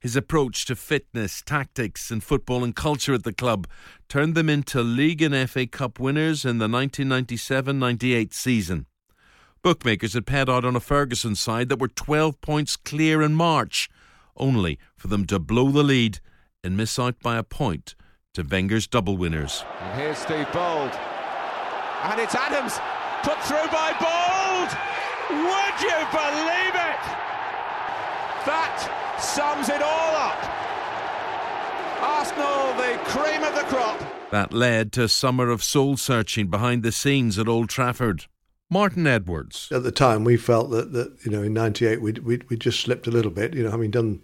His 0.04 0.18
approach 0.18 0.66
to 0.66 0.76
fitness, 0.76 1.42
tactics, 1.42 2.12
and 2.12 2.22
football 2.22 2.62
and 2.62 2.76
culture 2.76 3.14
at 3.14 3.24
the 3.24 3.32
club 3.32 3.68
turned 4.10 4.36
them 4.36 4.50
into 4.50 4.82
League 4.82 5.22
and 5.22 5.50
FA 5.50 5.66
Cup 5.66 5.98
winners 5.98 6.44
in 6.44 6.58
the 6.58 6.68
1997 6.68 7.80
98 7.80 8.34
season. 8.34 8.86
Bookmakers 9.62 10.14
had 10.14 10.26
paid 10.26 10.50
out 10.50 10.66
on 10.66 10.76
a 10.76 10.82
Ferguson 10.82 11.36
side 11.36 11.70
that 11.70 11.80
were 11.80 11.88
12 11.88 12.42
points 12.42 12.76
clear 12.76 13.22
in 13.22 13.34
March, 13.34 13.90
only 14.36 14.78
for 14.98 15.08
them 15.08 15.24
to 15.28 15.40
blow 15.40 15.72
the 15.72 15.84
lead 15.84 16.20
and 16.66 16.76
miss 16.76 17.00
out 17.00 17.22
by 17.22 17.38
a 17.38 17.44
point 17.44 17.96
to 18.34 18.44
Wenger's 18.44 18.88
double 18.88 19.16
winners. 19.16 19.64
And 19.80 20.02
here's 20.02 20.18
Steve 20.18 20.52
Bould. 20.52 20.92
And 22.04 22.20
it's 22.20 22.36
Adams, 22.36 22.78
put 23.24 23.42
through 23.44 23.72
by 23.72 23.94
Bould! 24.04 24.70
Would 25.48 25.82
you 25.82 26.00
believe 26.12 26.76
it? 26.76 27.04
That 28.46 29.03
sums 29.24 29.70
it 29.70 29.82
all 29.82 30.16
up. 30.16 30.38
Arsenal, 32.02 32.74
the 32.76 33.00
cream 33.06 33.44
of 33.44 33.56
the 33.56 33.64
crop. 33.64 34.00
That 34.32 34.54
led 34.54 34.92
to 34.94 35.04
a 35.04 35.08
summer 35.08 35.50
of 35.50 35.64
soul 35.64 35.96
searching 35.96 36.48
behind 36.48 36.84
the 36.84 36.92
scenes 36.92 37.40
at 37.40 37.48
Old 37.48 37.70
Trafford. 37.70 38.26
Martin 38.70 39.08
Edwards. 39.08 39.70
At 39.72 39.84
the 39.84 39.92
time, 39.92 40.24
we 40.24 40.36
felt 40.36 40.72
that, 40.72 40.94
that 40.94 41.16
you 41.24 41.32
know, 41.32 41.44
in 41.44 41.54
'98, 41.54 42.02
we'd, 42.02 42.20
we'd, 42.20 42.50
we'd 42.50 42.60
just 42.60 42.82
slipped 42.82 43.08
a 43.08 43.12
little 43.12 43.32
bit, 43.32 43.54
you 43.54 43.64
know, 43.64 43.72
having 43.72 43.92
done 43.92 44.22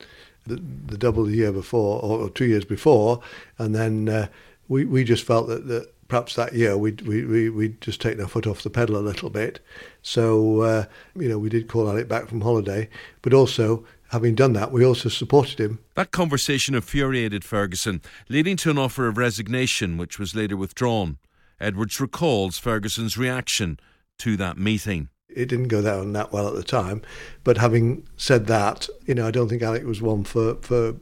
the, 0.48 0.56
the 0.88 0.98
double 0.98 1.24
the 1.24 1.36
year 1.36 1.52
before 1.52 2.02
or, 2.02 2.20
or 2.20 2.30
two 2.30 2.46
years 2.46 2.66
before. 2.66 3.22
And 3.58 3.76
then 3.76 4.10
uh, 4.10 4.28
we, 4.68 4.86
we 4.86 5.04
just 5.04 5.24
felt 5.24 5.48
that, 5.48 5.68
that 5.68 5.94
perhaps 6.08 6.36
that 6.36 6.54
year 6.54 6.78
we'd, 6.78 7.02
we, 7.02 7.24
we, 7.24 7.50
we'd 7.50 7.80
just 7.80 8.02
taken 8.02 8.22
our 8.22 8.28
foot 8.28 8.48
off 8.48 8.64
the 8.64 8.70
pedal 8.70 8.98
a 8.98 9.00
little 9.00 9.30
bit. 9.30 9.60
So, 10.02 10.62
uh, 10.62 10.86
you 11.16 11.30
know, 11.30 11.38
we 11.38 11.50
did 11.50 11.68
call 11.68 11.88
Alec 11.88 12.08
back 12.08 12.28
from 12.28 12.42
holiday, 12.42 12.90
but 13.22 13.34
also 13.34 13.86
having 14.10 14.36
done 14.36 14.54
that, 14.54 14.72
we 14.72 14.86
also 14.86 15.10
supported 15.10 15.60
him. 15.60 15.80
That 15.96 16.12
conversation 16.12 16.76
infuriated 16.76 17.44
Ferguson, 17.44 18.02
leading 18.28 18.58
to 18.58 18.70
an 18.70 18.78
offer 18.78 19.08
of 19.08 19.18
resignation, 19.18 19.98
which 19.98 20.20
was 20.20 20.36
later 20.36 20.58
withdrawn. 20.58 21.18
Edwards 21.60 22.00
recalls 22.00 22.58
Ferguson's 22.58 23.18
reaction 23.18 23.80
to 24.20 24.38
that 24.38 24.58
meeting. 24.58 25.10
It 25.30 25.48
didn't 25.48 25.68
go 25.68 25.82
down 25.82 26.14
that 26.14 26.32
well 26.32 26.48
at 26.48 26.56
the 26.56 26.64
time, 26.64 27.02
but 27.44 27.58
having 27.58 28.08
said 28.18 28.48
that, 28.48 28.90
you 29.06 29.14
know, 29.14 29.28
I 29.28 29.32
don't 29.32 29.48
think 29.48 29.62
Alec 29.62 29.86
was 29.86 30.02
one 30.02 30.24
for 30.24 30.56
for 30.56 30.96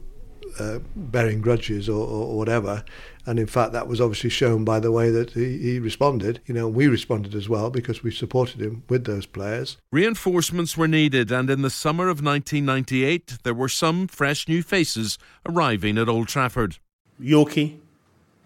uh, 0.58 0.78
bearing 0.94 1.40
grudges 1.40 1.88
or, 1.88 2.06
or, 2.06 2.36
whatever. 2.36 2.84
And 3.26 3.38
in 3.38 3.46
fact, 3.46 3.72
that 3.72 3.86
was 3.86 4.00
obviously 4.00 4.30
shown 4.30 4.64
by 4.64 4.80
the 4.80 4.92
way 4.92 5.10
that 5.10 5.32
he, 5.32 5.58
he 5.58 5.78
responded. 5.78 6.40
You 6.46 6.54
know, 6.54 6.68
we 6.68 6.86
responded 6.88 7.34
as 7.34 7.48
well 7.48 7.70
because 7.70 8.02
we 8.02 8.10
supported 8.10 8.60
him 8.60 8.82
with 8.88 9.04
those 9.04 9.26
players. 9.26 9.76
Reinforcements 9.92 10.76
were 10.76 10.88
needed, 10.88 11.30
and 11.30 11.50
in 11.50 11.62
the 11.62 11.70
summer 11.70 12.04
of 12.04 12.22
1998, 12.24 13.38
there 13.42 13.54
were 13.54 13.68
some 13.68 14.08
fresh 14.08 14.48
new 14.48 14.62
faces 14.62 15.18
arriving 15.46 15.98
at 15.98 16.08
Old 16.08 16.28
Trafford. 16.28 16.78
Yorkie, 17.20 17.78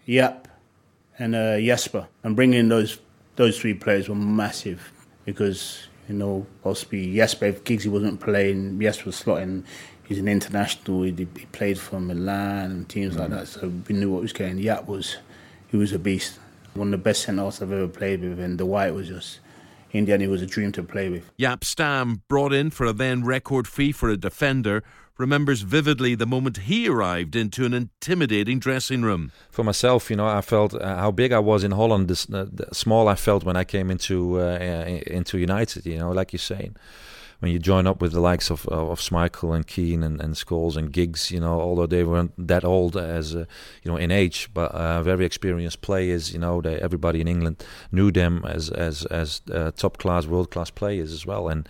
Jaap, 0.07 0.45
and 1.17 1.35
uh, 1.35 1.59
Jesper. 1.59 2.07
And 2.23 2.35
bringing 2.35 2.59
in 2.59 2.69
those 2.69 2.99
those 3.35 3.59
three 3.59 3.73
players 3.73 4.09
were 4.09 4.15
massive 4.15 4.91
because 5.25 5.87
you 6.07 6.15
know 6.15 6.45
possibly 6.63 7.15
Jesper 7.15 7.45
if 7.45 7.63
Giggsy 7.63 7.87
wasn't 7.87 8.19
playing, 8.19 8.79
Jesper 8.79 9.05
was 9.05 9.21
slotting 9.21 9.63
he's 10.03 10.19
an 10.19 10.27
international. 10.27 11.03
He, 11.03 11.11
he 11.11 11.25
played 11.25 11.79
for 11.79 11.99
Milan 11.99 12.71
and 12.71 12.89
teams 12.89 13.15
mm. 13.15 13.19
like 13.19 13.29
that, 13.29 13.47
so 13.47 13.71
we 13.87 13.95
knew 13.95 14.11
what 14.11 14.21
was 14.21 14.33
going. 14.33 14.57
Jaap 14.57 14.87
was 14.87 15.17
he 15.69 15.77
was 15.77 15.91
a 15.93 15.99
beast, 15.99 16.39
one 16.73 16.93
of 16.93 16.99
the 16.99 17.03
best 17.03 17.23
centre-halves 17.23 17.61
I've 17.61 17.71
ever 17.71 17.87
played 17.87 18.21
with, 18.21 18.39
and 18.39 18.59
the 18.59 18.65
White 18.65 18.93
was 18.93 19.07
just. 19.07 19.39
In 19.91 20.05
the 20.05 20.13
end, 20.13 20.23
it 20.23 20.27
was 20.27 20.41
a 20.41 20.47
dream 20.47 20.71
to 20.71 20.81
play 20.81 21.07
with. 21.07 21.29
Jaap 21.37 21.63
Stam, 21.63 22.23
brought 22.27 22.51
in 22.51 22.71
for 22.71 22.87
a 22.87 22.93
then 22.93 23.23
record 23.23 23.67
fee 23.67 23.91
for 23.91 24.09
a 24.09 24.17
defender, 24.17 24.83
remembers 25.19 25.61
vividly 25.61 26.15
the 26.15 26.25
moment 26.25 26.57
he 26.57 26.89
arrived 26.89 27.35
into 27.35 27.63
an 27.63 27.75
intimidating 27.75 28.57
dressing 28.57 29.03
room. 29.03 29.31
For 29.51 29.63
myself, 29.63 30.09
you 30.09 30.15
know, 30.15 30.25
I 30.25 30.41
felt 30.41 30.73
uh, 30.73 30.97
how 30.97 31.11
big 31.11 31.31
I 31.31 31.37
was 31.37 31.63
in 31.63 31.71
Holland, 31.71 32.07
this, 32.07 32.27
uh, 32.27 32.47
small 32.71 33.07
I 33.07 33.13
felt 33.13 33.43
when 33.43 33.55
I 33.55 33.63
came 33.63 33.91
into 33.91 34.39
uh, 34.39 34.57
into 35.05 35.37
United. 35.37 35.85
You 35.85 35.99
know, 35.99 36.11
like 36.11 36.33
you're 36.33 36.39
saying 36.39 36.75
when 37.43 37.51
you 37.51 37.59
join 37.59 37.85
up 37.85 38.01
with 38.01 38.13
the 38.13 38.21
likes 38.21 38.49
of 38.49 38.65
of 38.69 39.01
Schmeichel 39.01 39.53
and 39.53 39.67
Keane 39.67 40.01
and, 40.01 40.21
and 40.21 40.33
Scholes 40.33 40.77
and 40.77 40.93
Giggs, 40.93 41.29
you 41.29 41.41
know, 41.41 41.59
although 41.59 41.85
they 41.85 42.05
weren't 42.05 42.31
that 42.37 42.63
old 42.63 42.95
as 42.95 43.35
uh, 43.35 43.43
you 43.83 43.91
know 43.91 43.97
in 43.97 44.11
age, 44.11 44.49
but 44.53 44.71
uh, 44.71 45.03
very 45.03 45.25
experienced 45.25 45.81
players. 45.81 46.31
You 46.31 46.39
know, 46.39 46.61
they, 46.61 46.77
everybody 46.79 47.19
in 47.19 47.27
England 47.27 47.61
knew 47.91 48.13
them 48.13 48.45
as 48.45 48.69
as 48.69 49.05
as 49.07 49.41
uh, 49.51 49.71
top 49.71 49.97
class, 49.97 50.25
world 50.25 50.51
class 50.51 50.69
players 50.69 51.11
as 51.11 51.25
well, 51.25 51.49
and 51.49 51.67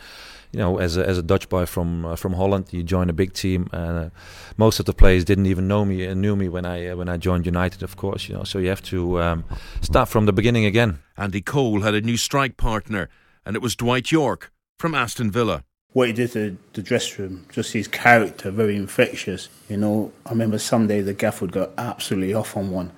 you 0.52 0.60
know, 0.60 0.78
as 0.78 0.96
a, 0.96 1.08
as 1.08 1.18
a 1.18 1.24
Dutch 1.24 1.50
boy 1.50 1.66
from 1.66 2.06
uh, 2.06 2.16
from 2.16 2.34
Holland, 2.34 2.68
you 2.70 2.84
join 2.84 3.10
a 3.10 3.14
big 3.14 3.34
team. 3.34 3.68
Uh, 3.74 4.10
most 4.58 4.80
of 4.80 4.86
the 4.86 4.94
players 4.94 5.26
didn't 5.26 5.48
even 5.48 5.68
know 5.68 5.86
me 5.86 6.06
and 6.06 6.22
knew 6.22 6.36
me 6.36 6.50
when 6.50 6.68
I 6.68 6.90
uh, 6.90 6.96
when 6.96 7.10
I 7.10 7.18
joined 7.18 7.48
United, 7.48 7.82
of 7.82 7.96
course. 7.96 8.30
You 8.30 8.36
know, 8.36 8.44
so 8.44 8.60
you 8.60 8.70
have 8.70 8.84
to 8.84 9.20
um, 9.20 9.44
start 9.82 10.08
from 10.08 10.28
the 10.28 10.34
beginning 10.34 10.66
again. 10.66 11.00
Andy 11.18 11.42
Cole 11.42 11.82
had 11.82 11.96
a 11.96 12.02
new 12.02 12.18
strike 12.18 12.58
partner, 12.58 13.10
and 13.44 13.56
it 13.56 13.62
was 13.64 13.76
Dwight 13.76 14.12
Yorke 14.12 14.52
from 14.84 14.96
Aston 14.96 15.32
Villa. 15.32 15.64
What 15.94 16.08
he 16.08 16.14
did 16.14 16.34
to 16.34 16.58
the 16.74 16.82
dressing 16.82 17.24
room, 17.24 17.46
just 17.50 17.72
his 17.72 17.88
character, 17.88 18.52
very 18.52 18.76
infectious. 18.76 19.48
You 19.70 19.78
know, 19.78 20.12
I 20.26 20.32
remember 20.32 20.60
someday 20.60 21.00
the 21.00 21.14
gaff 21.14 21.40
would 21.40 21.54
go 21.54 21.72
absolutely 21.78 22.34
off 22.34 22.58
on 22.58 22.70
one, 22.70 22.92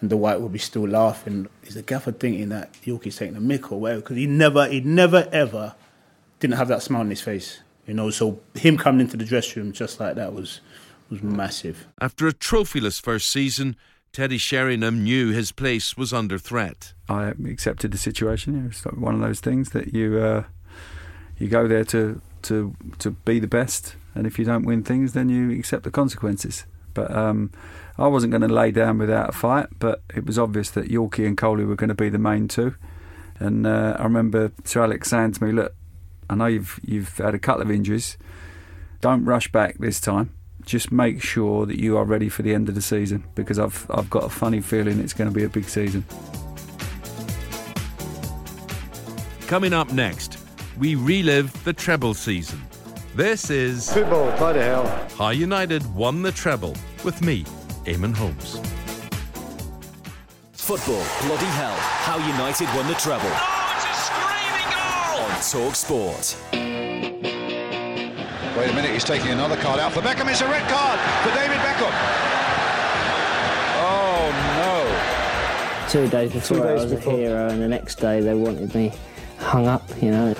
and 0.00 0.08
the 0.08 0.16
white 0.16 0.40
would 0.40 0.52
be 0.54 0.58
still 0.58 0.88
laughing. 0.88 1.48
Is 1.64 1.74
the 1.74 1.82
gaffer 1.82 2.12
thinking 2.12 2.48
that 2.48 2.74
Yorkie's 2.82 3.18
taking 3.18 3.36
a 3.36 3.42
mick 3.42 3.70
or 3.70 3.78
whatever? 3.78 4.00
Because 4.00 4.16
he 4.16 4.24
never, 4.26 4.66
he 4.66 4.80
never 4.80 5.28
ever 5.30 5.74
didn't 6.40 6.56
have 6.56 6.68
that 6.68 6.82
smile 6.82 7.02
on 7.02 7.10
his 7.10 7.20
face. 7.20 7.60
You 7.86 7.92
know, 7.92 8.08
so 8.08 8.40
him 8.54 8.78
coming 8.78 9.02
into 9.02 9.18
the 9.18 9.26
dressing 9.26 9.64
room 9.64 9.72
just 9.72 10.00
like 10.00 10.14
that 10.14 10.32
was 10.32 10.62
was 11.10 11.22
massive. 11.22 11.88
After 12.00 12.26
a 12.26 12.32
trophyless 12.32 13.02
first 13.02 13.28
season, 13.28 13.76
Teddy 14.14 14.38
Sheringham 14.38 15.04
knew 15.04 15.30
his 15.30 15.52
place 15.52 15.94
was 15.94 16.14
under 16.14 16.38
threat. 16.38 16.94
I 17.06 17.34
accepted 17.46 17.92
the 17.92 17.98
situation. 17.98 18.66
It's 18.66 18.86
like 18.86 18.96
one 18.96 19.14
of 19.14 19.20
those 19.20 19.40
things 19.40 19.72
that 19.72 19.92
you 19.92 20.18
uh, 20.18 20.44
you 21.42 21.48
go 21.48 21.66
there 21.66 21.84
to 21.84 22.20
to 22.42 22.74
to 23.00 23.10
be 23.10 23.40
the 23.40 23.48
best, 23.48 23.96
and 24.14 24.26
if 24.26 24.38
you 24.38 24.44
don't 24.44 24.64
win 24.64 24.84
things, 24.84 25.12
then 25.12 25.28
you 25.28 25.50
accept 25.58 25.82
the 25.82 25.90
consequences. 25.90 26.64
But 26.94 27.14
um, 27.14 27.50
I 27.98 28.06
wasn't 28.06 28.30
going 28.30 28.42
to 28.42 28.54
lay 28.54 28.70
down 28.70 28.98
without 28.98 29.30
a 29.30 29.32
fight, 29.32 29.66
but 29.78 30.02
it 30.14 30.24
was 30.24 30.38
obvious 30.38 30.70
that 30.70 30.88
Yorkie 30.88 31.26
and 31.26 31.36
Coley 31.36 31.64
were 31.64 31.74
going 31.74 31.88
to 31.88 31.94
be 31.94 32.08
the 32.08 32.18
main 32.18 32.46
two. 32.46 32.74
And 33.38 33.66
uh, 33.66 33.96
I 33.98 34.04
remember 34.04 34.52
Sir 34.64 34.84
Alex 34.84 35.10
saying 35.10 35.32
to 35.32 35.44
me, 35.44 35.52
"Look, 35.52 35.74
I 36.30 36.36
know 36.36 36.46
you've 36.46 36.78
you've 36.84 37.18
had 37.18 37.34
a 37.34 37.40
couple 37.40 37.62
of 37.62 37.70
injuries. 37.70 38.16
Don't 39.00 39.24
rush 39.24 39.50
back 39.50 39.78
this 39.78 40.00
time. 40.00 40.32
Just 40.64 40.92
make 40.92 41.20
sure 41.20 41.66
that 41.66 41.80
you 41.80 41.96
are 41.96 42.04
ready 42.04 42.28
for 42.28 42.42
the 42.42 42.54
end 42.54 42.68
of 42.68 42.76
the 42.76 42.82
season 42.82 43.24
because 43.34 43.58
I've 43.58 43.84
I've 43.90 44.10
got 44.10 44.22
a 44.22 44.28
funny 44.28 44.60
feeling 44.60 45.00
it's 45.00 45.12
going 45.12 45.28
to 45.28 45.34
be 45.34 45.42
a 45.42 45.48
big 45.48 45.64
season." 45.64 46.04
Coming 49.48 49.72
up 49.72 49.92
next 49.92 50.41
we 50.78 50.94
relive 50.94 51.52
the 51.64 51.72
treble 51.72 52.14
season. 52.14 52.60
This 53.14 53.50
is 53.50 53.92
Football, 53.92 54.34
bloody 54.38 54.60
hell. 54.60 54.86
How 55.18 55.30
United 55.30 55.84
won 55.94 56.22
the 56.22 56.32
treble 56.32 56.74
with 57.04 57.20
me, 57.22 57.44
Eamonn 57.84 58.14
Holmes. 58.14 58.58
Football, 60.52 61.04
bloody 61.26 61.46
hell. 61.46 61.74
How 61.76 62.16
United 62.26 62.68
won 62.74 62.86
the 62.88 62.94
treble. 62.94 63.26
Oh, 63.28 63.72
it's 63.76 63.84
a 63.84 63.94
screaming 64.08 64.70
goal! 64.72 65.24
On 65.26 65.40
Talk 65.66 65.74
Sport. 65.76 66.36
Wait 68.56 68.70
a 68.70 68.74
minute, 68.74 68.92
he's 68.92 69.04
taking 69.04 69.30
another 69.30 69.56
card 69.56 69.80
out 69.80 69.92
for 69.92 70.00
Beckham. 70.00 70.30
It's 70.30 70.40
a 70.40 70.46
red 70.48 70.66
card 70.70 70.98
for 71.22 71.34
David 71.36 71.56
Beckham. 71.58 71.92
Oh 73.84 74.30
no. 75.82 75.88
Two 75.88 76.08
days 76.08 76.32
before 76.32 76.56
Two 76.58 76.62
days 76.62 76.80
I 76.80 76.84
was 76.84 76.92
before. 76.94 77.12
a 77.12 77.16
hero, 77.16 77.48
and 77.48 77.60
the 77.60 77.68
next 77.68 77.96
day 77.96 78.20
they 78.20 78.34
wanted 78.34 78.74
me 78.74 78.92
hung 79.38 79.66
up, 79.66 79.82
you 80.02 80.10
know. 80.10 80.34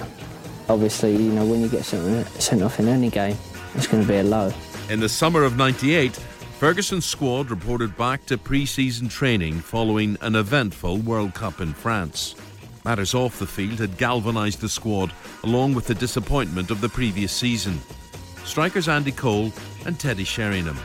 Obviously, 0.68 1.12
you 1.16 1.32
know, 1.32 1.44
when 1.44 1.60
you 1.60 1.68
get 1.68 1.84
sent, 1.84 2.26
sent 2.40 2.62
off 2.62 2.78
in 2.78 2.88
any 2.88 3.10
game, 3.10 3.36
it's 3.74 3.86
going 3.86 4.02
to 4.02 4.08
be 4.08 4.16
a 4.16 4.22
low. 4.22 4.52
In 4.88 5.00
the 5.00 5.08
summer 5.08 5.42
of 5.44 5.56
98, 5.56 6.12
Ferguson's 6.58 7.04
squad 7.04 7.50
reported 7.50 7.96
back 7.96 8.24
to 8.26 8.38
pre 8.38 8.66
season 8.66 9.08
training 9.08 9.60
following 9.60 10.16
an 10.20 10.36
eventful 10.36 10.98
World 10.98 11.34
Cup 11.34 11.60
in 11.60 11.72
France. 11.72 12.36
Matters 12.84 13.14
off 13.14 13.38
the 13.38 13.46
field 13.46 13.78
had 13.78 13.96
galvanised 13.96 14.60
the 14.60 14.68
squad, 14.68 15.12
along 15.44 15.74
with 15.74 15.86
the 15.86 15.94
disappointment 15.94 16.70
of 16.70 16.80
the 16.80 16.88
previous 16.88 17.32
season. 17.32 17.80
Strikers 18.44 18.88
Andy 18.88 19.12
Cole 19.12 19.52
and 19.86 19.98
Teddy 19.98 20.24
Sheringham. 20.24 20.78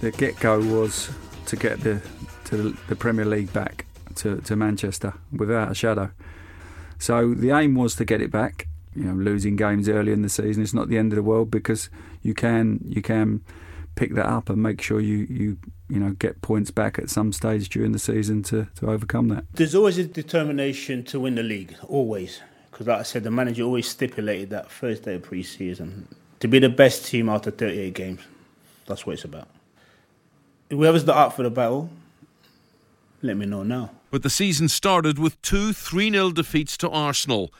The 0.00 0.10
get 0.10 0.38
go 0.40 0.60
was 0.60 1.10
to 1.46 1.56
get 1.56 1.80
the 1.80 2.00
to 2.46 2.76
the 2.88 2.96
Premier 2.96 3.24
League 3.24 3.52
back 3.52 3.86
to, 4.16 4.40
to 4.42 4.56
Manchester 4.56 5.14
without 5.32 5.70
a 5.70 5.74
shadow. 5.74 6.10
So 6.98 7.34
the 7.34 7.50
aim 7.50 7.74
was 7.74 7.94
to 7.96 8.04
get 8.04 8.20
it 8.20 8.30
back. 8.30 8.66
You 8.94 9.04
know, 9.04 9.14
losing 9.14 9.56
games 9.56 9.88
early 9.88 10.12
in 10.12 10.22
the 10.22 10.28
season. 10.28 10.62
It's 10.62 10.74
not 10.74 10.88
the 10.88 10.98
end 10.98 11.12
of 11.12 11.16
the 11.16 11.22
world 11.22 11.50
because 11.50 11.90
you 12.22 12.34
can 12.34 12.80
you 12.84 13.02
can 13.02 13.42
pick 13.94 14.14
that 14.14 14.26
up 14.26 14.48
and 14.48 14.62
make 14.62 14.80
sure 14.80 15.00
you 15.00 15.26
you 15.30 15.58
you 15.88 16.00
know 16.00 16.10
get 16.12 16.40
points 16.42 16.70
back 16.70 16.98
at 16.98 17.10
some 17.10 17.32
stage 17.32 17.68
during 17.68 17.92
the 17.92 17.98
season 17.98 18.42
to 18.44 18.66
to 18.76 18.90
overcome 18.90 19.28
that. 19.28 19.44
There's 19.54 19.74
always 19.74 19.98
a 19.98 20.04
determination 20.04 21.04
to 21.04 21.20
win 21.20 21.36
the 21.36 21.42
league, 21.42 21.76
always. 21.88 22.40
Because 22.70 22.86
like 22.86 23.00
I 23.00 23.02
said, 23.02 23.24
the 23.24 23.30
manager 23.30 23.62
always 23.62 23.88
stipulated 23.88 24.50
that 24.50 24.70
first 24.70 25.02
day 25.02 25.16
of 25.16 25.22
pre-season 25.22 26.08
to 26.40 26.48
be 26.48 26.58
the 26.58 26.68
best 26.68 27.04
team 27.04 27.28
after 27.28 27.50
38 27.50 27.94
games. 27.94 28.20
That's 28.86 29.06
what 29.06 29.14
it's 29.14 29.24
about. 29.24 29.48
Whoever's 30.70 31.04
the 31.04 31.14
up 31.14 31.34
for 31.34 31.42
the 31.42 31.50
battle, 31.50 31.90
let 33.22 33.36
me 33.36 33.46
know 33.46 33.62
now. 33.62 33.90
But 34.10 34.22
the 34.22 34.30
season 34.30 34.68
started 34.68 35.18
with 35.18 35.40
two 35.42 35.72
3 35.72 36.10
0 36.10 36.30
defeats 36.30 36.76
to 36.78 36.88
Arsenal. 36.88 37.52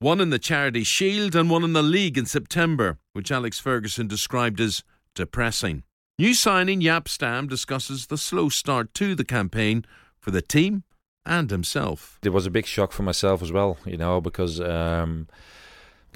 One 0.00 0.20
in 0.20 0.30
the 0.30 0.38
Charity 0.38 0.84
Shield 0.84 1.34
and 1.34 1.48
one 1.48 1.64
in 1.64 1.72
the 1.72 1.82
league 1.82 2.18
in 2.18 2.26
September, 2.26 2.98
which 3.12 3.30
Alex 3.30 3.58
Ferguson 3.58 4.06
described 4.06 4.60
as 4.60 4.82
depressing. 5.14 5.84
New 6.18 6.34
signing 6.34 6.80
Jaap 6.80 7.08
Stam 7.08 7.48
discusses 7.48 8.06
the 8.06 8.18
slow 8.18 8.48
start 8.48 8.92
to 8.94 9.14
the 9.14 9.24
campaign 9.24 9.84
for 10.18 10.30
the 10.30 10.42
team 10.42 10.84
and 11.24 11.50
himself. 11.50 12.18
It 12.22 12.30
was 12.30 12.46
a 12.46 12.50
big 12.50 12.66
shock 12.66 12.92
for 12.92 13.02
myself 13.02 13.42
as 13.42 13.52
well, 13.52 13.78
you 13.86 13.96
know, 13.96 14.20
because 14.20 14.60
um, 14.60 15.28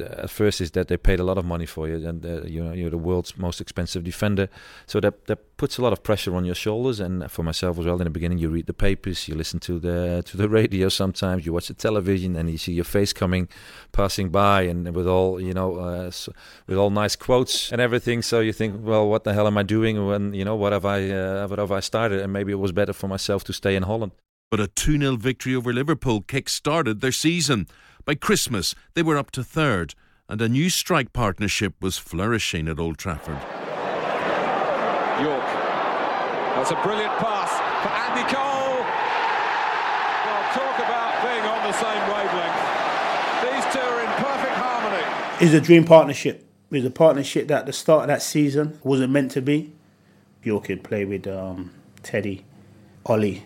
at 0.00 0.30
first 0.30 0.61
is 0.61 0.70
that 0.72 0.88
they 0.88 0.96
paid 0.96 1.20
a 1.20 1.24
lot 1.24 1.38
of 1.38 1.44
money 1.44 1.66
for 1.66 1.88
you, 1.88 2.08
and 2.08 2.24
uh, 2.24 2.42
you 2.42 2.62
know 2.62 2.72
you're 2.72 2.90
the 2.90 2.98
world's 2.98 3.37
most 3.37 3.61
expensive 3.61 4.04
defender. 4.04 4.48
So 4.87 5.00
that 5.00 5.26
that 5.26 5.56
puts 5.56 5.78
a 5.78 5.82
lot 5.82 5.92
of 5.92 6.02
pressure 6.02 6.34
on 6.34 6.44
your 6.44 6.54
shoulders. 6.54 7.00
And 7.00 7.30
for 7.30 7.42
myself 7.42 7.78
as 7.78 7.87
well, 7.87 7.98
in 7.98 8.04
the 8.04 8.11
beginning, 8.11 8.38
you 8.38 8.48
read 8.48 8.66
the 8.66 8.74
papers, 8.74 9.28
you 9.28 9.34
listen 9.34 9.61
to 9.61 9.78
the 9.78 10.22
to 10.26 10.37
the 10.37 10.48
radio. 10.61 10.88
Sometimes 10.88 11.46
you 11.46 11.52
watch 11.52 11.68
the 11.68 11.74
television, 11.74 12.37
and 12.37 12.50
you 12.50 12.58
see 12.58 12.72
your 12.72 12.84
face 12.84 13.12
coming, 13.12 13.48
passing 13.92 14.30
by, 14.30 14.62
and 14.62 14.94
with 14.94 15.06
all 15.06 15.40
you 15.40 15.54
know, 15.54 15.76
uh, 15.76 16.11
so, 16.11 16.32
with 16.66 16.78
all 16.78 16.90
nice 16.90 17.16
quotes 17.16 17.72
and 17.72 17.80
everything. 17.80 18.22
So 18.22 18.40
you 18.40 18.52
think, 18.52 18.76
well, 18.84 19.08
what 19.08 19.24
the 19.24 19.34
hell 19.34 19.46
am 19.46 19.58
I 19.58 19.62
doing? 19.62 20.06
When 20.06 20.34
you 20.34 20.44
know, 20.44 20.56
what 20.56 20.72
have 20.72 20.84
I 20.84 21.11
uh, 21.11 21.48
what 21.48 21.58
have 21.58 21.72
I 21.72 21.80
started? 21.80 22.20
And 22.20 22.32
maybe 22.32 22.52
it 22.52 22.61
was 22.61 22.72
better 22.72 22.92
for 22.92 23.08
myself 23.08 23.44
to 23.44 23.52
stay 23.52 23.76
in 23.76 23.84
Holland. 23.84 24.12
But 24.50 24.61
a 24.61 24.66
2 24.66 24.98
0 24.98 25.16
victory 25.16 25.54
over 25.54 25.72
Liverpool 25.72 26.22
kick 26.22 26.48
started 26.48 27.00
their 27.00 27.12
season. 27.12 27.66
By 28.09 28.14
Christmas, 28.14 28.75
they 28.94 29.03
were 29.03 29.18
up 29.18 29.31
to 29.33 29.44
third, 29.44 29.94
and 30.31 30.40
a 30.40 30.49
new 30.49 30.71
strike 30.71 31.12
partnership 31.12 31.75
was 31.79 31.99
flourishing 31.99 32.66
at 32.66 32.79
Old 32.79 32.97
Trafford. 32.97 33.37
Yorke. 35.21 35.44
That's 36.57 36.71
a 36.71 36.81
brilliant 36.83 37.12
pass 37.18 37.53
for 37.83 37.92
Andy 37.92 38.25
Cole. 38.33 38.81
Well, 40.25 40.42
talk 40.55 40.79
about 40.79 41.21
being 41.23 41.44
on 41.44 41.61
the 41.68 41.73
same 41.77 42.01
wavelength. 42.09 42.64
These 43.44 43.75
two 43.75 43.87
are 43.87 44.01
in 44.01 44.11
perfect 44.25 44.57
harmony. 44.57 45.44
It's 45.44 45.53
a 45.53 45.61
dream 45.61 45.85
partnership. 45.85 46.47
It's 46.71 46.87
a 46.87 46.90
partnership 46.90 47.49
that 47.49 47.59
at 47.59 47.66
the 47.66 47.75
start 47.75 48.05
of 48.05 48.09
that 48.09 48.23
season 48.23 48.81
wasn't 48.83 49.12
meant 49.12 49.33
to 49.33 49.42
be. 49.42 49.75
Yorke 50.42 50.68
had 50.68 50.83
played 50.83 51.11
with 51.11 51.27
um, 51.27 51.73
Teddy, 52.03 52.47
Ollie, 53.05 53.44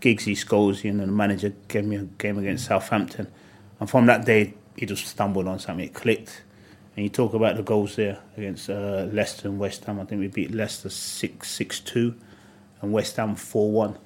Giggsy, 0.00 0.32
Scholesy, 0.32 0.90
and 0.90 0.98
then 0.98 1.06
the 1.06 1.12
manager 1.14 1.54
gave 1.68 1.84
me 1.84 1.94
a 1.94 2.02
game 2.02 2.38
against 2.38 2.64
Southampton. 2.64 3.30
And 3.84 3.90
from 3.90 4.06
that 4.06 4.24
day, 4.24 4.54
he 4.78 4.86
just 4.86 5.06
stumbled 5.06 5.46
on 5.46 5.58
something. 5.58 5.84
It 5.84 5.92
clicked. 5.92 6.42
And 6.96 7.04
you 7.04 7.10
talk 7.10 7.34
about 7.34 7.56
the 7.56 7.62
goals 7.62 7.96
there 7.96 8.18
against 8.34 8.70
uh, 8.70 9.08
Leicester 9.12 9.46
and 9.46 9.58
West 9.58 9.84
Ham. 9.84 10.00
I 10.00 10.06
think 10.06 10.22
we 10.22 10.28
beat 10.28 10.52
Leicester 10.52 10.88
6 10.88 11.46
6 11.46 11.80
2 11.80 12.14
and 12.80 12.94
West 12.94 13.16
Ham 13.16 13.36
4 13.36 13.70
1. 13.70 13.98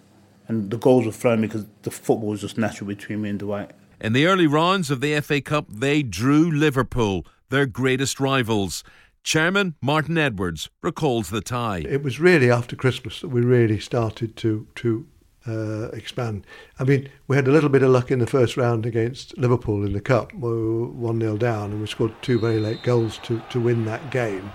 And 0.48 0.72
the 0.72 0.78
goals 0.78 1.06
were 1.06 1.12
flowing 1.12 1.42
because 1.42 1.64
the 1.82 1.92
football 1.92 2.30
was 2.30 2.40
just 2.40 2.58
natural 2.58 2.88
between 2.88 3.22
me 3.22 3.28
and 3.28 3.38
Dwight. 3.38 3.70
In 4.00 4.14
the 4.14 4.26
early 4.26 4.48
rounds 4.48 4.90
of 4.90 5.00
the 5.00 5.20
FA 5.20 5.40
Cup, 5.40 5.66
they 5.68 6.02
drew 6.02 6.50
Liverpool, 6.50 7.24
their 7.48 7.66
greatest 7.66 8.18
rivals. 8.18 8.82
Chairman 9.22 9.76
Martin 9.80 10.18
Edwards 10.18 10.70
recalls 10.82 11.30
the 11.30 11.40
tie. 11.40 11.84
It 11.88 12.02
was 12.02 12.18
really 12.18 12.50
after 12.50 12.74
Christmas 12.74 13.20
that 13.20 13.28
we 13.28 13.42
really 13.42 13.78
started 13.78 14.34
to 14.38 14.66
to 14.74 15.06
uh, 15.48 15.88
expand. 15.96 16.44
I 16.78 16.84
mean, 16.84 17.08
we 17.26 17.36
had 17.36 17.48
a 17.48 17.50
little 17.50 17.70
bit 17.70 17.82
of 17.82 17.90
luck 17.90 18.10
in 18.10 18.18
the 18.18 18.26
first 18.26 18.56
round 18.56 18.86
against 18.86 19.36
Liverpool 19.38 19.84
in 19.84 19.92
the 19.92 20.00
cup. 20.00 20.32
We 20.34 20.50
were 20.50 20.86
one 20.86 21.20
0 21.20 21.36
down, 21.36 21.72
and 21.72 21.80
we 21.80 21.86
scored 21.86 22.12
two 22.22 22.38
very 22.38 22.60
late 22.60 22.82
goals 22.82 23.18
to 23.24 23.40
to 23.50 23.60
win 23.60 23.84
that 23.86 24.10
game. 24.10 24.50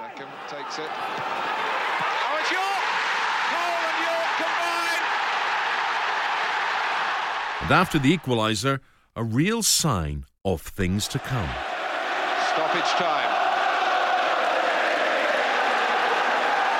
Beckham 0.00 0.28
takes 0.48 0.78
it. 0.78 0.90
Oh, 0.90 2.38
it's 2.40 2.50
Yorke! 2.50 2.88
Cole 3.52 3.80
and 3.88 3.98
Yorke 4.06 4.36
combined! 4.42 5.04
And 7.62 7.70
after 7.72 7.98
the 7.98 8.16
equaliser, 8.16 8.80
a 9.16 9.24
real 9.24 9.62
sign 9.62 10.24
of 10.44 10.62
things 10.62 11.06
to 11.08 11.18
come. 11.18 11.48
Stoppage 12.52 12.92
time. 12.98 13.30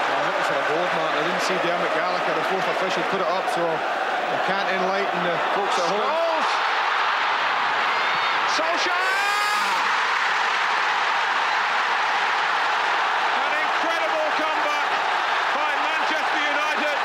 Well, 0.08 0.28
it 0.28 0.36
was 0.38 0.50
on 0.50 0.62
board, 0.68 0.90
Martin. 0.96 1.18
I 1.18 1.22
didn't 1.28 1.31
see 1.42 1.58
Dermot 1.66 1.92
Gallagher, 1.94 2.34
the 2.34 2.46
fourth 2.50 2.68
official, 2.76 3.02
put 3.10 3.20
it 3.20 3.26
up, 3.26 3.44
so 3.50 3.62
I 3.66 4.38
can't 4.46 4.68
enlighten 4.70 5.20
the 5.26 5.36
folks 5.54 5.76
at 5.78 5.86
home. 5.90 6.06
Scholes! 6.06 6.48
Solskjaer! 8.56 9.10
An 13.42 13.52
incredible 13.66 14.28
comeback 14.38 14.88
by 15.58 15.70
Manchester 15.82 16.42
United. 16.54 16.98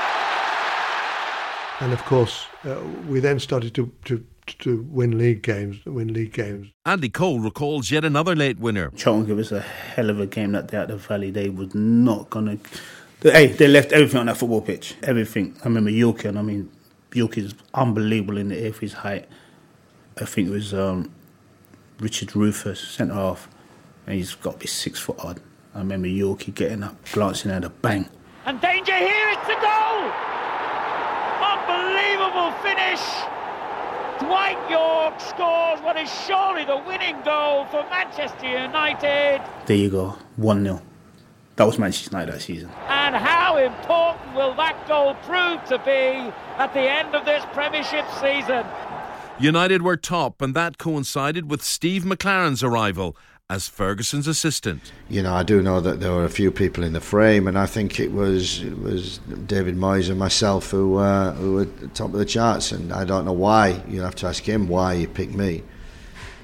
And 1.82 1.92
of 1.94 2.06
course, 2.06 2.46
uh, 2.64 2.78
we 3.10 3.20
then 3.20 3.40
started 3.40 3.74
to, 3.76 3.92
to 4.06 4.24
to 4.60 4.88
win 4.90 5.18
league 5.18 5.42
games, 5.44 5.86
win 5.86 6.14
league 6.14 6.32
games. 6.32 6.68
Andy 6.86 7.10
Cole 7.10 7.40
recalls 7.42 7.92
yet 7.92 8.06
another 8.06 8.34
late 8.34 8.60
winner. 8.60 8.92
Charlton 8.96 9.26
gave 9.26 9.40
us 9.40 9.52
a 9.52 9.60
hell 9.60 10.10
of 10.10 10.22
a 10.22 10.26
game 10.26 10.54
that 10.54 10.68
day 10.68 10.78
at 10.78 10.88
the 10.88 10.96
Valley. 10.96 11.32
They 11.32 11.50
was 11.50 11.76
not 11.76 12.30
gonna. 12.30 12.56
They, 12.56 12.62
hey, 13.22 13.48
they 13.48 13.68
left 13.68 13.92
everything 13.92 14.20
on 14.20 14.26
that 14.28 14.38
football 14.38 14.62
pitch. 14.62 14.96
Everything. 15.04 15.56
I 15.62 15.66
remember 15.66 15.90
Yorkie, 15.90 16.26
and 16.26 16.38
I 16.38 16.42
mean, 16.42 16.72
Yorkie 17.12 17.38
is 17.38 17.56
unbelievable 17.74 18.38
in 18.38 18.50
the 18.50 18.58
air 18.58 18.74
for 18.74 18.82
his 18.82 18.94
height. 18.94 19.28
I 20.20 20.26
think 20.26 20.50
it 20.50 20.52
was 20.52 20.74
um, 20.74 21.12
Richard 22.00 22.36
Rufus, 22.36 22.80
centre 22.80 23.14
half, 23.14 23.50
and 24.06 24.16
he's 24.16 24.36
got 24.36 24.54
to 24.54 24.58
be 24.60 24.68
six 24.68 25.00
foot 25.00 25.18
odd. 25.20 25.42
I 25.74 25.80
remember 25.80 26.08
Yorkie 26.08 26.54
getting 26.54 26.84
up, 26.84 26.96
glancing 27.12 27.52
at 27.52 27.64
a 27.64 27.70
bang. 27.70 28.08
And 28.46 28.60
danger 28.62 28.96
here, 28.96 29.30
it's 29.30 29.50
a 29.50 29.60
goal! 29.62 30.12
Unbelievable 31.44 32.52
finish! 32.64 33.02
Dwight 34.20 34.58
Yorke 34.72 35.20
scores 35.20 35.80
what 35.82 35.98
is 35.98 36.12
surely 36.26 36.66
the 36.66 36.78
winning 36.88 37.22
goal 37.24 37.66
for 37.66 37.84
Manchester 37.90 38.48
United. 38.48 39.42
There 39.68 39.78
you 39.78 39.90
go, 39.92 40.18
1 40.38 40.64
0. 40.64 40.82
That 41.58 41.66
was 41.66 41.80
Manchester 41.80 42.12
United 42.12 42.36
that 42.36 42.42
season. 42.42 42.70
And 42.88 43.16
how 43.16 43.58
important 43.58 44.36
will 44.36 44.54
that 44.56 44.88
goal 44.88 45.16
prove 45.26 45.64
to 45.66 45.80
be 45.80 46.32
at 46.58 46.72
the 46.74 46.82
end 46.82 47.16
of 47.16 47.26
this 47.26 47.44
Premiership 47.52 48.06
season? 48.22 48.64
United 49.40 49.82
were 49.82 49.98
top, 49.98 50.42
and 50.42 50.54
that 50.56 50.78
coincided 50.78 51.50
with 51.50 51.64
Steve 51.64 52.04
McClaren's 52.04 52.64
arrival 52.64 53.18
as 53.50 53.68
Ferguson's 53.68 54.28
assistant. 54.28 54.92
You 55.10 55.24
know, 55.24 55.34
I 55.34 55.42
do 55.42 55.64
know 55.64 55.82
that 55.82 56.00
there 56.00 56.12
were 56.12 56.26
a 56.26 56.30
few 56.30 56.52
people 56.52 56.84
in 56.84 56.94
the 56.94 57.02
frame, 57.02 57.48
and 57.48 57.58
I 57.58 57.66
think 57.66 58.00
it 58.00 58.12
was 58.12 58.62
it 58.62 58.80
was 58.80 59.18
David 59.48 59.78
Moyes 59.78 60.10
and 60.12 60.20
myself 60.20 60.70
who 60.70 60.98
uh, 60.98 61.34
who 61.34 61.56
were 61.56 61.66
top 61.96 62.14
of 62.14 62.20
the 62.20 62.26
charts. 62.26 62.72
And 62.72 62.94
I 62.94 63.04
don't 63.04 63.26
know 63.26 63.34
why. 63.34 63.82
You 63.88 64.02
have 64.02 64.16
to 64.16 64.28
ask 64.28 64.44
him 64.44 64.68
why 64.68 64.96
he 64.96 65.08
picked 65.08 65.34
me. 65.34 65.64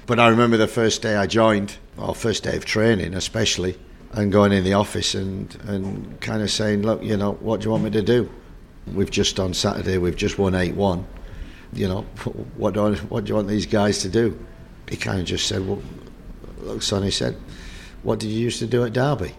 But 0.06 0.18
I 0.18 0.28
remember 0.28 0.56
the 0.56 0.66
first 0.66 1.02
day 1.02 1.14
I 1.14 1.28
joined, 1.28 1.76
or 1.96 2.16
first 2.16 2.42
day 2.42 2.56
of 2.56 2.64
training, 2.64 3.14
especially, 3.14 3.78
and 4.14 4.32
going 4.32 4.52
in 4.52 4.64
the 4.64 4.74
office 4.74 5.14
and 5.14 5.54
and 5.66 6.20
kind 6.20 6.42
of 6.42 6.50
saying, 6.50 6.82
"Look, 6.82 7.02
you 7.02 7.16
know, 7.16 7.32
what 7.32 7.60
do 7.60 7.64
you 7.64 7.70
want 7.70 7.84
me 7.84 7.90
to 7.90 8.02
do? 8.02 8.30
We've 8.92 9.10
just 9.10 9.40
on 9.40 9.54
Saturday, 9.54 9.98
we've 9.98 10.16
just 10.16 10.38
won 10.38 10.54
eight 10.54 10.74
one. 10.74 11.06
You 11.72 11.88
know, 11.88 12.02
what 12.56 12.74
do 12.74 12.86
I, 12.86 12.94
what 12.96 13.24
do 13.24 13.30
you 13.30 13.34
want 13.34 13.48
these 13.48 13.66
guys 13.66 13.98
to 14.00 14.08
do?" 14.08 14.38
He 14.88 14.96
kind 14.96 15.20
of 15.20 15.26
just 15.26 15.46
said, 15.46 15.66
"Well." 15.66 15.82
look, 16.64 16.82
son, 16.82 17.02
he 17.02 17.10
said, 17.10 17.36
what 18.02 18.18
did 18.18 18.28
you 18.28 18.40
used 18.40 18.58
to 18.58 18.66
do 18.66 18.84
at 18.84 18.92
Derby? 18.92 19.34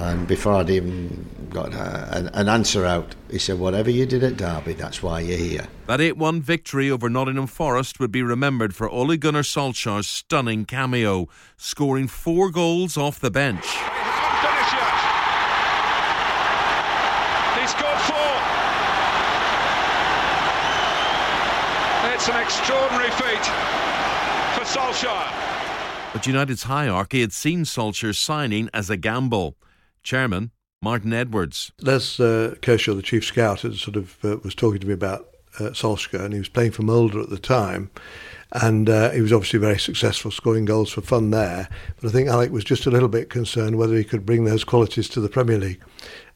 And 0.00 0.26
before 0.26 0.54
I'd 0.54 0.70
even 0.70 1.48
got 1.50 1.74
a, 1.74 2.16
an, 2.16 2.28
an, 2.28 2.48
answer 2.48 2.86
out, 2.86 3.14
he 3.30 3.38
said, 3.38 3.58
whatever 3.58 3.90
you 3.90 4.06
did 4.06 4.24
at 4.24 4.38
Derby, 4.38 4.72
that's 4.72 5.02
why 5.02 5.20
you're 5.20 5.36
here. 5.36 5.68
That 5.86 6.00
8 6.00 6.16
1 6.16 6.40
victory 6.40 6.90
over 6.90 7.10
Nottingham 7.10 7.46
Forest 7.46 8.00
would 8.00 8.10
be 8.10 8.22
remembered 8.22 8.74
for 8.74 8.88
Ole 8.88 9.16
Gunnar 9.18 9.42
Solskjaer's 9.42 10.06
stunning 10.06 10.64
cameo, 10.64 11.28
scoring 11.58 12.08
four 12.08 12.50
goals 12.50 12.96
off 12.96 13.20
the 13.20 13.30
bench. 13.30 13.66
He 17.60 17.68
scored 17.68 18.00
four. 18.00 18.32
It's 22.12 22.28
an 22.28 22.36
extraordinary 22.42 23.10
feat 23.10 23.44
for 24.54 24.64
Solskjaer. 24.64 25.42
But 26.12 26.26
United's 26.26 26.64
hierarchy 26.64 27.20
had 27.20 27.32
seen 27.32 27.64
Solskjaer's 27.64 28.18
signing 28.18 28.68
as 28.74 28.90
a 28.90 28.96
gamble. 28.96 29.56
Chairman 30.02 30.50
Martin 30.82 31.12
Edwards. 31.12 31.70
Les 31.80 32.18
uh, 32.18 32.56
Kershaw, 32.60 32.94
the 32.94 33.02
chief 33.02 33.24
scout, 33.24 33.60
had 33.60 33.76
sort 33.76 33.96
of 33.96 34.22
uh, 34.24 34.36
was 34.42 34.54
talking 34.54 34.80
to 34.80 34.86
me 34.86 34.92
about 34.92 35.28
uh, 35.60 35.70
Solskjaer, 35.70 36.24
and 36.24 36.32
he 36.34 36.40
was 36.40 36.48
playing 36.48 36.72
for 36.72 36.82
Molde 36.82 37.14
at 37.14 37.30
the 37.30 37.38
time. 37.38 37.90
And 38.54 38.90
uh, 38.90 39.10
he 39.12 39.22
was 39.22 39.32
obviously 39.32 39.60
very 39.60 39.78
successful, 39.78 40.30
scoring 40.30 40.66
goals 40.66 40.90
for 40.90 41.00
fun 41.00 41.30
there. 41.30 41.68
But 41.98 42.08
I 42.08 42.12
think 42.12 42.28
Alec 42.28 42.50
was 42.50 42.64
just 42.64 42.84
a 42.84 42.90
little 42.90 43.08
bit 43.08 43.30
concerned 43.30 43.78
whether 43.78 43.94
he 43.94 44.04
could 44.04 44.26
bring 44.26 44.44
those 44.44 44.64
qualities 44.64 45.08
to 45.10 45.20
the 45.20 45.28
Premier 45.28 45.56
League. 45.56 45.80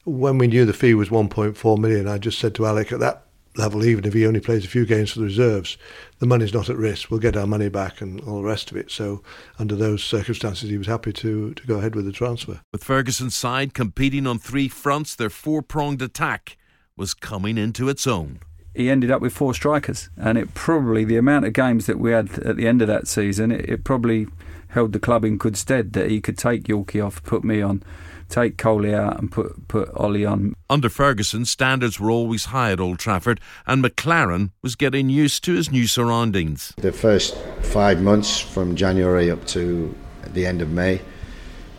When 0.05 0.38
we 0.38 0.46
knew 0.46 0.64
the 0.64 0.72
fee 0.72 0.94
was 0.94 1.11
1.4 1.11 1.79
million, 1.79 2.09
I 2.09 2.16
just 2.16 2.38
said 2.38 2.55
to 2.55 2.66
Alec 2.66 2.92
at 2.92 3.00
that 3.00 3.25
level, 3.59 3.85
even 3.85 4.05
if 4.05 4.12
he 4.12 4.27
only 4.27 4.40
plays 4.40 4.64
a 4.64 4.69
few 4.69 4.87
games 4.87 5.12
for 5.12 5.21
the 5.21 5.25
reserves, 5.27 5.77
the 6.19 6.27
money's 6.27 6.55
not 6.55 6.69
at 6.69 6.77
risk. 6.77 7.11
We'll 7.11 7.21
get 7.21 7.37
our 7.37 7.47
money 7.47 7.69
back 7.69 8.01
and 8.01 8.21
all 8.21 8.38
the 8.38 8.49
rest 8.49 8.71
of 8.71 8.77
it. 8.77 8.90
So, 8.90 9.23
under 9.59 9.77
those 9.77 10.03
circumstances, 10.03 10.71
he 10.71 10.79
was 10.79 10.87
happy 10.87 11.12
to, 11.14 11.55
to 11.55 11.66
go 11.66 11.79
ahead 11.79 11.95
with 11.95 12.05
the 12.05 12.12
transfer. 12.12 12.61
With 12.73 12.85
Ferguson's 12.85 13.35
side 13.35 13.75
competing 13.75 14.27
on 14.27 14.38
three 14.38 14.69
fronts, 14.69 15.14
their 15.14 15.31
four 15.31 15.62
pronged 15.62 16.03
attack 16.03 16.57
was 16.97 17.14
coming 17.14 17.59
into 17.59 17.88
its 17.88 18.07
own. 18.07 18.40
He 18.75 18.90
ended 18.90 19.11
up 19.11 19.23
with 19.23 19.33
four 19.33 19.55
strikers, 19.55 20.11
and 20.16 20.37
it 20.37 20.53
probably, 20.55 21.05
the 21.05 21.16
amount 21.16 21.47
of 21.47 21.55
games 21.55 21.87
that 21.87 21.99
we 21.99 22.12
had 22.12 22.38
at 22.40 22.57
the 22.57 22.66
end 22.66 22.83
of 22.83 22.88
that 22.88 23.09
season, 23.09 23.51
it, 23.51 23.69
it 23.69 23.85
probably 23.85 24.27
held 24.69 24.92
the 24.92 25.01
club 25.01 25.25
in 25.25 25.38
good 25.38 25.57
stead 25.57 25.95
that 25.95 26.11
he 26.11 26.21
could 26.21 26.37
take 26.37 26.64
Yorkie 26.64 27.05
off, 27.05 27.23
put 27.23 27.42
me 27.42 27.62
on 27.62 27.83
take 28.28 28.56
Coley 28.58 28.94
out 28.94 29.18
and 29.18 29.30
put 29.30 29.68
put 29.68 29.90
Ollie 29.94 30.24
on. 30.24 30.54
Under 30.68 30.88
Ferguson, 30.88 31.44
standards 31.44 32.00
were 32.00 32.10
always 32.10 32.46
high 32.46 32.72
at 32.72 32.80
Old 32.80 32.98
Trafford, 32.98 33.40
and 33.66 33.84
McClaren 33.84 34.50
was 34.62 34.74
getting 34.76 35.08
used 35.08 35.44
to 35.44 35.54
his 35.54 35.70
new 35.70 35.86
surroundings. 35.86 36.72
The 36.76 36.92
first 36.92 37.36
five 37.62 38.00
months 38.00 38.40
from 38.40 38.76
January 38.76 39.30
up 39.30 39.46
to 39.48 39.94
the 40.32 40.46
end 40.46 40.62
of 40.62 40.70
May 40.70 41.00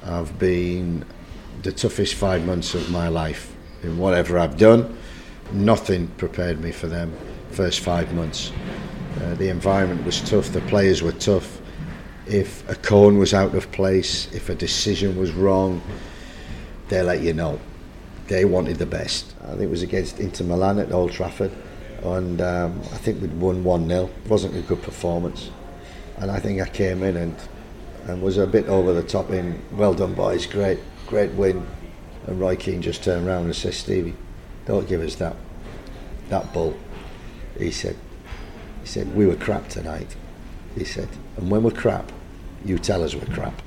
have 0.03 0.37
been 0.39 1.05
the 1.63 1.71
toughest 1.71 2.15
five 2.15 2.45
months 2.45 2.73
of 2.75 2.89
my 2.89 3.07
life. 3.07 3.55
In 3.83 3.97
whatever 3.97 4.39
I've 4.39 4.57
done, 4.57 4.97
nothing 5.51 6.07
prepared 6.17 6.59
me 6.59 6.71
for 6.71 6.87
them 6.87 7.13
first 7.51 7.79
five 7.79 8.13
months. 8.13 8.51
Uh, 9.21 9.33
the 9.35 9.49
environment 9.49 10.05
was 10.05 10.21
tough, 10.21 10.49
the 10.49 10.61
players 10.61 11.01
were 11.01 11.11
tough. 11.13 11.59
If 12.27 12.67
a 12.69 12.75
cone 12.75 13.17
was 13.17 13.33
out 13.33 13.55
of 13.55 13.71
place, 13.71 14.31
if 14.33 14.49
a 14.49 14.55
decision 14.55 15.17
was 15.17 15.31
wrong, 15.31 15.81
they 16.89 17.01
let 17.01 17.21
you 17.21 17.33
know. 17.33 17.59
They 18.27 18.45
wanted 18.45 18.77
the 18.77 18.85
best. 18.85 19.33
I 19.43 19.51
think 19.51 19.61
it 19.61 19.69
was 19.69 19.83
against 19.83 20.19
Inter 20.19 20.43
Milan 20.43 20.79
at 20.79 20.91
Old 20.91 21.11
Trafford, 21.11 21.51
and 22.03 22.41
um, 22.41 22.79
I 22.93 22.97
think 22.97 23.21
we'd 23.21 23.39
won 23.39 23.63
1 23.63 23.87
0. 23.87 24.09
It 24.23 24.29
wasn't 24.29 24.55
a 24.55 24.61
good 24.61 24.81
performance. 24.81 25.49
And 26.17 26.31
I 26.31 26.39
think 26.39 26.61
I 26.61 26.67
came 26.67 27.03
in 27.03 27.15
and, 27.15 27.35
and 28.07 28.21
was 28.21 28.37
a 28.37 28.47
bit 28.47 28.67
over 28.67 28.91
the 28.91 29.03
top 29.03 29.29
in, 29.29 29.61
well 29.71 29.93
done, 29.93 30.13
boys, 30.13 30.45
great, 30.45 30.79
great 31.05 31.31
win. 31.33 31.65
And 32.25 32.39
Roy 32.39 32.55
Keane 32.55 32.81
just 32.81 33.03
turned 33.03 33.27
around 33.27 33.45
and 33.45 33.55
said, 33.55 33.73
Stevie, 33.73 34.15
don't 34.65 34.87
give 34.87 35.01
us 35.01 35.15
that, 35.15 35.35
that 36.29 36.51
bull. 36.53 36.75
He 37.57 37.71
said, 37.71 37.95
he 38.81 38.87
said, 38.87 39.15
we 39.15 39.25
were 39.25 39.35
crap 39.35 39.69
tonight. 39.69 40.15
He 40.75 40.83
said, 40.83 41.07
and 41.37 41.49
when 41.49 41.63
we're 41.63 41.71
crap, 41.71 42.11
you 42.65 42.77
tell 42.77 43.03
us 43.03 43.15
we're 43.15 43.33
crap. 43.33 43.66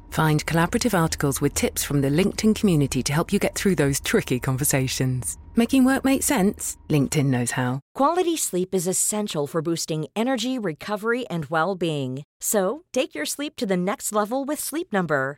Find 0.11 0.45
collaborative 0.45 0.97
articles 0.97 1.39
with 1.41 1.53
tips 1.53 1.83
from 1.83 2.01
the 2.01 2.09
LinkedIn 2.09 2.53
community 2.53 3.01
to 3.01 3.13
help 3.13 3.31
you 3.31 3.39
get 3.39 3.55
through 3.55 3.75
those 3.75 3.99
tricky 3.99 4.39
conversations. 4.39 5.37
Making 5.55 5.85
work 5.85 6.03
make 6.03 6.23
sense? 6.23 6.77
LinkedIn 6.89 7.25
knows 7.25 7.51
how. 7.51 7.79
Quality 7.95 8.37
sleep 8.37 8.75
is 8.75 8.87
essential 8.87 9.47
for 9.47 9.61
boosting 9.61 10.05
energy, 10.15 10.59
recovery, 10.59 11.25
and 11.27 11.45
well 11.45 11.75
being. 11.75 12.23
So, 12.39 12.83
take 12.93 13.15
your 13.15 13.25
sleep 13.25 13.55
to 13.57 13.65
the 13.65 13.77
next 13.77 14.11
level 14.13 14.45
with 14.45 14.59
Sleep 14.59 14.91
Number. 14.93 15.37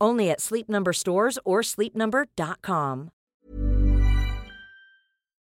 Only 0.00 0.30
at 0.30 0.40
Sleep 0.40 0.68
Number 0.68 0.92
stores 0.92 1.38
or 1.44 1.60
sleepnumber.com. 1.62 3.10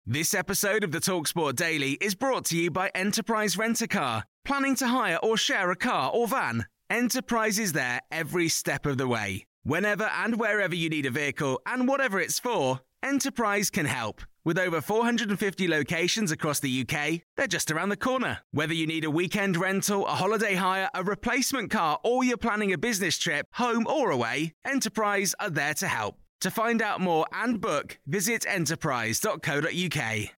This 0.09 0.33
episode 0.33 0.85
of 0.85 0.93
the 0.93 0.99
Talksport 0.99 1.57
Daily 1.57 1.97
is 1.99 2.15
brought 2.15 2.45
to 2.45 2.57
you 2.57 2.71
by 2.71 2.89
Enterprise 2.95 3.57
Rent 3.57 3.81
a 3.81 3.89
Car. 3.89 4.23
Planning 4.45 4.75
to 4.75 4.87
hire 4.87 5.17
or 5.21 5.35
share 5.35 5.69
a 5.69 5.75
car 5.75 6.11
or 6.13 6.27
van? 6.27 6.65
Enterprise 6.89 7.59
is 7.59 7.73
there 7.73 7.99
every 8.09 8.47
step 8.47 8.85
of 8.85 8.97
the 8.97 9.07
way. 9.07 9.43
Whenever 9.63 10.05
and 10.05 10.39
wherever 10.39 10.73
you 10.73 10.87
need 10.87 11.05
a 11.05 11.11
vehicle 11.11 11.59
and 11.65 11.89
whatever 11.89 12.21
it's 12.21 12.39
for, 12.39 12.79
Enterprise 13.03 13.69
can 13.69 13.85
help. 13.85 14.21
With 14.47 14.57
over 14.57 14.79
450 14.79 15.67
locations 15.67 16.31
across 16.31 16.61
the 16.61 16.85
UK, 16.87 17.19
they're 17.35 17.47
just 17.47 17.69
around 17.69 17.89
the 17.89 17.97
corner. 17.97 18.39
Whether 18.51 18.73
you 18.73 18.87
need 18.87 19.03
a 19.03 19.11
weekend 19.11 19.57
rental, 19.57 20.07
a 20.07 20.11
holiday 20.11 20.55
hire, 20.55 20.89
a 20.93 21.03
replacement 21.03 21.69
car, 21.69 21.99
or 22.01 22.23
you're 22.23 22.37
planning 22.37 22.71
a 22.71 22.77
business 22.77 23.17
trip, 23.17 23.45
home 23.55 23.85
or 23.87 24.09
away, 24.09 24.53
Enterprise 24.63 25.35
are 25.41 25.49
there 25.49 25.73
to 25.73 25.87
help. 25.89 26.15
To 26.39 26.49
find 26.49 26.81
out 26.81 27.01
more 27.01 27.25
and 27.33 27.59
book, 27.59 27.99
visit 28.07 28.45
enterprise.co.uk. 28.47 30.29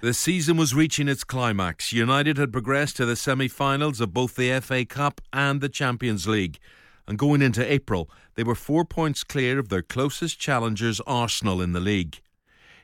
The 0.00 0.14
season 0.14 0.56
was 0.56 0.72
reaching 0.72 1.08
its 1.08 1.24
climax. 1.24 1.92
United 1.92 2.36
had 2.36 2.52
progressed 2.52 2.96
to 2.98 3.04
the 3.04 3.16
semi 3.16 3.48
finals 3.48 4.00
of 4.00 4.14
both 4.14 4.36
the 4.36 4.60
FA 4.60 4.84
Cup 4.84 5.20
and 5.32 5.60
the 5.60 5.68
Champions 5.68 6.28
League. 6.28 6.60
And 7.08 7.18
going 7.18 7.42
into 7.42 7.68
April, 7.68 8.08
they 8.36 8.44
were 8.44 8.54
four 8.54 8.84
points 8.84 9.24
clear 9.24 9.58
of 9.58 9.70
their 9.70 9.82
closest 9.82 10.38
challengers, 10.38 11.00
Arsenal, 11.04 11.60
in 11.60 11.72
the 11.72 11.80
league. 11.80 12.20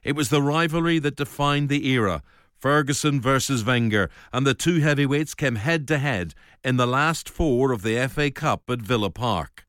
It 0.04 0.16
was 0.16 0.30
the 0.30 0.42
rivalry 0.42 0.98
that 0.98 1.14
defined 1.14 1.68
the 1.68 1.86
era 1.88 2.22
Ferguson 2.56 3.20
versus 3.20 3.64
Wenger, 3.64 4.10
and 4.32 4.46
the 4.46 4.54
two 4.54 4.80
heavyweights 4.80 5.34
came 5.34 5.56
head 5.56 5.86
to 5.88 5.98
head 5.98 6.34
in 6.64 6.76
the 6.76 6.86
last 6.86 7.28
four 7.28 7.72
of 7.72 7.82
the 7.82 8.08
FA 8.08 8.30
Cup 8.30 8.62
at 8.68 8.80
Villa 8.80 9.10
Park. 9.10 9.64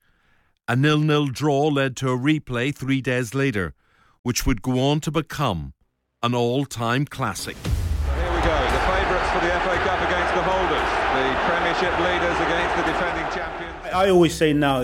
A 0.67 0.75
nil-nil 0.75 1.27
draw 1.27 1.67
led 1.67 1.95
to 1.97 2.09
a 2.09 2.17
replay 2.17 2.73
three 2.73 3.01
days 3.01 3.33
later, 3.33 3.73
which 4.21 4.45
would 4.45 4.61
go 4.61 4.79
on 4.79 4.99
to 5.01 5.11
become 5.11 5.73
an 6.21 6.33
all-time 6.33 7.05
classic. 7.05 7.57
Here 7.65 8.33
we 8.33 8.41
go, 8.41 8.57
the 8.57 8.81
favourites 8.85 9.29
for 9.33 9.41
the 9.41 9.53
FA 9.53 9.75
Cup 9.85 10.01
against 10.01 10.33
the 10.33 10.43
holders, 10.43 10.89
the 11.13 11.25
Premiership 11.45 11.99
leaders 11.99 12.37
against 12.45 12.75
the 12.77 12.83
defending 12.91 13.33
champions. 13.33 13.93
I 13.93 14.09
always 14.09 14.33
say 14.33 14.53
now, 14.53 14.83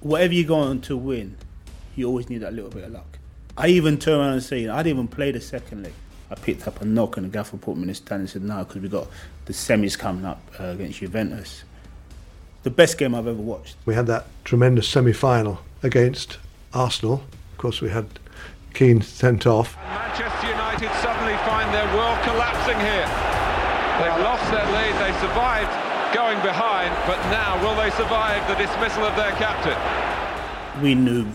whatever 0.00 0.32
you're 0.32 0.48
going 0.48 0.80
to 0.82 0.96
win, 0.96 1.36
you 1.96 2.06
always 2.06 2.30
need 2.30 2.38
that 2.38 2.54
little 2.54 2.70
bit 2.70 2.84
of 2.84 2.92
luck. 2.92 3.15
I 3.58 3.68
even 3.68 3.98
turn 3.98 4.20
around 4.20 4.32
and 4.34 4.42
say, 4.42 4.68
I 4.68 4.82
didn't 4.82 4.98
even 4.98 5.08
play 5.08 5.32
the 5.32 5.40
second 5.40 5.82
leg. 5.82 5.92
I 6.30 6.34
picked 6.34 6.66
up 6.66 6.82
a 6.82 6.84
knock 6.84 7.16
and 7.16 7.24
the 7.24 7.30
gaffer 7.30 7.56
put 7.56 7.76
me 7.76 7.82
in 7.82 7.88
the 7.88 7.94
stand 7.94 8.20
and 8.20 8.30
said, 8.30 8.42
no, 8.42 8.64
because 8.64 8.82
we 8.82 8.88
got 8.88 9.06
the 9.46 9.52
semis 9.52 9.98
coming 9.98 10.24
up 10.24 10.42
uh, 10.60 10.64
against 10.64 10.98
Juventus. 10.98 11.64
The 12.64 12.70
best 12.70 12.98
game 12.98 13.14
I've 13.14 13.26
ever 13.26 13.40
watched. 13.40 13.76
We 13.86 13.94
had 13.94 14.06
that 14.08 14.26
tremendous 14.44 14.88
semi-final 14.88 15.60
against 15.82 16.38
Arsenal. 16.74 17.22
Of 17.52 17.58
course, 17.58 17.80
we 17.80 17.88
had 17.88 18.06
Keane 18.74 19.00
sent 19.00 19.46
off. 19.46 19.76
Manchester 19.76 20.48
United 20.48 20.90
suddenly 21.00 21.36
find 21.46 21.72
their 21.72 21.86
world 21.96 22.18
collapsing 22.26 22.76
here. 22.80 23.08
They've 24.02 24.20
lost 24.20 24.44
their 24.50 24.66
lead, 24.66 24.92
they 25.00 25.12
survived 25.20 25.72
going 26.12 26.42
behind, 26.42 26.92
but 27.06 27.16
now 27.30 27.56
will 27.62 27.74
they 27.76 27.90
survive 27.90 28.46
the 28.48 28.54
dismissal 28.56 29.04
of 29.04 29.16
their 29.16 29.32
captain? 29.32 29.76
We 30.82 30.94
knew 30.94 31.26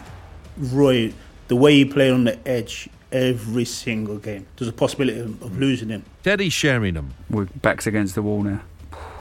Roy, 0.58 1.14
the 1.52 1.58
way 1.58 1.76
he 1.76 1.84
played 1.84 2.14
on 2.14 2.24
the 2.24 2.48
edge 2.48 2.88
every 3.12 3.66
single 3.66 4.18
game. 4.18 4.48
There's 4.56 4.70
a 4.70 4.74
possibility 4.74 5.20
of, 5.20 5.44
of 5.44 5.52
mm. 5.52 5.60
losing 5.60 5.90
him. 5.90 6.06
Teddy 6.24 6.48
Sheringham. 6.48 7.14
We're 7.30 7.44
backs 7.44 7.86
against 7.86 8.16
the 8.16 8.22
wall 8.22 8.42
now. 8.42 8.62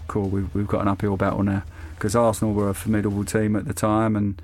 Cool, 0.07 0.29
we've, 0.29 0.55
we've 0.55 0.69
got 0.69 0.83
an 0.83 0.87
uphill 0.87 1.16
battle 1.16 1.43
now 1.43 1.64
because 1.97 2.14
Arsenal 2.14 2.55
were 2.55 2.69
a 2.69 2.75
formidable 2.75 3.25
team 3.25 3.57
at 3.57 3.64
the 3.64 3.75
time, 3.75 4.14
and 4.14 4.40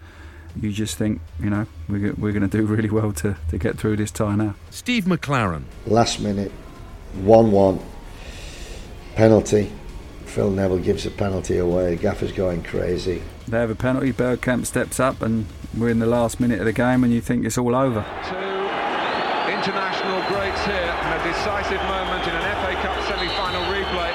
you 0.60 0.72
just 0.72 0.98
think, 0.98 1.20
you 1.38 1.48
know, 1.48 1.68
we're, 1.88 2.12
we're 2.14 2.32
going 2.32 2.42
to 2.42 2.48
do 2.48 2.66
really 2.66 2.90
well 2.90 3.12
to, 3.12 3.36
to 3.50 3.56
get 3.56 3.78
through 3.78 3.98
this 3.98 4.10
tie 4.10 4.34
now. 4.34 4.56
Steve 4.70 5.04
McClaren. 5.04 5.62
Last 5.86 6.18
minute, 6.18 6.50
1 7.22 7.52
1, 7.52 7.80
penalty. 9.14 9.70
Phil 10.24 10.50
Neville 10.50 10.80
gives 10.80 11.06
a 11.06 11.10
penalty 11.12 11.58
away. 11.58 11.96
Gaffer's 11.96 12.32
going 12.32 12.64
crazy. 12.64 13.22
They 13.46 13.58
have 13.60 13.70
a 13.70 13.76
penalty, 13.76 14.12
Bergkamp 14.12 14.66
steps 14.66 14.98
up, 14.98 15.22
and 15.22 15.46
we're 15.76 15.90
in 15.90 15.98
the 15.98 16.06
last 16.06 16.40
minute 16.40 16.60
of 16.60 16.66
the 16.66 16.72
game, 16.72 17.04
and 17.04 17.12
you 17.12 17.20
think 17.20 17.44
it's 17.44 17.58
all 17.58 17.74
over. 17.74 18.04
Two 18.28 18.36
international 19.50 20.22
greats 20.28 20.64
here 20.64 20.74
and 20.76 21.20
a 21.20 21.24
decisive 21.26 21.82
moment 21.88 22.22
in 22.22 22.34
an 22.34 22.44
FA 22.62 22.74
Cup 22.82 22.96
semi-final 23.08 23.62
replay. 23.72 24.12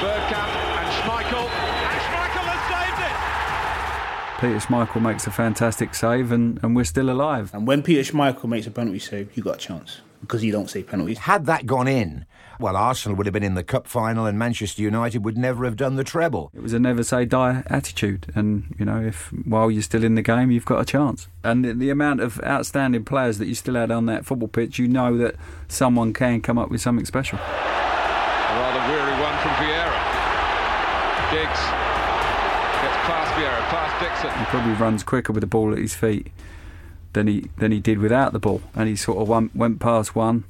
Bergkamp 0.00 0.52
and 0.78 0.88
Schmeichel, 0.98 1.46
and 1.46 2.00
Schmeichel 2.06 2.46
has 2.50 2.62
saved 2.70 3.00
it! 3.06 4.40
Peter 4.40 4.60
Schmeichel 4.66 5.02
makes 5.02 5.26
a 5.26 5.30
fantastic 5.30 5.94
save, 5.94 6.32
and, 6.32 6.58
and 6.62 6.74
we're 6.74 6.84
still 6.84 7.10
alive. 7.10 7.50
And 7.54 7.66
when 7.66 7.82
Peter 7.82 8.12
Schmeichel 8.12 8.46
makes 8.46 8.66
a 8.66 8.70
penalty 8.70 8.98
save, 8.98 9.36
you 9.36 9.42
got 9.42 9.56
a 9.56 9.58
chance 9.58 10.00
because 10.20 10.44
you 10.44 10.52
don't 10.52 10.68
see 10.68 10.82
penalties. 10.82 11.18
Had 11.18 11.46
that 11.46 11.66
gone 11.66 11.88
in, 11.88 12.26
well, 12.60 12.76
Arsenal 12.76 13.16
would 13.16 13.26
have 13.26 13.32
been 13.32 13.44
in 13.44 13.54
the 13.54 13.62
cup 13.62 13.86
final, 13.86 14.26
and 14.26 14.38
Manchester 14.38 14.82
United 14.82 15.24
would 15.24 15.38
never 15.38 15.64
have 15.64 15.76
done 15.76 15.96
the 15.96 16.04
treble. 16.04 16.50
It 16.54 16.62
was 16.62 16.72
a 16.72 16.78
never 16.78 17.04
say 17.04 17.24
die 17.24 17.62
attitude, 17.66 18.32
and 18.34 18.74
you 18.78 18.84
know, 18.84 19.00
if 19.00 19.32
while 19.44 19.70
you're 19.70 19.82
still 19.82 20.02
in 20.02 20.16
the 20.16 20.22
game, 20.22 20.50
you've 20.50 20.64
got 20.64 20.80
a 20.80 20.84
chance. 20.84 21.28
And 21.44 21.64
the, 21.64 21.72
the 21.72 21.90
amount 21.90 22.20
of 22.20 22.40
outstanding 22.42 23.04
players 23.04 23.38
that 23.38 23.46
you 23.46 23.54
still 23.54 23.74
had 23.74 23.90
on 23.90 24.06
that 24.06 24.26
football 24.26 24.48
pitch, 24.48 24.78
you 24.78 24.88
know 24.88 25.16
that 25.18 25.36
someone 25.68 26.12
can 26.12 26.40
come 26.40 26.58
up 26.58 26.70
with 26.70 26.80
something 26.80 27.06
special. 27.06 27.38
A 27.38 27.42
rather 27.42 28.92
weary 28.92 29.22
one 29.22 29.38
from 29.38 29.52
Vieira. 29.62 29.94
Giggs 31.30 31.62
gets 32.82 32.96
past 33.06 33.32
Vieira, 33.34 33.60
past 33.68 34.00
Dixon. 34.00 34.38
He 34.38 34.44
probably 34.46 34.72
runs 34.72 35.02
quicker 35.04 35.32
with 35.32 35.42
the 35.42 35.46
ball 35.46 35.72
at 35.72 35.78
his 35.78 35.94
feet 35.94 36.32
than 37.12 37.26
he 37.26 37.50
than 37.58 37.72
he 37.72 37.80
did 37.80 37.98
without 37.98 38.32
the 38.32 38.38
ball, 38.38 38.62
and 38.74 38.88
he 38.88 38.96
sort 38.96 39.18
of 39.18 39.28
went, 39.28 39.54
went 39.54 39.80
past 39.80 40.14
one, 40.14 40.44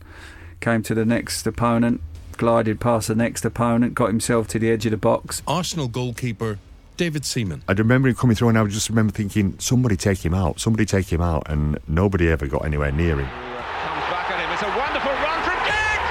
came 0.60 0.82
to 0.82 0.94
the 0.94 1.04
next 1.04 1.46
opponent, 1.46 2.00
glided 2.36 2.80
past 2.80 3.08
the 3.08 3.14
next 3.14 3.44
opponent, 3.44 3.94
got 3.94 4.08
himself 4.08 4.48
to 4.48 4.58
the 4.58 4.70
edge 4.70 4.86
of 4.86 4.90
the 4.90 4.96
box. 4.96 5.42
Arsenal 5.46 5.88
goalkeeper 5.88 6.58
David 6.98 7.24
Seaman. 7.24 7.62
I 7.68 7.72
remember 7.72 8.08
him 8.08 8.16
coming 8.16 8.34
through, 8.34 8.48
and 8.48 8.58
I 8.58 8.66
just 8.66 8.88
remember 8.88 9.12
thinking, 9.12 9.56
somebody 9.60 9.96
take 9.96 10.24
him 10.24 10.34
out, 10.34 10.58
somebody 10.58 10.84
take 10.84 11.12
him 11.12 11.20
out, 11.20 11.44
and 11.48 11.78
nobody 11.86 12.28
ever 12.28 12.48
got 12.48 12.64
anywhere 12.64 12.90
near 12.90 13.20
him. 13.20 13.28
Comes 13.28 14.04
back 14.10 14.30
at 14.32 14.40
him. 14.40 14.50
It's 14.50 14.62
a 14.62 14.68
wonderful 14.76 15.12
run 15.12 15.42
from 15.46 15.58
Giggs. 15.62 16.10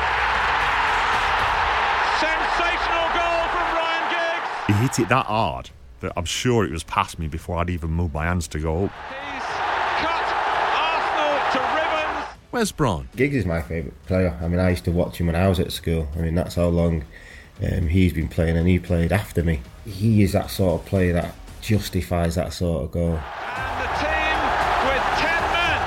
Sensational 2.24 3.08
goal 3.20 3.44
from 3.52 3.68
Ryan 3.76 4.08
Giggs. 4.16 4.68
He 4.68 4.74
hit 4.82 5.00
it 5.00 5.10
that 5.10 5.26
hard 5.26 5.72
that 6.00 6.14
I'm 6.16 6.24
sure 6.24 6.64
it 6.64 6.72
was 6.72 6.84
past 6.84 7.20
me 7.20 7.28
before 7.28 7.58
I'd 7.58 7.70
even 7.70 7.90
moved 7.90 8.14
my 8.14 8.24
hands 8.24 8.48
to 8.48 8.60
go 8.60 8.86
up. 8.86 8.94
Arsenal 10.78 11.36
to 11.52 11.60
ribbons. 12.52 12.70
Wes 12.70 12.72
Brown. 12.72 13.10
Giggs 13.16 13.36
is 13.36 13.46
my 13.46 13.62
favourite 13.62 14.06
player. 14.06 14.38
I 14.42 14.48
mean, 14.48 14.60
I 14.60 14.72
used 14.72 14.86
to 14.86 14.92
watch 14.92 15.20
him 15.20 15.28
when 15.28 15.36
I 15.36 15.48
was 15.48 15.60
at 15.60 15.72
school. 15.72 16.08
I 16.16 16.20
mean, 16.20 16.36
that's 16.36 16.56
how 16.56 16.68
long 16.68 17.04
um, 17.64 17.88
he's 17.88 18.14
been 18.14 18.28
playing, 18.28 18.58
and 18.58 18.68
he 18.68 18.80
played 18.80 19.12
after 19.12 19.44
me. 19.44 19.62
He 19.86 20.22
is 20.24 20.34
that 20.34 20.50
sort 20.52 20.82
of 20.82 20.88
player 20.88 21.14
that 21.14 21.36
justifies 21.62 22.36
that 22.36 22.54
sort 22.54 22.84
of 22.86 22.92
goal. 22.92 23.16
And 23.18 23.82
the 23.82 23.88
team 23.98 24.38
with 24.88 25.04
10 25.18 25.28
men 25.52 25.80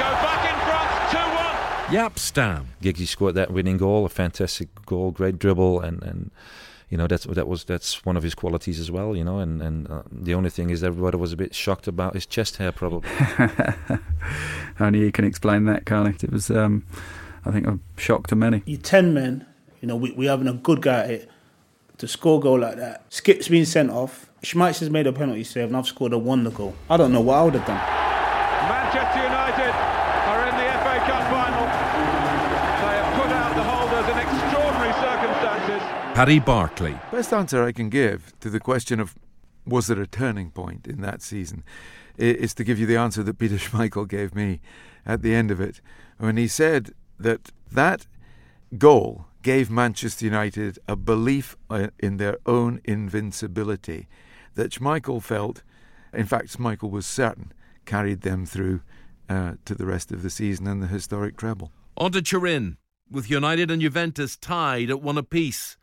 go 0.00 0.10
back 0.24 0.42
in 0.50 0.56
front 0.66 0.90
2 1.12 1.94
1. 1.94 1.94
Jaap 1.94 2.18
Stam. 2.18 2.68
Giggsy 2.82 3.06
scored 3.06 3.34
that 3.34 3.50
winning 3.50 3.76
goal, 3.76 4.04
a 4.04 4.08
fantastic 4.08 4.68
goal, 4.86 5.10
great 5.10 5.38
dribble, 5.38 5.80
and, 5.80 6.02
and 6.02 6.30
you 6.88 6.96
know 6.96 7.06
that's 7.06 7.24
that 7.24 7.48
was 7.48 7.64
that's 7.64 8.04
one 8.04 8.16
of 8.16 8.22
his 8.22 8.34
qualities 8.34 8.78
as 8.78 8.90
well. 8.90 9.16
You 9.16 9.24
know, 9.24 9.38
and 9.38 9.60
and 9.60 9.90
uh, 9.90 10.02
the 10.10 10.34
only 10.34 10.50
thing 10.50 10.70
is 10.70 10.84
everybody 10.84 11.16
was 11.16 11.32
a 11.32 11.36
bit 11.36 11.54
shocked 11.54 11.88
about 11.88 12.14
his 12.14 12.26
chest 12.26 12.56
hair, 12.56 12.72
probably. 12.72 13.08
Only 14.80 15.00
he 15.04 15.12
can 15.12 15.24
explain 15.24 15.64
that, 15.64 15.86
can't? 15.86 16.22
It 16.22 16.30
was, 16.30 16.50
um, 16.50 16.84
I 17.46 17.50
think, 17.50 17.66
a 17.66 17.78
shock 17.96 18.26
to 18.26 18.36
many. 18.36 18.62
You 18.66 18.76
ten 18.76 19.14
men, 19.14 19.46
you 19.80 19.88
know, 19.88 19.96
we 19.96 20.12
we 20.12 20.26
having 20.26 20.48
a 20.48 20.52
good 20.52 20.82
guy 20.82 21.04
at 21.04 21.10
it 21.10 21.30
to 21.98 22.06
score 22.06 22.38
a 22.38 22.42
goal 22.42 22.60
like 22.60 22.76
that. 22.76 23.04
Skip's 23.08 23.48
been 23.48 23.66
sent 23.66 23.90
off. 23.90 24.30
Schmeichel's 24.42 24.90
made 24.90 25.06
a 25.06 25.12
penalty 25.12 25.44
save, 25.44 25.68
and 25.68 25.76
I've 25.76 25.86
scored 25.86 26.12
a 26.12 26.18
wonder 26.18 26.50
goal. 26.50 26.74
I 26.90 26.96
don't 26.96 27.12
know 27.12 27.22
what 27.22 27.34
I 27.38 27.42
would 27.44 27.54
have 27.54 27.66
done. 27.66 27.76
Manchester 28.68 29.22
United 29.22 29.35
Paddy 36.16 36.38
Barclay. 36.38 36.98
Best 37.12 37.30
answer 37.34 37.62
I 37.62 37.72
can 37.72 37.90
give 37.90 38.32
to 38.40 38.48
the 38.48 38.58
question 38.58 39.00
of 39.00 39.14
was 39.66 39.86
there 39.86 40.00
a 40.00 40.06
turning 40.06 40.50
point 40.50 40.86
in 40.86 41.02
that 41.02 41.20
season 41.20 41.62
is 42.16 42.54
to 42.54 42.64
give 42.64 42.78
you 42.78 42.86
the 42.86 42.96
answer 42.96 43.22
that 43.22 43.36
Peter 43.38 43.56
Schmeichel 43.58 44.08
gave 44.08 44.34
me 44.34 44.62
at 45.04 45.20
the 45.20 45.34
end 45.34 45.50
of 45.50 45.60
it 45.60 45.82
when 46.16 46.38
he 46.38 46.48
said 46.48 46.94
that 47.20 47.50
that 47.70 48.06
goal 48.78 49.26
gave 49.42 49.70
Manchester 49.70 50.24
United 50.24 50.78
a 50.88 50.96
belief 50.96 51.54
uh, 51.68 51.88
in 51.98 52.16
their 52.16 52.38
own 52.46 52.80
invincibility 52.86 54.08
that 54.54 54.70
Schmeichel 54.70 55.22
felt, 55.22 55.62
in 56.14 56.24
fact, 56.24 56.56
Schmeichel 56.56 56.90
was 56.90 57.04
certain, 57.04 57.52
carried 57.84 58.22
them 58.22 58.46
through 58.46 58.80
uh, 59.28 59.56
to 59.66 59.74
the 59.74 59.84
rest 59.84 60.10
of 60.10 60.22
the 60.22 60.30
season 60.30 60.66
and 60.66 60.82
the 60.82 60.86
historic 60.86 61.36
treble. 61.36 61.72
On 61.98 62.10
to 62.12 62.22
Turin, 62.22 62.78
with 63.10 63.30
United 63.30 63.70
and 63.70 63.82
Juventus 63.82 64.38
tied 64.38 64.88
at 64.88 65.02
one 65.02 65.18
apiece. 65.18 65.76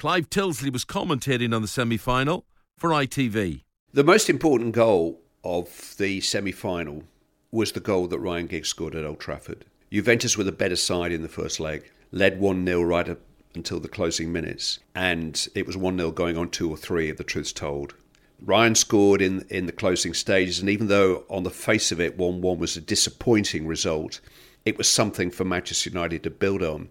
Clive 0.00 0.30
Tyldesley 0.30 0.72
was 0.72 0.86
commentating 0.86 1.54
on 1.54 1.60
the 1.60 1.68
semi 1.68 1.98
final 1.98 2.46
for 2.78 2.88
ITV. 2.88 3.64
The 3.92 4.02
most 4.02 4.30
important 4.30 4.72
goal 4.72 5.20
of 5.44 5.94
the 5.98 6.22
semi 6.22 6.52
final 6.52 7.04
was 7.50 7.72
the 7.72 7.80
goal 7.80 8.06
that 8.06 8.18
Ryan 8.18 8.46
Giggs 8.46 8.70
scored 8.70 8.94
at 8.94 9.04
Old 9.04 9.20
Trafford. 9.20 9.66
Juventus 9.92 10.38
were 10.38 10.44
the 10.44 10.52
better 10.52 10.76
side 10.76 11.12
in 11.12 11.20
the 11.20 11.28
first 11.28 11.60
leg, 11.60 11.92
led 12.12 12.40
1 12.40 12.64
0 12.64 12.80
right 12.80 13.10
up 13.10 13.18
until 13.54 13.78
the 13.78 13.88
closing 13.88 14.32
minutes, 14.32 14.78
and 14.94 15.46
it 15.54 15.66
was 15.66 15.76
1 15.76 15.98
0 15.98 16.12
going 16.12 16.38
on 16.38 16.48
2 16.48 16.70
or 16.70 16.78
3, 16.78 17.10
if 17.10 17.18
the 17.18 17.22
truth's 17.22 17.52
told. 17.52 17.92
Ryan 18.40 18.76
scored 18.76 19.20
in, 19.20 19.44
in 19.50 19.66
the 19.66 19.70
closing 19.70 20.14
stages, 20.14 20.60
and 20.60 20.70
even 20.70 20.86
though 20.86 21.24
on 21.28 21.42
the 21.42 21.50
face 21.50 21.92
of 21.92 22.00
it 22.00 22.16
1 22.16 22.40
1 22.40 22.58
was 22.58 22.74
a 22.74 22.80
disappointing 22.80 23.66
result, 23.66 24.22
it 24.64 24.78
was 24.78 24.88
something 24.88 25.30
for 25.30 25.44
Manchester 25.44 25.90
United 25.90 26.22
to 26.22 26.30
build 26.30 26.62
on. 26.62 26.88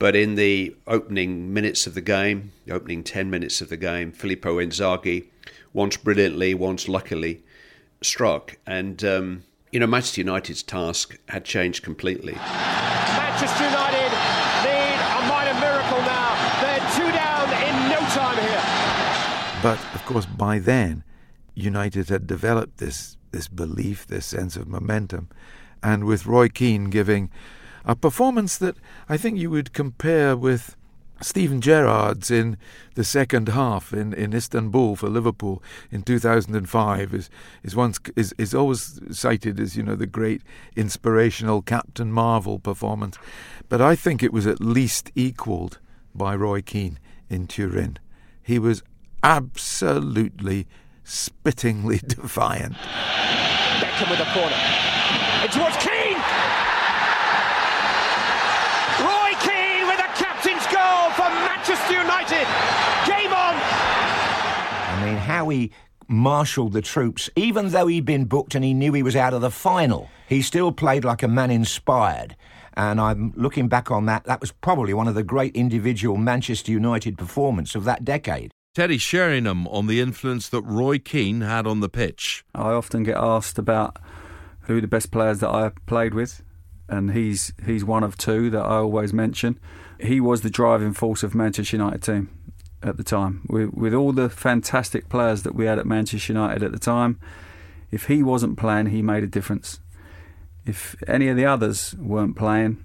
But 0.00 0.16
in 0.16 0.34
the 0.34 0.74
opening 0.86 1.52
minutes 1.52 1.86
of 1.86 1.92
the 1.92 2.00
game, 2.00 2.52
the 2.64 2.72
opening 2.72 3.04
10 3.04 3.28
minutes 3.28 3.60
of 3.60 3.68
the 3.68 3.76
game, 3.76 4.12
Filippo 4.12 4.56
Inzaghi, 4.56 5.26
once 5.74 5.98
brilliantly, 5.98 6.54
once 6.54 6.88
luckily, 6.88 7.42
struck. 8.00 8.56
And, 8.66 9.04
um, 9.04 9.44
you 9.70 9.78
know, 9.78 9.86
Manchester 9.86 10.22
United's 10.22 10.62
task 10.62 11.18
had 11.28 11.44
changed 11.44 11.82
completely. 11.82 12.32
Manchester 12.32 13.62
United 13.62 14.10
need 14.64 14.96
a 15.04 15.20
minor 15.28 15.60
miracle 15.60 16.00
now. 16.08 16.32
They're 16.62 16.80
two 16.96 17.12
down 17.12 17.50
in 17.60 17.90
no 17.90 18.00
time 18.08 18.38
here. 18.38 19.60
But 19.62 19.78
of 19.94 20.02
course, 20.06 20.24
by 20.24 20.60
then, 20.60 21.04
United 21.54 22.08
had 22.08 22.26
developed 22.26 22.78
this 22.78 23.18
this 23.32 23.48
belief, 23.48 24.06
this 24.06 24.24
sense 24.24 24.56
of 24.56 24.66
momentum, 24.66 25.28
and 25.82 26.04
with 26.04 26.24
Roy 26.24 26.48
Keane 26.48 26.88
giving 26.88 27.30
a 27.84 27.96
performance 27.96 28.58
that 28.58 28.76
I 29.08 29.16
think 29.16 29.38
you 29.38 29.50
would 29.50 29.72
compare 29.72 30.36
with 30.36 30.76
Steven 31.22 31.60
Gerrard's 31.60 32.30
in 32.30 32.56
the 32.94 33.04
second 33.04 33.48
half 33.50 33.92
in, 33.92 34.14
in 34.14 34.32
Istanbul 34.32 34.96
for 34.96 35.08
Liverpool 35.08 35.62
in 35.90 36.02
2005 36.02 37.14
is 37.14 37.30
is 37.62 37.76
once 37.76 38.00
is, 38.16 38.34
is 38.38 38.54
always 38.54 39.00
cited 39.10 39.60
as 39.60 39.76
you 39.76 39.82
know 39.82 39.94
the 39.94 40.06
great 40.06 40.42
inspirational 40.76 41.62
Captain 41.62 42.10
Marvel 42.10 42.58
performance, 42.58 43.18
but 43.68 43.80
I 43.80 43.96
think 43.96 44.22
it 44.22 44.32
was 44.32 44.46
at 44.46 44.60
least 44.60 45.10
equalled 45.14 45.78
by 46.14 46.34
Roy 46.34 46.62
Keane 46.62 46.98
in 47.28 47.46
Turin. 47.46 47.98
He 48.42 48.58
was 48.58 48.82
absolutely 49.22 50.66
spittingly 51.04 51.98
defiant. 52.06 52.74
Beckham 52.74 54.10
with 54.10 54.20
a 54.20 54.32
corner. 54.32 54.56
In 55.44 55.50
towards 55.50 55.76
Keane. 55.76 55.99
Manchester 61.70 62.00
United. 62.00 62.46
Game 63.06 63.32
on. 63.32 63.54
I 63.54 65.02
mean, 65.04 65.16
how 65.16 65.48
he 65.50 65.70
marshalled 66.08 66.72
the 66.72 66.82
troops, 66.82 67.30
even 67.36 67.68
though 67.68 67.86
he'd 67.86 68.04
been 68.04 68.24
booked 68.24 68.56
and 68.56 68.64
he 68.64 68.74
knew 68.74 68.92
he 68.92 69.04
was 69.04 69.14
out 69.14 69.32
of 69.32 69.40
the 69.40 69.52
final, 69.52 70.10
he 70.28 70.42
still 70.42 70.72
played 70.72 71.04
like 71.04 71.22
a 71.22 71.28
man 71.28 71.48
inspired. 71.48 72.34
And 72.74 73.00
I'm 73.00 73.32
looking 73.36 73.68
back 73.68 73.88
on 73.88 74.06
that, 74.06 74.24
that 74.24 74.40
was 74.40 74.50
probably 74.50 74.92
one 74.94 75.06
of 75.06 75.14
the 75.14 75.22
great 75.22 75.54
individual 75.54 76.16
Manchester 76.16 76.72
United 76.72 77.16
performance 77.16 77.76
of 77.76 77.84
that 77.84 78.04
decade. 78.04 78.50
Teddy 78.74 78.98
Sheringham 78.98 79.68
on 79.68 79.86
the 79.86 80.00
influence 80.00 80.48
that 80.48 80.62
Roy 80.62 80.98
Keane 80.98 81.42
had 81.42 81.68
on 81.68 81.78
the 81.78 81.88
pitch. 81.88 82.44
I 82.52 82.70
often 82.70 83.04
get 83.04 83.16
asked 83.16 83.58
about 83.58 83.96
who 84.62 84.80
the 84.80 84.88
best 84.88 85.12
players 85.12 85.38
that 85.38 85.50
I 85.50 85.70
played 85.86 86.14
with, 86.14 86.42
and 86.90 87.12
he's 87.12 87.52
he's 87.64 87.84
one 87.84 88.02
of 88.02 88.18
two 88.18 88.50
that 88.50 88.62
I 88.62 88.76
always 88.76 89.12
mention. 89.12 89.58
He 89.98 90.20
was 90.20 90.40
the 90.40 90.50
driving 90.50 90.92
force 90.92 91.22
of 91.22 91.34
Manchester 91.34 91.76
United 91.76 92.02
team 92.02 92.30
at 92.82 92.96
the 92.96 93.04
time. 93.04 93.42
With, 93.48 93.72
with 93.74 93.94
all 93.94 94.12
the 94.12 94.28
fantastic 94.28 95.08
players 95.08 95.42
that 95.42 95.54
we 95.54 95.66
had 95.66 95.78
at 95.78 95.86
Manchester 95.86 96.32
United 96.32 96.62
at 96.62 96.72
the 96.72 96.78
time, 96.78 97.20
if 97.90 98.06
he 98.06 98.22
wasn't 98.22 98.58
playing, 98.58 98.86
he 98.86 99.02
made 99.02 99.22
a 99.22 99.28
difference. 99.28 99.80
If 100.66 100.96
any 101.06 101.28
of 101.28 101.36
the 101.36 101.44
others 101.44 101.94
weren't 101.98 102.36
playing, 102.36 102.84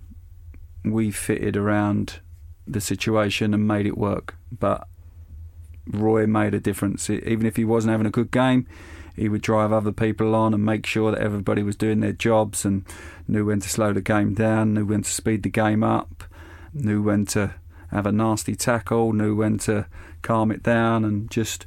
we 0.84 1.12
fitted 1.12 1.58
around 1.58 2.20
the 2.68 2.82
situation 2.82 3.54
and 3.54 3.68
made 3.68 3.86
it 3.86 3.98
work. 3.98 4.36
But 4.52 4.88
Roy 5.88 6.28
made 6.28 6.54
a 6.54 6.60
difference. 6.60 7.10
Even 7.10 7.46
if 7.46 7.56
he 7.56 7.66
wasn't 7.66 7.92
having 7.92 8.08
a 8.08 8.12
good 8.12 8.32
game, 8.32 8.68
he 9.16 9.30
would 9.30 9.42
drive 9.42 9.72
other 9.72 9.92
people 9.92 10.36
on 10.36 10.54
and 10.54 10.66
make 10.66 10.86
sure 10.86 11.12
that 11.12 11.22
everybody 11.22 11.64
was 11.64 11.76
doing 11.76 12.00
their 12.00 12.12
jobs 12.12 12.66
and 12.66 12.86
knew 13.28 13.46
when 13.46 13.60
to 13.62 13.70
slow 13.70 13.94
the 13.94 14.02
game 14.02 14.34
down, 14.34 14.74
knew 14.74 14.86
when 14.86 15.04
to 15.04 15.10
speed 15.10 15.44
the 15.44 15.50
game 15.50 15.84
up, 15.84 16.24
knew 16.74 17.02
when 17.02 17.26
to 17.28 17.56
have 17.92 18.06
a 18.06 18.12
nasty 18.12 18.56
tackle, 18.56 19.14
knew 19.14 19.36
when 19.36 19.58
to 19.58 19.88
calm 20.22 20.52
it 20.52 20.64
down 20.64 21.06
and 21.06 21.30
just 21.32 21.66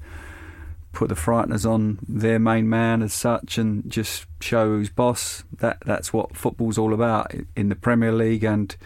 put 0.92 1.08
the 1.08 1.14
frighteners 1.14 1.68
on 1.68 1.98
their 2.08 2.38
main 2.38 2.68
man 2.68 3.02
as 3.02 3.12
such 3.12 3.56
and 3.56 3.88
just 3.90 4.26
show 4.40 4.66
who's 4.66 4.90
boss. 4.90 5.44
That 5.58 5.78
that's 5.84 6.12
what 6.12 6.36
football's 6.36 6.78
all 6.78 6.92
about 6.92 7.32
in 7.56 7.68
the 7.68 7.76
Premier 7.76 8.12
League 8.12 8.44
and 8.44 8.76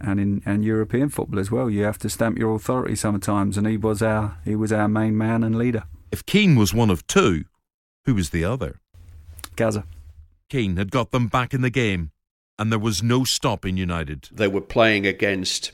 and 0.00 0.20
in 0.20 0.42
and 0.46 0.64
European 0.64 1.08
football 1.08 1.40
as 1.40 1.50
well. 1.50 1.68
You 1.68 1.84
have 1.84 1.98
to 1.98 2.08
stamp 2.08 2.38
your 2.38 2.54
authority 2.54 2.94
sometimes, 2.96 3.58
and 3.58 3.66
he 3.66 3.76
was 3.76 4.02
our 4.02 4.38
he 4.44 4.54
was 4.54 4.72
our 4.72 4.88
main 4.88 5.16
man 5.16 5.42
and 5.42 5.56
leader. 5.56 5.84
If 6.12 6.24
Keane 6.26 6.56
was 6.56 6.72
one 6.72 6.90
of 6.90 7.06
two, 7.06 7.44
who 8.06 8.14
was 8.14 8.30
the 8.30 8.44
other? 8.44 8.80
Gazza. 9.56 9.84
Keane 10.48 10.76
had 10.76 10.90
got 10.90 11.10
them 11.10 11.26
back 11.26 11.52
in 11.52 11.60
the 11.60 11.70
game, 11.70 12.12
and 12.58 12.72
there 12.72 12.78
was 12.78 13.02
no 13.02 13.24
stopping 13.24 13.76
United. 13.76 14.28
They 14.32 14.48
were 14.48 14.60
playing 14.60 15.06
against 15.06 15.72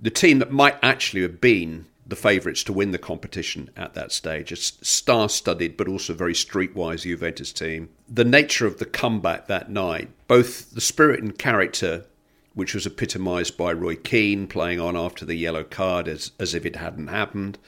the 0.00 0.10
team 0.10 0.38
that 0.38 0.52
might 0.52 0.76
actually 0.82 1.22
have 1.22 1.40
been 1.40 1.86
the 2.06 2.16
favourites 2.16 2.64
to 2.64 2.72
win 2.72 2.90
the 2.90 2.98
competition 2.98 3.70
at 3.76 3.94
that 3.94 4.12
stage. 4.12 4.52
A 4.52 4.56
star 4.56 5.28
studded 5.28 5.76
but 5.76 5.88
also 5.88 6.14
very 6.14 6.34
streetwise 6.34 7.02
Juventus 7.02 7.52
team. 7.52 7.88
The 8.08 8.24
nature 8.24 8.66
of 8.66 8.78
the 8.78 8.84
comeback 8.84 9.46
that 9.46 9.70
night, 9.70 10.10
both 10.28 10.72
the 10.72 10.80
spirit 10.80 11.22
and 11.22 11.36
character, 11.38 12.06
which 12.54 12.74
was 12.74 12.86
epitomised 12.86 13.56
by 13.56 13.72
Roy 13.72 13.96
Keane 13.96 14.46
playing 14.46 14.80
on 14.80 14.96
after 14.96 15.24
the 15.24 15.36
yellow 15.36 15.64
card 15.64 16.08
as, 16.08 16.32
as 16.38 16.54
if 16.54 16.66
it 16.66 16.76
hadn't 16.76 17.08
happened, 17.08 17.58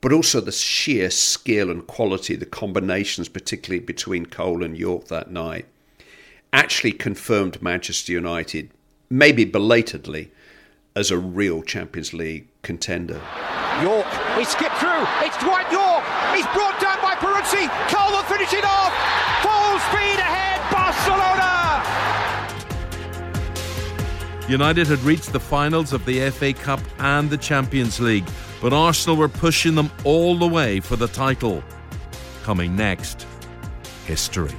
but 0.00 0.12
also 0.12 0.40
the 0.40 0.52
sheer 0.52 1.10
skill 1.10 1.70
and 1.70 1.86
quality, 1.86 2.34
the 2.36 2.46
combinations, 2.46 3.28
particularly 3.28 3.84
between 3.84 4.26
Cole 4.26 4.62
and 4.64 4.76
Yorke 4.76 5.08
that 5.08 5.30
night, 5.30 5.66
actually 6.52 6.92
confirmed 6.92 7.62
Manchester 7.62 8.12
United, 8.12 8.70
maybe 9.08 9.44
belatedly, 9.44 10.30
as 10.96 11.10
a 11.10 11.18
real 11.18 11.62
Champions 11.62 12.12
League 12.12 12.48
contender. 12.62 13.20
Yorke, 13.82 14.06
he 14.36 14.44
skipped 14.44 14.76
through. 14.76 15.06
It's 15.20 15.36
Dwight 15.38 15.70
Yorke. 15.70 16.04
He's 16.34 16.46
brought 16.52 16.80
down 16.80 17.00
by 17.00 17.14
Peruzzi. 17.14 17.68
Cole 17.88 18.10
will 18.10 18.24
finish 18.24 18.52
it 18.52 18.64
off. 18.64 18.92
Full 19.42 19.78
speed 19.88 20.18
ahead, 20.18 20.60
Barcelona. 20.70 21.50
United 24.50 24.88
had 24.88 24.98
reached 25.00 25.32
the 25.32 25.40
finals 25.40 25.92
of 25.92 26.04
the 26.06 26.28
FA 26.30 26.52
Cup 26.52 26.80
and 26.98 27.30
the 27.30 27.38
Champions 27.38 28.00
League, 28.00 28.26
but 28.60 28.72
Arsenal 28.72 29.16
were 29.16 29.28
pushing 29.28 29.74
them 29.74 29.90
all 30.04 30.36
the 30.36 30.46
way 30.46 30.80
for 30.80 30.96
the 30.96 31.08
title. 31.08 31.62
Coming 32.42 32.76
next, 32.76 33.26
history. 34.06 34.54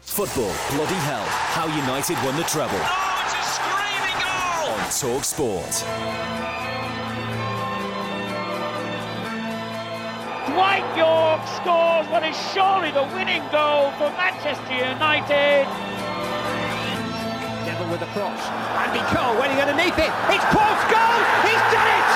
Football, 0.00 0.54
bloody 0.70 0.94
hell. 0.94 1.24
How 1.24 1.66
United 1.66 2.16
won 2.24 2.36
the 2.36 2.44
treble. 2.44 2.76
Oh, 2.76 3.22
it's 3.24 3.34
a 3.34 3.44
screaming 3.56 4.18
goal! 4.20 4.74
On 4.74 4.90
Talk 5.00 5.24
Sport. 5.24 5.72
Dwight 10.52 10.84
Yorke 10.98 11.46
scores 11.56 12.06
what 12.12 12.22
is 12.24 12.36
surely 12.52 12.90
the 12.90 13.04
winning 13.14 13.42
goal 13.50 13.90
for 13.92 14.10
Manchester 14.20 14.74
United. 14.74 15.91
A 18.02 18.06
cross. 18.06 18.42
Andy 18.82 18.98
Cole 19.14 19.40
waiting 19.40 19.60
underneath 19.60 19.96
it. 19.96 20.10
It's 20.34 20.44
Paul's 20.50 20.82
goal! 20.90 21.18
He's 21.46 21.62
done 21.70 21.86
it! 21.86 22.08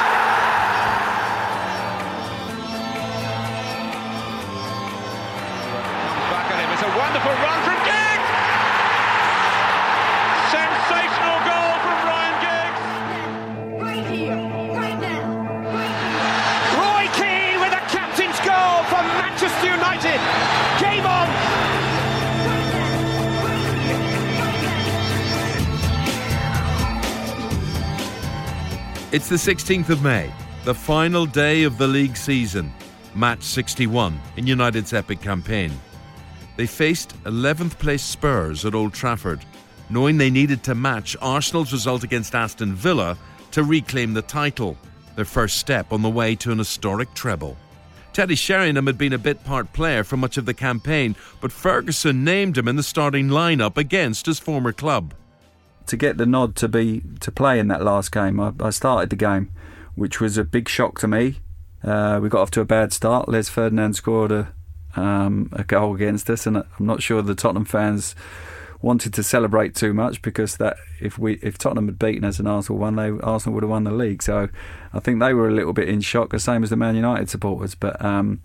Back 6.26 6.51
at 6.51 6.59
him. 6.59 6.70
It's 6.74 6.82
a 6.82 6.91
wonderful 6.99 7.30
run 7.30 7.62
from 7.62 7.76
It's 29.17 29.31
the 29.31 29.37
16th 29.37 29.89
of 29.89 30.03
May, 30.03 30.31
the 30.67 30.75
final 30.75 31.25
day 31.25 31.62
of 31.62 31.79
the 31.79 31.89
league 31.89 32.19
season, 32.19 32.71
match 33.14 33.43
61 33.43 34.21
in 34.37 34.47
United's 34.47 34.93
epic 34.93 35.23
campaign. 35.23 35.73
They 36.59 36.67
faced 36.67 37.14
11th 37.25 37.79
place 37.79 38.03
Spurs 38.03 38.67
at 38.67 38.75
Old 38.75 38.93
Trafford, 38.93 39.43
knowing 39.89 40.19
they 40.19 40.29
needed 40.29 40.62
to 40.64 40.75
match 40.75 41.17
Arsenal's 41.23 41.73
result 41.73 42.05
against 42.05 42.35
Aston 42.35 42.75
Villa 42.75 43.17
to 43.53 43.62
reclaim 43.62 44.12
the 44.12 44.21
title, 44.21 44.77
their 45.14 45.25
first 45.25 45.57
step 45.57 45.95
on 45.95 46.03
the 46.03 46.11
way 46.11 46.35
to 46.35 46.53
an 46.53 46.59
historic 46.59 47.14
treble. 47.14 47.57
Teddy 48.12 48.35
Sheringham 48.35 48.87
had 48.87 48.99
been 48.99 49.14
a 49.14 49.19
bit 49.19 49.43
part 49.45 49.73
player 49.73 50.05
for 50.05 50.19
much 50.19 50.37
of 50.37 50.45
the 50.45 50.53
campaign, 50.53 51.17
but 51.41 51.51
Ferguson 51.51 52.23
named 52.23 52.59
him 52.59 52.69
in 52.69 52.77
the 52.77 52.83
starting 52.83 53.29
lineup 53.29 53.79
against 53.79 54.27
his 54.27 54.39
former 54.39 54.75
club. 54.75 55.14
To 55.87 55.97
get 55.97 56.16
the 56.16 56.26
nod 56.26 56.57
to 56.57 56.68
be 56.68 57.03
to 57.20 57.30
play 57.30 57.59
in 57.59 57.68
that 57.68 57.82
last 57.82 58.12
game, 58.12 58.41
I, 58.41 58.53
I 58.61 58.70
started 58.70 59.11
the 59.11 59.16
game, 59.16 59.51
which 59.95 60.20
was 60.20 60.37
a 60.37 60.45
big 60.45 60.68
shock 60.68 60.99
to 61.01 61.09
me. 61.09 61.37
Uh, 61.82 62.18
we 62.20 62.28
got 62.28 62.41
off 62.41 62.51
to 62.53 62.61
a 62.61 62.64
bad 62.64 62.93
start. 62.93 63.28
Les 63.28 63.49
Ferdinand 63.49 63.95
scored 63.95 64.32
a 64.32 64.53
um, 64.97 65.51
a 65.53 65.64
goal 65.64 65.95
against 65.95 66.28
us, 66.30 66.47
and 66.47 66.57
I'm 66.57 66.66
not 66.80 67.03
sure 67.03 67.22
the 67.22 67.34
Tottenham 67.34 67.64
fans 67.64 68.14
wanted 68.82 69.12
to 69.14 69.22
celebrate 69.22 69.74
too 69.74 69.95
much 69.95 70.20
because 70.22 70.59
that 70.59 70.76
if 71.01 71.18
we 71.18 71.34
if 71.43 71.59
Tottenham 71.59 71.87
had 71.87 71.99
beaten 71.99 72.24
us 72.24 72.39
and 72.39 72.49
Arsenal 72.49 72.78
won, 72.78 72.97
they 72.97 73.11
Arsenal 73.22 73.55
would 73.55 73.62
have 73.62 73.70
won 73.70 73.84
the 73.84 73.91
league. 73.91 74.22
So 74.22 74.49
I 74.93 75.01
think 75.01 75.20
they 75.20 75.34
were 75.34 75.49
a 75.49 75.55
little 75.55 75.72
bit 75.72 75.89
in 75.89 76.01
shock, 76.01 76.30
the 76.30 76.39
same 76.39 76.62
as 76.62 76.70
the 76.70 76.76
Man 76.76 76.97
United 76.97 77.28
supporters. 77.30 77.74
But 77.74 78.03
um, 78.05 78.41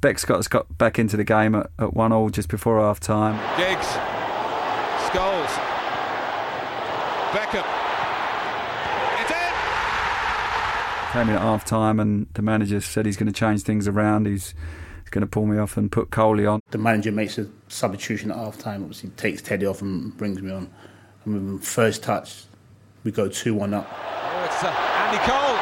Beck's 0.00 0.24
got 0.24 0.48
got 0.50 0.78
back 0.78 0.98
into 0.98 1.16
the 1.16 1.24
game 1.24 1.54
at, 1.54 1.70
at 1.78 1.94
one 1.94 2.12
all 2.12 2.30
just 2.30 2.48
before 2.48 2.80
half 2.80 3.00
time. 3.00 3.36
Giggs. 3.58 3.86
Scholes. 5.08 5.69
Beckham. 7.30 7.64
It's 9.20 9.30
in! 9.30 11.12
came 11.12 11.28
in 11.28 11.34
at 11.36 11.42
half 11.42 11.64
time 11.64 12.00
and 12.00 12.26
the 12.34 12.42
manager 12.42 12.80
said 12.80 13.06
he's 13.06 13.16
going 13.16 13.32
to 13.32 13.38
change 13.38 13.62
things 13.62 13.88
around. 13.88 14.26
He's, 14.26 14.54
he's 15.00 15.10
going 15.10 15.22
to 15.22 15.26
pull 15.26 15.46
me 15.46 15.58
off 15.58 15.76
and 15.76 15.90
put 15.90 16.10
Coley 16.10 16.46
on. 16.46 16.60
The 16.70 16.78
manager 16.78 17.12
makes 17.12 17.38
a 17.38 17.48
substitution 17.68 18.30
at 18.30 18.36
half 18.36 18.58
time. 18.58 18.82
Obviously, 18.82 19.10
takes 19.10 19.42
Teddy 19.42 19.66
off 19.66 19.82
and 19.82 20.16
brings 20.16 20.40
me 20.42 20.52
on. 20.52 20.70
And 21.24 21.54
with 21.54 21.64
first 21.64 22.02
touch, 22.02 22.44
we 23.04 23.10
go 23.12 23.28
2 23.28 23.54
1 23.54 23.74
up. 23.74 23.86
Oh, 23.90 24.44
it's 24.44 24.62
uh, 24.64 24.68
Andy 24.68 25.18
Cole. 25.24 25.56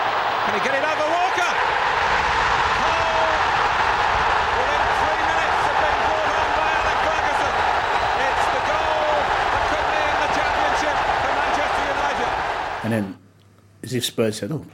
Can 0.49 0.55
he 0.55 0.61
get 0.65 0.75
it 0.75 0.85
over 0.85 1.09
Walker? 1.13 1.53
Cole, 2.79 3.31
within 4.57 4.83
three 4.99 5.23
minutes 5.29 5.65
of 5.69 5.77
being 5.83 6.01
brought 6.09 6.29
on 6.39 6.51
by 6.57 6.69
Alex 6.79 6.99
Ferguson. 7.05 7.55
It's 8.25 8.47
the 8.49 8.63
goal 8.65 9.13
that 9.53 9.65
could 9.69 9.87
mean 9.93 10.15
the 10.19 10.31
championship 10.39 10.97
for 11.21 11.33
Manchester 11.37 11.85
United. 11.85 12.31
And 12.89 13.05
then, 13.05 13.19
as 13.83 13.93
if 13.93 14.03
Spurs 14.03 14.39
said, 14.39 14.51
"Oh, 14.51 14.65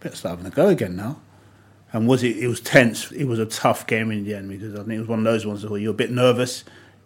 better 0.00 0.16
start 0.16 0.38
having 0.38 0.50
a 0.50 0.54
go 0.54 0.68
again 0.68 0.96
now." 0.96 1.20
And 1.92 2.08
was 2.08 2.22
it? 2.22 2.38
It 2.38 2.46
was 2.48 2.62
tense. 2.62 3.12
It 3.12 3.26
was 3.26 3.38
a 3.38 3.44
tough 3.44 3.86
game 3.86 4.10
in 4.10 4.24
the 4.24 4.34
end 4.34 4.48
because 4.48 4.72
I 4.72 4.78
think 4.78 4.92
it 4.92 5.00
was 5.00 5.08
one 5.08 5.18
of 5.18 5.26
those 5.26 5.44
ones 5.44 5.66
where 5.66 5.78
you're 5.78 5.90
a 5.90 5.94
bit 5.94 6.10
nervous. 6.10 6.64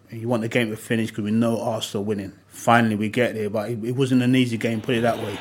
and 0.09 0.21
You 0.21 0.29
want 0.29 0.43
the 0.43 0.49
game 0.49 0.71
to 0.71 0.77
finish 0.77 1.09
because 1.11 1.25
we 1.25 1.33
know 1.33 1.61
Arsenal 1.61 2.05
winning. 2.05 2.33
Finally, 2.47 2.95
we 2.95 3.09
get 3.09 3.35
there, 3.35 3.51
but 3.51 3.71
it, 3.71 3.83
it 3.83 3.97
wasn't 3.99 4.23
an 4.23 4.37
easy 4.37 4.57
game. 4.57 4.81
Put 4.81 4.95
it 4.95 5.01
that 5.01 5.19
way. 5.19 5.33
It's 5.35 5.41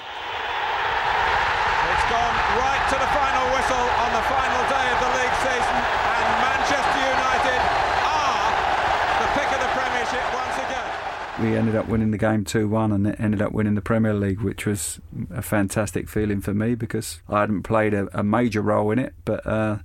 gone 2.10 2.34
right 2.58 2.84
to 2.90 2.96
the 2.98 3.06
final 3.14 3.46
whistle 3.54 3.78
on 3.78 4.10
the 4.10 4.26
final 4.26 4.62
day 4.74 4.86
of 4.90 4.98
the 5.06 5.12
league 5.22 5.38
season, 5.46 5.78
and 5.86 6.26
Manchester 6.42 7.02
United 7.14 7.62
are 8.10 8.50
the 9.22 9.30
pick 9.38 9.54
of 9.54 9.62
the 9.62 9.70
Premiership 9.70 10.26
once 10.34 10.58
again. 10.66 10.90
We 11.46 11.56
ended 11.56 11.76
up 11.76 11.88
winning 11.88 12.10
the 12.10 12.18
game 12.18 12.44
2 12.44 12.68
1 12.68 12.92
and 12.92 13.06
it 13.06 13.20
ended 13.20 13.40
up 13.40 13.52
winning 13.52 13.76
the 13.76 13.82
Premier 13.82 14.16
League, 14.16 14.42
which 14.42 14.66
was 14.66 15.00
a 15.30 15.44
fantastic 15.44 16.10
feeling 16.10 16.42
for 16.42 16.56
me 16.56 16.74
because 16.74 17.22
I 17.30 17.42
hadn't 17.42 17.62
played 17.62 17.94
a, 17.94 18.08
a 18.18 18.24
major 18.24 18.64
role 18.64 18.90
in 18.90 18.98
it, 18.98 19.14
but 19.26 19.46
uh, 19.46 19.78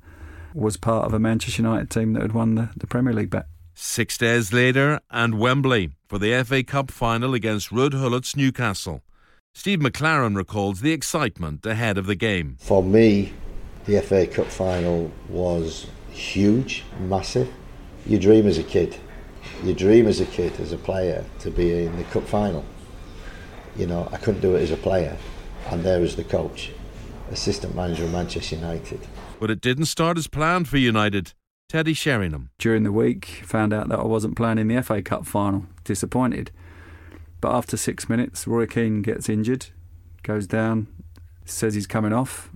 was 0.54 0.78
part 0.78 1.04
of 1.04 1.12
a 1.12 1.18
Manchester 1.18 1.60
United 1.60 1.90
team 1.90 2.14
that 2.14 2.22
had 2.22 2.32
won 2.32 2.54
the, 2.54 2.70
the 2.78 2.86
Premier 2.86 3.12
League 3.12 3.28
bet. 3.28 3.44
Six 3.74 4.16
days 4.16 4.54
later, 4.54 5.00
and 5.10 5.38
Wembley 5.38 5.90
for 6.08 6.18
the 6.18 6.42
FA 6.44 6.62
Cup 6.62 6.90
final 6.90 7.34
against 7.34 7.68
Ruud 7.68 7.90
Gullit's 7.90 8.34
Newcastle. 8.34 9.02
Steve 9.52 9.80
McClaren 9.80 10.36
recalls 10.36 10.80
the 10.80 10.92
excitement 10.92 11.66
ahead 11.66 11.98
of 11.98 12.06
the 12.06 12.16
game. 12.16 12.56
For 12.58 12.82
me, 12.82 13.34
the 13.84 14.00
FA 14.00 14.26
Cup 14.26 14.46
final 14.46 15.12
was 15.28 15.88
huge, 16.10 16.84
massive. 17.00 17.52
You 18.06 18.18
dream 18.18 18.46
as 18.46 18.56
a 18.56 18.62
kid. 18.62 18.96
You 19.62 19.74
dream 19.74 20.06
as 20.06 20.20
a 20.20 20.26
kid, 20.26 20.58
as 20.60 20.72
a 20.72 20.76
player, 20.76 21.24
to 21.40 21.50
be 21.50 21.84
in 21.84 21.96
the 21.96 22.04
cup 22.04 22.24
final. 22.24 22.64
You 23.76 23.86
know, 23.86 24.08
I 24.12 24.16
couldn't 24.16 24.40
do 24.40 24.56
it 24.56 24.62
as 24.62 24.70
a 24.70 24.76
player, 24.76 25.16
and 25.70 25.82
there 25.82 26.00
was 26.00 26.16
the 26.16 26.24
coach, 26.24 26.72
assistant 27.30 27.74
manager 27.74 28.04
of 28.04 28.12
Manchester 28.12 28.56
United. 28.56 29.00
But 29.38 29.50
it 29.50 29.60
didn't 29.60 29.86
start 29.86 30.18
as 30.18 30.26
planned 30.26 30.68
for 30.68 30.76
United. 30.78 31.32
Teddy 31.68 31.94
Sheringham. 31.94 32.50
During 32.58 32.82
the 32.82 32.90
week, 32.90 33.42
found 33.44 33.72
out 33.72 33.88
that 33.90 34.00
I 34.00 34.04
wasn't 34.04 34.36
playing 34.36 34.58
in 34.58 34.68
the 34.68 34.82
FA 34.82 35.02
Cup 35.02 35.24
final. 35.24 35.66
Disappointed. 35.84 36.50
But 37.40 37.52
after 37.52 37.76
six 37.76 38.08
minutes, 38.08 38.46
Roy 38.46 38.66
Keane 38.66 39.02
gets 39.02 39.28
injured, 39.28 39.66
goes 40.22 40.46
down, 40.46 40.88
says 41.44 41.74
he's 41.74 41.86
coming 41.86 42.12
off. 42.12 42.50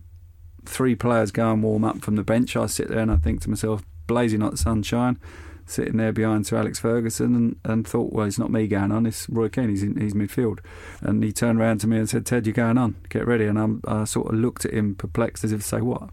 Three 0.66 0.95
players 0.95 1.30
go 1.30 1.53
and 1.53 1.62
warm 1.62 1.85
up 1.85 2.03
from 2.03 2.16
the 2.16 2.24
bench. 2.24 2.57
I 2.57 2.66
sit 2.66 2.89
there 2.89 2.99
and 2.99 3.11
I 3.11 3.16
think 3.16 3.41
to 3.43 3.51
myself, 3.51 3.82
blazing 4.07 4.41
hot 4.41 4.59
sunshine, 4.59 5.18
sitting 5.66 5.96
there 5.96 6.12
behind 6.12 6.46
Sir 6.46 6.58
Alex 6.58 6.78
Ferguson, 6.78 7.34
and, 7.34 7.56
and 7.64 7.86
thought, 7.86 8.12
well, 8.12 8.26
it's 8.26 8.38
not 8.38 8.50
me 8.50 8.66
going 8.66 8.92
on, 8.92 9.06
it's 9.06 9.28
Roy 9.28 9.48
Keane, 9.48 9.68
he's, 9.68 9.82
in, 9.82 10.00
he's 10.00 10.14
midfield. 10.14 10.58
And 11.00 11.22
he 11.22 11.32
turned 11.32 11.60
around 11.60 11.78
to 11.80 11.86
me 11.86 11.98
and 11.98 12.08
said, 12.08 12.26
Ted, 12.26 12.46
you're 12.46 12.54
going 12.54 12.78
on, 12.78 12.96
get 13.08 13.26
ready. 13.26 13.46
And 13.46 13.58
I'm, 13.58 13.80
I 13.86 14.04
sort 14.04 14.32
of 14.32 14.38
looked 14.38 14.64
at 14.64 14.72
him 14.72 14.94
perplexed 14.94 15.44
as 15.44 15.52
if 15.52 15.60
to 15.60 15.66
say, 15.66 15.80
what? 15.80 16.10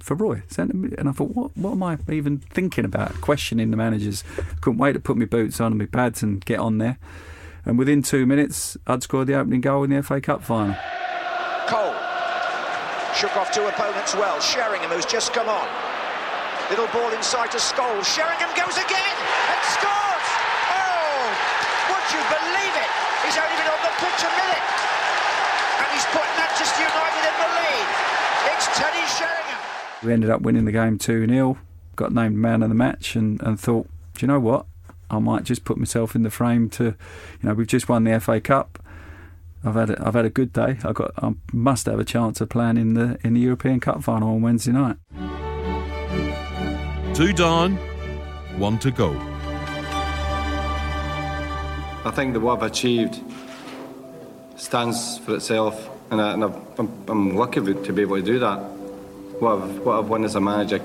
For 0.00 0.14
Roy, 0.14 0.42
and 0.58 1.08
I 1.08 1.12
thought, 1.12 1.34
what? 1.34 1.56
What 1.56 1.72
am 1.72 1.82
I 1.82 1.96
even 2.10 2.38
thinking 2.38 2.84
about? 2.84 3.18
Questioning 3.22 3.70
the 3.70 3.76
managers. 3.78 4.22
Couldn't 4.60 4.78
wait 4.78 4.92
to 4.92 5.00
put 5.00 5.16
my 5.16 5.24
boots 5.24 5.62
on 5.62 5.72
and 5.72 5.78
my 5.78 5.86
pads 5.86 6.22
and 6.22 6.44
get 6.44 6.58
on 6.58 6.76
there. 6.76 6.98
And 7.64 7.78
within 7.78 8.02
two 8.02 8.26
minutes, 8.26 8.76
I'd 8.86 9.02
scored 9.02 9.28
the 9.28 9.34
opening 9.34 9.62
goal 9.62 9.82
in 9.84 9.90
the 9.90 10.02
FA 10.02 10.20
Cup 10.20 10.42
final. 10.42 10.76
Cole. 11.66 11.94
Shook 13.14 13.34
off 13.36 13.50
two 13.50 13.66
opponents 13.66 14.14
well. 14.14 14.38
Sheringham, 14.40 14.90
who's 14.90 15.06
just 15.06 15.32
come 15.32 15.48
on. 15.48 15.93
Little 16.70 16.88
ball 16.88 17.12
inside 17.12 17.50
to 17.52 17.58
Scholes. 17.58 18.08
Sheringham 18.08 18.48
goes 18.56 18.76
again 18.78 19.16
and 19.52 19.60
scores! 19.68 20.28
Oh, 20.72 21.28
would 21.92 22.06
you 22.08 22.22
believe 22.24 22.74
it? 22.80 22.90
He's 23.20 23.36
only 23.36 23.56
been 23.60 23.68
on 23.68 23.82
the 23.84 23.92
pitch 24.00 24.20
a 24.24 24.32
minute. 24.32 24.64
And 25.84 25.88
he's 25.92 26.08
put 26.08 26.24
Manchester 26.40 26.88
United 26.88 27.24
in 27.28 27.36
the 27.36 27.50
lead. 27.52 27.88
It's 28.56 28.66
Teddy 28.78 29.04
Sheringham. 29.12 29.60
We 30.04 30.12
ended 30.14 30.30
up 30.30 30.40
winning 30.40 30.64
the 30.64 30.72
game 30.72 30.96
2 30.98 31.28
0, 31.28 31.58
got 31.96 32.12
named 32.12 32.36
man 32.36 32.62
of 32.62 32.70
the 32.70 32.74
match, 32.74 33.14
and, 33.14 33.42
and 33.42 33.60
thought, 33.60 33.86
do 34.14 34.24
you 34.24 34.28
know 34.28 34.40
what? 34.40 34.64
I 35.10 35.18
might 35.18 35.44
just 35.44 35.64
put 35.64 35.76
myself 35.76 36.16
in 36.16 36.22
the 36.22 36.30
frame 36.30 36.70
to, 36.70 36.84
you 36.84 36.94
know, 37.42 37.52
we've 37.52 37.66
just 37.66 37.90
won 37.90 38.04
the 38.04 38.18
FA 38.18 38.40
Cup. 38.40 38.82
I've 39.62 39.74
had 39.74 39.90
a, 39.90 40.06
I've 40.06 40.14
had 40.14 40.24
a 40.24 40.30
good 40.30 40.52
day. 40.54 40.78
I 40.82 40.92
got 40.92 41.12
I 41.18 41.34
must 41.52 41.84
have 41.86 42.00
a 42.00 42.04
chance 42.04 42.40
of 42.40 42.48
playing 42.48 42.78
in 42.78 42.94
the 42.94 43.18
in 43.22 43.34
the 43.34 43.40
European 43.40 43.80
Cup 43.80 44.02
final 44.02 44.30
on 44.30 44.40
Wednesday 44.40 44.72
night. 44.72 44.96
Two 47.14 47.32
down, 47.32 47.76
one 48.58 48.76
to 48.80 48.90
go. 48.90 49.12
I 52.04 52.10
think 52.12 52.32
that 52.32 52.40
what 52.40 52.56
I've 52.56 52.68
achieved 52.68 53.20
stands 54.56 55.18
for 55.18 55.36
itself, 55.36 55.90
and, 56.10 56.20
I, 56.20 56.32
and 56.32 56.42
I'm, 56.42 57.04
I'm 57.06 57.36
lucky 57.36 57.60
to 57.60 57.92
be 57.92 58.02
able 58.02 58.16
to 58.16 58.22
do 58.22 58.40
that. 58.40 58.56
What 59.38 59.62
I've, 59.62 59.78
what 59.78 59.98
I've 60.00 60.08
won 60.08 60.24
as 60.24 60.34
a 60.34 60.40
manager, 60.40 60.82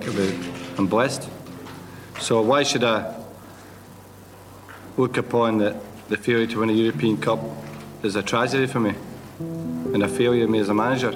I'm 0.77 0.85
blessed. 0.85 1.27
So 2.19 2.43
why 2.43 2.61
should 2.61 2.83
I 2.83 3.11
look 4.97 5.17
upon 5.17 5.57
the, 5.57 5.81
the 6.09 6.17
failure 6.17 6.45
to 6.45 6.59
win 6.59 6.69
a 6.69 6.73
European 6.73 7.17
Cup 7.17 7.39
as 8.03 8.15
a 8.15 8.21
tragedy 8.21 8.67
for 8.67 8.79
me 8.79 8.93
and 9.39 10.03
a 10.03 10.07
failure 10.07 10.43
of 10.43 10.51
me 10.51 10.59
as 10.59 10.69
a 10.69 10.75
manager? 10.75 11.11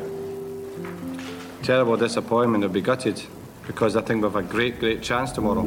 Terrible 1.61 1.97
disappointment. 1.97 2.63
I'll 2.63 2.71
be 2.71 2.81
gutted 2.81 3.21
because 3.67 3.95
I 3.95 4.01
think 4.01 4.23
we've 4.23 4.35
a 4.35 4.43
great, 4.43 4.79
great 4.79 5.01
chance 5.01 5.31
tomorrow. 5.31 5.63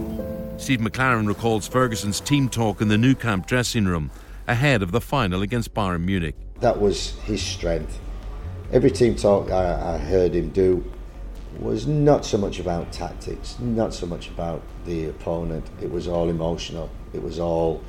Steve 0.59 0.81
McClaren 0.81 1.27
recalls 1.27 1.69
Ferguson's 1.69 2.21
team 2.21 2.49
talk 2.49 2.81
in 2.81 2.89
the 2.89 2.99
Nou 2.99 3.15
Camp 3.15 3.47
dressing 3.47 3.85
room 3.85 4.11
ahead 4.49 4.83
of 4.83 4.93
the 4.93 5.01
final 5.01 5.43
against 5.43 5.75
Bayern 5.75 6.05
Munich. 6.05 6.35
That 6.61 6.81
was 6.81 7.11
his 7.25 7.43
strength. 7.43 7.99
Every 8.73 8.91
team 8.91 9.15
talk 9.15 9.51
I, 9.51 9.95
I 9.95 9.99
heard 9.99 10.35
him 10.35 10.51
do 10.51 10.85
was 11.59 11.87
not 11.87 12.25
so 12.25 12.37
much 12.39 12.59
about 12.59 12.93
tactics, 12.93 13.59
not 13.61 13.95
so 13.95 14.07
much 14.07 14.29
about 14.29 14.63
the 14.85 15.09
opponent. 15.09 15.67
It 15.81 15.91
was 15.91 16.09
all 16.09 16.29
emotional. 16.29 16.91
It 17.13 17.23
was 17.23 17.39
all, 17.39 17.83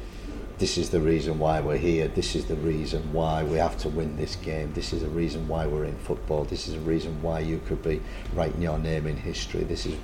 this 0.58 0.78
is 0.80 0.90
the 0.90 1.00
reason 1.00 1.38
why 1.38 1.60
we're 1.60 1.78
here. 1.78 2.08
This 2.08 2.36
is 2.36 2.46
the 2.46 2.56
reason 2.56 3.14
why 3.14 3.44
we 3.44 3.58
have 3.58 3.78
to 3.80 3.90
win 3.90 4.18
this 4.18 4.36
game. 4.36 4.74
This 4.74 4.92
is 4.92 5.02
the 5.02 5.10
reason 5.10 5.48
why 5.48 5.68
we're 5.68 5.86
in 5.86 5.98
football. 6.00 6.46
This 6.46 6.68
is 6.68 6.74
a 6.74 6.80
reason 6.80 7.22
why 7.22 7.42
you 7.42 7.62
could 7.68 7.84
be 7.84 8.02
writing 8.34 8.64
your 8.64 8.80
name 8.80 9.06
in 9.06 9.18
history. 9.18 9.64
This 9.64 9.86
is 9.86 9.96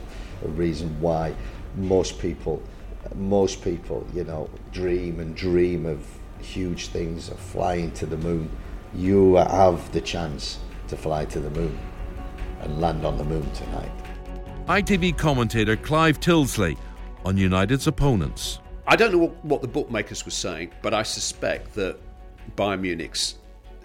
a 0.43 0.47
reason 0.49 1.01
why 1.01 1.33
most 1.75 2.19
people, 2.19 2.61
most 3.15 3.63
people, 3.63 4.05
you 4.13 4.25
know, 4.25 4.47
dream 4.71 5.19
and 5.19 5.35
dream 5.35 5.87
of 5.87 6.05
huge 6.39 6.87
things, 6.87 7.29
of 7.29 7.39
flying 7.39 7.91
to 7.93 8.05
the 8.05 8.17
moon. 8.17 8.47
You 8.93 9.35
have 9.35 9.91
the 9.91 10.01
chance 10.01 10.59
to 10.89 10.95
fly 10.95 11.25
to 11.25 11.39
the 11.39 11.49
moon 11.49 11.79
and 12.61 12.79
land 12.79 13.05
on 13.05 13.17
the 13.17 13.23
moon 13.23 13.49
tonight. 13.53 13.91
ITV 14.67 15.17
commentator 15.17 15.75
Clive 15.75 16.19
Tyldesley 16.19 16.77
on 17.25 17.37
United's 17.37 17.87
opponents. 17.87 18.59
I 18.85 18.95
don't 18.95 19.11
know 19.11 19.17
what, 19.17 19.45
what 19.45 19.61
the 19.61 19.67
bookmakers 19.67 20.25
were 20.25 20.31
saying, 20.31 20.71
but 20.81 20.93
I 20.93 21.03
suspect 21.03 21.73
that 21.75 21.97
Bayern 22.55 22.81
Munich's 22.81 23.35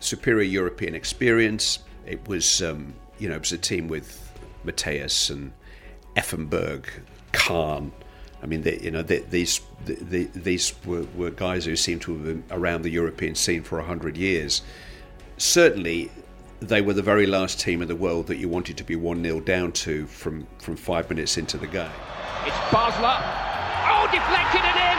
superior 0.01 0.43
European 0.43 0.95
experience. 0.95 1.81
It 2.07 2.27
was, 2.27 2.63
um, 2.63 2.95
you 3.19 3.29
know, 3.29 3.37
it 3.37 3.41
was 3.41 3.53
a 3.53 3.59
team 3.59 3.89
with 3.89 4.33
Matthäus 4.65 5.31
and 5.31 5.53
Effenberg, 6.17 6.87
Kahn. 7.33 7.93
I 8.43 8.47
mean, 8.47 8.63
they, 8.63 8.79
you 8.79 8.91
know, 8.91 9.03
they, 9.03 9.21
these 9.21 9.61
they, 9.85 10.25
these 10.25 10.75
were, 10.85 11.07
were 11.17 11.31
guys 11.31 11.65
who 11.65 11.77
seemed 11.77 12.03
to 12.03 12.15
have 12.15 12.25
been 12.25 12.45
around 12.51 12.83
the 12.83 12.91
European 12.91 13.35
scene 13.35 13.63
for 13.63 13.81
hundred 13.81 14.17
years. 14.17 14.63
Certainly, 15.37 16.11
they 16.61 16.81
were 16.81 16.93
the 16.93 17.03
very 17.03 17.27
last 17.27 17.61
team 17.61 17.83
in 17.83 17.89
the 17.89 17.97
world 17.97 18.27
that 18.27 18.39
you 18.39 18.49
wanted 18.49 18.77
to 18.77 18.85
be 18.85 18.97
1 18.97 19.23
0 19.23 19.41
down 19.41 19.71
to 19.71 20.07
from, 20.07 20.47
from 20.59 20.77
five 20.77 21.09
minutes 21.09 21.39
into 21.39 21.57
the 21.57 21.67
game. 21.67 21.91
It's 22.45 22.57
Basler. 22.75 23.23
Oh, 23.87 24.09
deflected 24.11 24.63
and 24.67 24.79
in. 24.79 24.99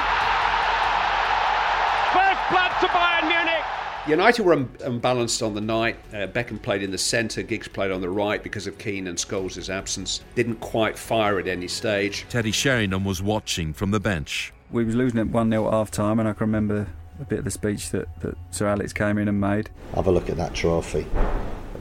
First 2.15 2.41
blood 2.49 2.71
to 2.78 2.78
Bayern 2.91 3.27
Munich. 3.27 3.63
United 4.07 4.43
were 4.43 4.53
un- 4.53 4.69
unbalanced 4.83 5.43
on 5.43 5.53
the 5.53 5.61
night. 5.61 5.97
Uh, 6.11 6.27
Beckham 6.27 6.61
played 6.61 6.81
in 6.81 6.91
the 6.91 6.97
centre, 6.97 7.43
Giggs 7.43 7.67
played 7.67 7.91
on 7.91 8.01
the 8.01 8.09
right 8.09 8.41
because 8.41 8.65
of 8.65 8.77
Keane 8.77 9.07
and 9.07 9.17
Scholes' 9.17 9.69
absence. 9.69 10.21
Didn't 10.35 10.59
quite 10.61 10.97
fire 10.97 11.39
at 11.39 11.47
any 11.47 11.67
stage. 11.67 12.25
Teddy 12.29 12.51
Sheringham 12.51 13.05
was 13.05 13.21
watching 13.21 13.73
from 13.73 13.91
the 13.91 13.99
bench. 13.99 14.53
We 14.71 14.83
was 14.83 14.95
losing 14.95 15.19
at 15.19 15.27
1 15.27 15.51
0 15.51 15.67
at 15.67 15.73
half 15.73 15.91
time, 15.91 16.19
and 16.19 16.27
I 16.27 16.33
can 16.33 16.47
remember 16.47 16.87
a 17.19 17.25
bit 17.25 17.39
of 17.39 17.45
the 17.45 17.51
speech 17.51 17.89
that, 17.89 18.07
that 18.21 18.35
Sir 18.51 18.67
Alex 18.67 18.93
came 18.93 19.17
in 19.17 19.27
and 19.27 19.39
made. 19.39 19.69
Have 19.95 20.07
a 20.07 20.11
look 20.11 20.29
at 20.29 20.37
that 20.37 20.53
trophy. 20.53 21.05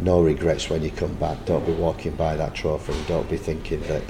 No 0.01 0.23
regrets 0.23 0.69
when 0.71 0.83
you 0.83 0.91
come 0.91 1.15
back. 1.15 1.45
Don't 1.45 1.65
be 1.67 1.73
walking 1.73 2.15
by 2.15 2.37
that 2.37 2.55
trophy. 2.55 2.93
And 2.93 3.07
don't 3.07 3.29
be 3.29 3.37
thinking 3.37 3.81
that 3.83 4.03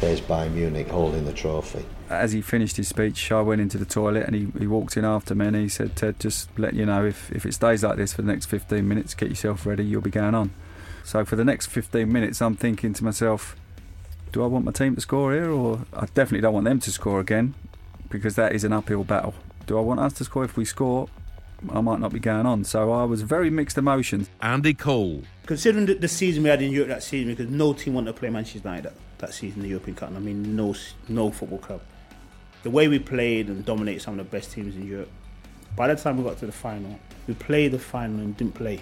there's 0.00 0.20
Bayern 0.20 0.52
Munich 0.52 0.88
holding 0.88 1.24
the 1.24 1.32
trophy. 1.32 1.84
As 2.08 2.32
he 2.32 2.40
finished 2.40 2.76
his 2.76 2.88
speech, 2.88 3.32
I 3.32 3.40
went 3.40 3.60
into 3.60 3.78
the 3.78 3.84
toilet 3.84 4.26
and 4.26 4.34
he, 4.34 4.46
he 4.58 4.66
walked 4.66 4.96
in 4.96 5.04
after 5.04 5.34
me 5.34 5.46
and 5.46 5.56
he 5.56 5.68
said, 5.68 5.96
Ted, 5.96 6.20
just 6.20 6.56
letting 6.58 6.78
you 6.78 6.86
know, 6.86 7.04
if, 7.04 7.32
if 7.32 7.44
it 7.44 7.54
stays 7.54 7.82
like 7.82 7.96
this 7.96 8.12
for 8.12 8.22
the 8.22 8.32
next 8.32 8.46
15 8.46 8.86
minutes, 8.86 9.14
get 9.14 9.28
yourself 9.28 9.66
ready, 9.66 9.84
you'll 9.84 10.00
be 10.00 10.10
going 10.10 10.34
on. 10.34 10.52
So 11.04 11.24
for 11.24 11.36
the 11.36 11.44
next 11.44 11.66
15 11.66 12.10
minutes, 12.10 12.40
I'm 12.40 12.56
thinking 12.56 12.92
to 12.94 13.04
myself, 13.04 13.56
do 14.32 14.42
I 14.42 14.46
want 14.46 14.64
my 14.64 14.72
team 14.72 14.94
to 14.94 15.00
score 15.00 15.32
here 15.32 15.50
or 15.50 15.80
I 15.92 16.06
definitely 16.06 16.42
don't 16.42 16.54
want 16.54 16.64
them 16.64 16.80
to 16.80 16.92
score 16.92 17.20
again 17.20 17.54
because 18.08 18.36
that 18.36 18.54
is 18.54 18.64
an 18.64 18.72
uphill 18.72 19.04
battle. 19.04 19.34
Do 19.66 19.78
I 19.78 19.80
want 19.80 20.00
us 20.00 20.12
to 20.14 20.24
score? 20.24 20.44
If 20.44 20.56
we 20.56 20.64
score, 20.64 21.08
I 21.70 21.80
might 21.80 22.00
not 22.00 22.12
be 22.12 22.20
going 22.20 22.46
on. 22.46 22.64
So 22.64 22.92
I 22.92 23.04
was 23.04 23.22
very 23.22 23.50
mixed 23.50 23.78
emotions. 23.78 24.30
Andy 24.40 24.74
Cole. 24.74 25.22
Considering 25.46 25.86
the, 25.86 25.94
the 25.94 26.08
season 26.08 26.42
we 26.42 26.50
had 26.50 26.62
in 26.62 26.70
Europe 26.70 26.88
that 26.88 27.02
season, 27.02 27.34
because 27.34 27.50
no 27.50 27.72
team 27.72 27.94
wanted 27.94 28.12
to 28.12 28.18
play 28.18 28.30
Manchester 28.30 28.58
United 28.58 28.84
that, 28.84 28.94
that 29.18 29.34
season 29.34 29.58
in 29.58 29.62
the 29.62 29.68
European 29.70 29.96
Cup. 29.96 30.10
I 30.14 30.18
mean, 30.18 30.54
no 30.54 30.74
no 31.08 31.30
football 31.30 31.58
club. 31.58 31.80
The 32.66 32.70
way 32.70 32.88
we 32.88 32.98
played 32.98 33.46
and 33.46 33.64
dominated 33.64 34.02
some 34.02 34.18
of 34.18 34.28
the 34.28 34.36
best 34.36 34.50
teams 34.50 34.74
in 34.74 34.88
Europe. 34.88 35.08
By 35.76 35.86
the 35.86 35.94
time 35.94 36.16
we 36.16 36.24
got 36.24 36.36
to 36.38 36.46
the 36.46 36.50
final, 36.50 36.98
we 37.28 37.34
played 37.34 37.70
the 37.70 37.78
final 37.78 38.18
and 38.18 38.36
didn't 38.36 38.54
play 38.56 38.80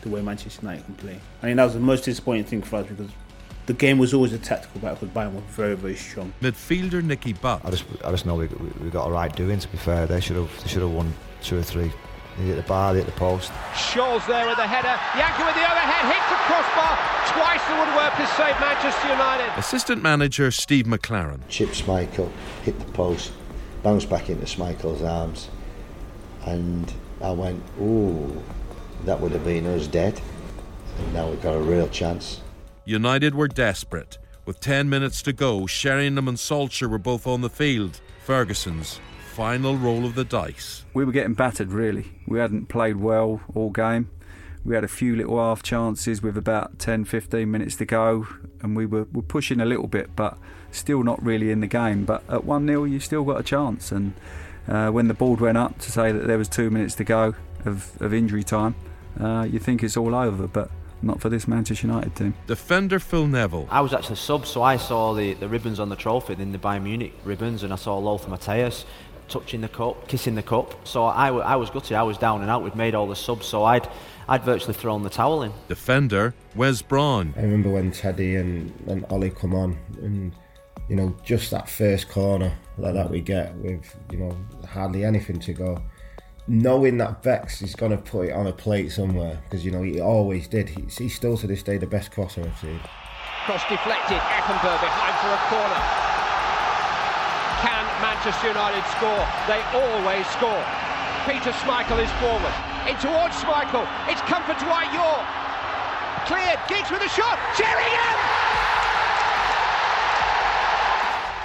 the 0.00 0.08
way 0.08 0.20
Manchester 0.20 0.62
United 0.62 0.84
can 0.86 0.94
play. 0.96 1.20
I 1.40 1.46
mean, 1.46 1.56
that 1.58 1.64
was 1.66 1.74
the 1.74 1.78
most 1.78 2.04
disappointing 2.04 2.46
thing 2.46 2.62
for 2.62 2.78
us 2.78 2.88
because 2.88 3.12
the 3.66 3.74
game 3.74 3.98
was 3.98 4.12
always 4.12 4.32
a 4.32 4.38
tactical 4.38 4.80
battle 4.80 5.06
because 5.06 5.14
Bayern 5.14 5.34
were 5.34 5.40
very, 5.42 5.76
very 5.76 5.94
strong. 5.94 6.32
Midfielder 6.42 7.00
Nicky 7.04 7.32
Butt. 7.32 7.64
I 7.64 7.70
just, 7.70 7.84
I 8.04 8.10
just 8.10 8.26
know 8.26 8.34
we, 8.34 8.48
we, 8.48 8.68
we 8.86 8.90
got 8.90 9.06
a 9.06 9.12
right 9.12 9.32
doing. 9.36 9.60
To 9.60 9.68
be 9.68 9.78
fair, 9.78 10.04
they 10.08 10.18
should 10.20 10.34
have, 10.34 10.50
they 10.64 10.68
should 10.68 10.82
have 10.82 10.90
won 10.90 11.14
two 11.42 11.56
or 11.56 11.62
three. 11.62 11.92
They 12.38 12.44
hit 12.44 12.56
the 12.56 12.62
bar, 12.62 12.94
they 12.94 13.00
hit 13.00 13.06
the 13.06 13.12
post. 13.12 13.52
Scholes 13.74 14.26
there 14.26 14.46
with 14.46 14.56
the 14.56 14.66
header. 14.66 14.96
Jancker 15.12 15.46
with 15.46 15.54
the 15.54 15.64
overhead, 15.68 16.04
hits 16.12 16.28
the 16.30 16.40
crossbar. 16.48 16.96
Twice 17.28 17.62
the 17.68 17.74
woodwork 17.74 18.12
has 18.14 18.30
saved 18.36 18.58
Manchester 18.60 19.08
United. 19.08 19.58
Assistant 19.58 20.02
manager 20.02 20.50
Steve 20.50 20.86
McClaren. 20.86 21.40
Chip 21.48 21.70
Schmeichel, 21.70 22.30
hit 22.62 22.78
the 22.78 22.92
post, 22.92 23.32
bounced 23.82 24.08
back 24.08 24.30
into 24.30 24.46
Schmeichel's 24.46 25.02
arms, 25.02 25.48
and 26.46 26.92
I 27.20 27.30
went, 27.32 27.62
ooh, 27.80 28.42
that 29.04 29.20
would 29.20 29.32
have 29.32 29.44
been 29.44 29.66
us 29.66 29.86
dead. 29.86 30.20
And 30.98 31.14
now 31.14 31.28
we've 31.28 31.42
got 31.42 31.54
a 31.54 31.60
real 31.60 31.88
chance. 31.88 32.40
United 32.84 33.34
were 33.34 33.48
desperate. 33.48 34.18
With 34.44 34.58
10 34.58 34.88
minutes 34.88 35.22
to 35.22 35.32
go, 35.32 35.66
Sheringham 35.66 36.26
and 36.26 36.36
Solskjaer 36.36 36.90
were 36.90 36.98
both 36.98 37.26
on 37.26 37.42
the 37.42 37.50
field. 37.50 38.00
Ferguson's 38.24 39.00
final 39.32 39.76
roll 39.78 40.04
of 40.04 40.14
the 40.14 40.26
dice. 40.26 40.84
We 40.92 41.06
were 41.06 41.12
getting 41.12 41.32
battered, 41.32 41.72
really. 41.72 42.12
We 42.26 42.38
hadn't 42.38 42.66
played 42.66 42.96
well 42.96 43.40
all 43.54 43.70
game. 43.70 44.10
We 44.62 44.74
had 44.74 44.84
a 44.84 44.88
few 44.88 45.16
little 45.16 45.38
half 45.38 45.62
chances 45.62 46.22
with 46.22 46.36
about 46.36 46.78
10 46.78 47.06
15 47.06 47.50
minutes 47.50 47.74
to 47.76 47.86
go, 47.86 48.26
and 48.60 48.76
we 48.76 48.84
were, 48.84 49.06
were 49.10 49.22
pushing 49.22 49.58
a 49.58 49.64
little 49.64 49.86
bit, 49.86 50.14
but 50.14 50.36
still 50.70 51.02
not 51.02 51.20
really 51.24 51.50
in 51.50 51.60
the 51.60 51.66
game. 51.66 52.04
But 52.04 52.22
at 52.28 52.44
1 52.44 52.66
0, 52.66 52.84
you 52.84 53.00
still 53.00 53.24
got 53.24 53.40
a 53.40 53.42
chance. 53.42 53.90
And 53.90 54.12
uh, 54.68 54.90
when 54.90 55.08
the 55.08 55.14
board 55.14 55.40
went 55.40 55.56
up 55.56 55.78
to 55.78 55.90
say 55.90 56.12
that 56.12 56.26
there 56.26 56.38
was 56.38 56.48
two 56.48 56.70
minutes 56.70 56.94
to 56.96 57.04
go 57.04 57.34
of, 57.64 58.00
of 58.02 58.12
injury 58.12 58.42
time, 58.42 58.74
uh, 59.18 59.46
you 59.50 59.58
think 59.58 59.82
it's 59.82 59.96
all 59.96 60.14
over. 60.14 60.46
But 60.46 60.70
not 61.02 61.20
for 61.20 61.28
this 61.28 61.48
Manchester 61.48 61.86
United 61.86 62.14
team. 62.14 62.34
Defender 62.46 62.98
Phil 62.98 63.26
Neville. 63.26 63.66
I 63.70 63.80
was 63.80 63.92
actually 63.92 64.16
sub, 64.16 64.46
so 64.46 64.62
I 64.62 64.76
saw 64.76 65.14
the, 65.14 65.34
the 65.34 65.48
ribbons 65.48 65.80
on 65.80 65.88
the 65.88 65.96
trophy, 65.96 66.34
in 66.34 66.52
the 66.52 66.58
Bayern 66.58 66.82
Munich 66.82 67.14
ribbons, 67.24 67.62
and 67.62 67.72
I 67.72 67.76
saw 67.76 67.98
Lothar 67.98 68.30
Matthäus 68.30 68.84
touching 69.32 69.60
the 69.62 69.68
cup, 69.68 70.06
kissing 70.08 70.34
the 70.34 70.42
cup. 70.42 70.86
So 70.86 71.04
I, 71.06 71.26
w- 71.26 71.44
I 71.44 71.56
was 71.56 71.70
gutted. 71.70 71.96
I 71.96 72.02
was 72.02 72.18
down 72.18 72.42
and 72.42 72.50
out. 72.50 72.62
We'd 72.62 72.76
made 72.76 72.94
all 72.94 73.06
the 73.08 73.16
subs, 73.16 73.46
so 73.46 73.64
I'd 73.64 73.88
I'd 74.28 74.44
virtually 74.44 74.74
thrown 74.74 75.02
the 75.02 75.10
towel 75.10 75.42
in. 75.42 75.52
Defender 75.68 76.34
Wes 76.54 76.82
Brown. 76.82 77.34
I 77.36 77.40
remember 77.42 77.70
when 77.70 77.90
Teddy 77.90 78.36
and, 78.36 78.72
and 78.86 79.04
Ollie 79.10 79.30
come 79.30 79.54
on, 79.54 79.76
and 80.00 80.32
you 80.88 80.96
know 80.96 81.16
just 81.24 81.50
that 81.50 81.68
first 81.68 82.08
corner 82.08 82.52
like 82.78 82.94
that 82.94 83.10
we 83.10 83.20
get 83.20 83.54
with 83.56 83.96
you 84.10 84.18
know 84.18 84.36
hardly 84.68 85.04
anything 85.04 85.38
to 85.40 85.52
go. 85.52 85.82
knowing 86.48 86.98
that 86.98 87.22
Becks 87.22 87.62
is 87.62 87.74
going 87.74 87.92
to 87.92 87.98
put 87.98 88.28
it 88.28 88.32
on 88.32 88.46
a 88.48 88.52
plate 88.52 88.90
somewhere 88.92 89.40
because 89.44 89.64
you 89.64 89.70
know 89.70 89.82
he 89.82 90.00
always 90.00 90.46
did. 90.48 90.68
He, 90.68 90.82
he's 90.82 91.14
still 91.14 91.36
to 91.38 91.46
this 91.46 91.62
day 91.62 91.76
the 91.78 91.86
best 91.86 92.10
crosser 92.12 92.42
I've 92.42 92.58
seen. 92.58 92.80
Cross 93.46 93.62
deflected, 93.68 94.18
Effenberg 94.18 94.80
behind 94.80 95.14
for 95.22 95.30
a 95.34 95.40
corner. 95.50 96.01
Manchester 98.24 98.48
United 98.48 98.84
score? 98.92 99.26
They 99.48 99.60
always 99.74 100.24
score. 100.28 100.62
Peter 101.26 101.50
Schmeichel 101.58 101.98
is 101.98 102.10
forward. 102.22 102.54
In 102.86 102.94
towards 103.02 103.34
Schmeichel. 103.42 103.82
It's 104.06 104.20
come 104.30 104.44
for 104.44 104.54
Dwight 104.62 104.94
Yorke. 104.94 105.26
Cleared. 106.26 106.60
Giggs 106.68 106.88
with 106.92 107.02
a 107.02 107.08
shot. 107.08 107.36
Sheringham! 107.56 108.18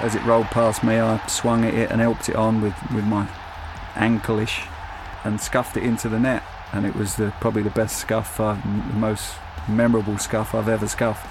As 0.01 0.13
it 0.13 0.23
rolled 0.23 0.45
past 0.51 0.83
me, 0.83 0.99
I 0.99 1.17
swung 1.25 1.65
at 1.65 1.73
it 1.73 1.89
and 1.89 1.99
helped 1.99 2.29
it 2.29 2.35
on 2.35 2.61
with, 2.61 2.75
with 2.93 3.05
my 3.05 3.27
ankleish 3.95 4.67
and 5.23 5.41
scuffed 5.41 5.77
it 5.77 5.83
into 5.83 6.09
the 6.09 6.19
net. 6.19 6.43
And 6.73 6.85
it 6.85 6.95
was 6.95 7.15
the, 7.15 7.33
probably 7.41 7.63
the 7.63 7.71
best 7.71 7.97
scuff, 7.97 8.39
I've, 8.39 8.61
the 8.89 8.99
most 8.99 9.33
memorable 9.67 10.19
scuff 10.19 10.53
I've 10.53 10.69
ever 10.69 10.87
scuffed. 10.87 11.25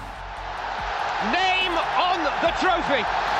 Name 1.31 1.71
on 1.71 2.21
the 2.41 2.51
trophy. 2.59 3.36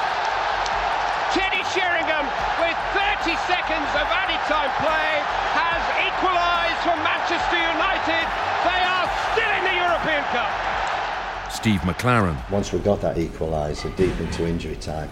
Seconds 3.27 3.91
of 3.91 4.07
added 4.07 4.39
time 4.47 4.71
play, 4.79 5.19
has 5.51 5.83
equalised 5.99 6.79
for 6.79 6.95
Manchester 7.03 7.59
United. 7.59 8.23
They 8.63 8.81
are 8.87 9.07
still 9.35 9.51
in 9.51 9.63
the 9.67 9.75
European 9.83 10.23
Cup. 10.31 11.51
Steve 11.51 11.81
McClaren. 11.81 12.37
Once 12.49 12.71
we 12.71 12.79
got 12.79 13.01
that 13.01 13.17
equaliser 13.17 13.93
deep 13.97 14.17
into 14.21 14.47
injury 14.47 14.77
time, 14.77 15.09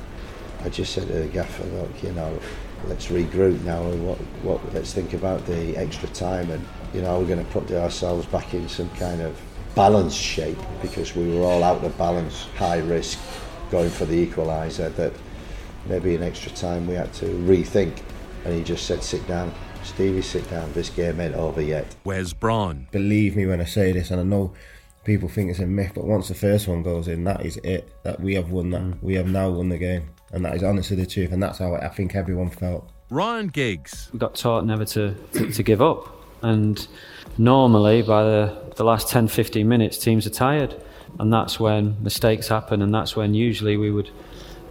I 0.63 0.69
just 0.69 0.93
said 0.93 1.07
to 1.07 1.13
the 1.13 1.27
gaffer, 1.27 1.65
look, 1.65 2.03
you 2.03 2.13
know, 2.13 2.39
let's 2.87 3.07
regroup 3.07 3.61
now 3.63 3.83
and 3.83 4.07
what, 4.07 4.17
what, 4.43 4.73
let's 4.73 4.93
think 4.93 5.13
about 5.13 5.45
the 5.45 5.75
extra 5.75 6.07
time 6.09 6.49
and, 6.51 6.65
you 6.93 7.01
know, 7.01 7.19
we're 7.19 7.27
going 7.27 7.45
to 7.45 7.51
put 7.51 7.69
ourselves 7.71 8.25
back 8.27 8.53
in 8.53 8.69
some 8.69 8.89
kind 8.91 9.21
of 9.21 9.37
balanced 9.75 10.17
shape 10.17 10.57
because 10.81 11.17
we 11.17 11.37
were 11.37 11.43
all 11.43 11.63
out 11.63 11.83
of 11.83 11.97
balance, 11.97 12.47
high 12.55 12.79
risk, 12.79 13.19
going 13.71 13.89
for 13.89 14.05
the 14.05 14.25
equaliser 14.25 14.95
that 14.95 15.11
maybe 15.85 16.15
in 16.15 16.23
extra 16.23 16.51
time 16.51 16.87
we 16.87 16.95
had 16.95 17.13
to 17.13 17.25
rethink. 17.25 18.01
And 18.43 18.53
he 18.53 18.63
just 18.63 18.85
said, 18.85 19.03
sit 19.03 19.27
down. 19.27 19.53
Stevie, 19.83 20.21
sit 20.21 20.49
down. 20.49 20.71
This 20.73 20.89
game 20.89 21.19
ain't 21.19 21.35
over 21.35 21.61
yet. 21.61 21.95
Wes 22.03 22.33
Brown. 22.33 22.87
Believe 22.91 23.35
me 23.35 23.45
when 23.45 23.61
I 23.61 23.65
say 23.65 23.91
this, 23.91 24.11
and 24.11 24.19
I 24.19 24.23
know 24.23 24.53
people 25.03 25.29
think 25.29 25.51
it's 25.51 25.59
a 25.59 25.65
myth, 25.65 25.91
but 25.95 26.05
once 26.05 26.27
the 26.27 26.35
first 26.35 26.67
one 26.67 26.83
goes 26.83 27.07
in, 27.07 27.23
that 27.23 27.45
is 27.45 27.57
it. 27.57 27.87
That 28.03 28.19
we 28.19 28.35
have 28.35 28.51
won 28.51 28.71
that. 28.71 28.81
Mm. 28.81 29.03
We 29.03 29.13
have 29.15 29.27
now 29.27 29.49
won 29.51 29.69
the 29.69 29.77
game. 29.77 30.09
And 30.31 30.43
that 30.43 30.55
is 30.55 30.63
honestly 30.63 30.97
the 30.97 31.05
truth. 31.05 31.31
And 31.31 31.41
that's 31.41 31.59
how 31.59 31.75
I 31.75 31.87
think 31.89 32.15
everyone 32.15 32.49
felt. 32.49 32.89
Ryan 33.09 33.47
Giggs. 33.47 34.09
We 34.11 34.19
got 34.19 34.35
taught 34.35 34.65
never 34.65 34.83
to, 34.85 35.15
to, 35.33 35.51
to 35.51 35.63
give 35.63 35.81
up. 35.81 36.11
And 36.41 36.85
normally, 37.37 38.01
by 38.01 38.23
the, 38.23 38.73
the 38.75 38.83
last 38.83 39.07
10 39.09 39.27
15 39.27 39.67
minutes, 39.67 39.97
teams 39.97 40.27
are 40.27 40.31
tired. 40.31 40.75
And 41.19 41.31
that's 41.31 41.59
when 41.59 42.03
mistakes 42.03 42.47
happen. 42.47 42.81
And 42.81 42.93
that's 42.93 43.15
when 43.15 43.33
usually 43.33 43.77
we 43.77 43.91
would 43.91 44.09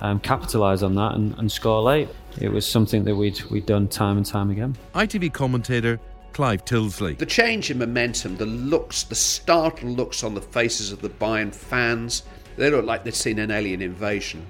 um, 0.04 0.20
capitalise 0.20 0.82
on 0.82 0.94
that 0.96 1.14
and, 1.14 1.36
and 1.38 1.50
score 1.50 1.80
late. 1.80 2.08
It 2.38 2.52
was 2.52 2.66
something 2.66 3.04
that 3.04 3.16
we'd, 3.16 3.42
we'd 3.44 3.64
done 3.64 3.88
time 3.88 4.18
and 4.18 4.26
time 4.26 4.50
again. 4.50 4.76
ITV 4.94 5.32
commentator 5.32 5.98
Clive 6.34 6.64
Tyldesley. 6.64 7.16
The 7.16 7.26
change 7.26 7.70
in 7.70 7.78
momentum, 7.78 8.36
the 8.36 8.44
looks, 8.44 9.04
the 9.04 9.14
startled 9.14 9.96
looks 9.96 10.22
on 10.22 10.34
the 10.34 10.42
faces 10.42 10.92
of 10.92 11.00
the 11.00 11.08
Bayern 11.08 11.54
fans, 11.54 12.24
they 12.56 12.70
look 12.70 12.84
like 12.84 13.04
they'd 13.04 13.14
seen 13.14 13.38
an 13.38 13.50
alien 13.50 13.80
invasion. 13.80 14.46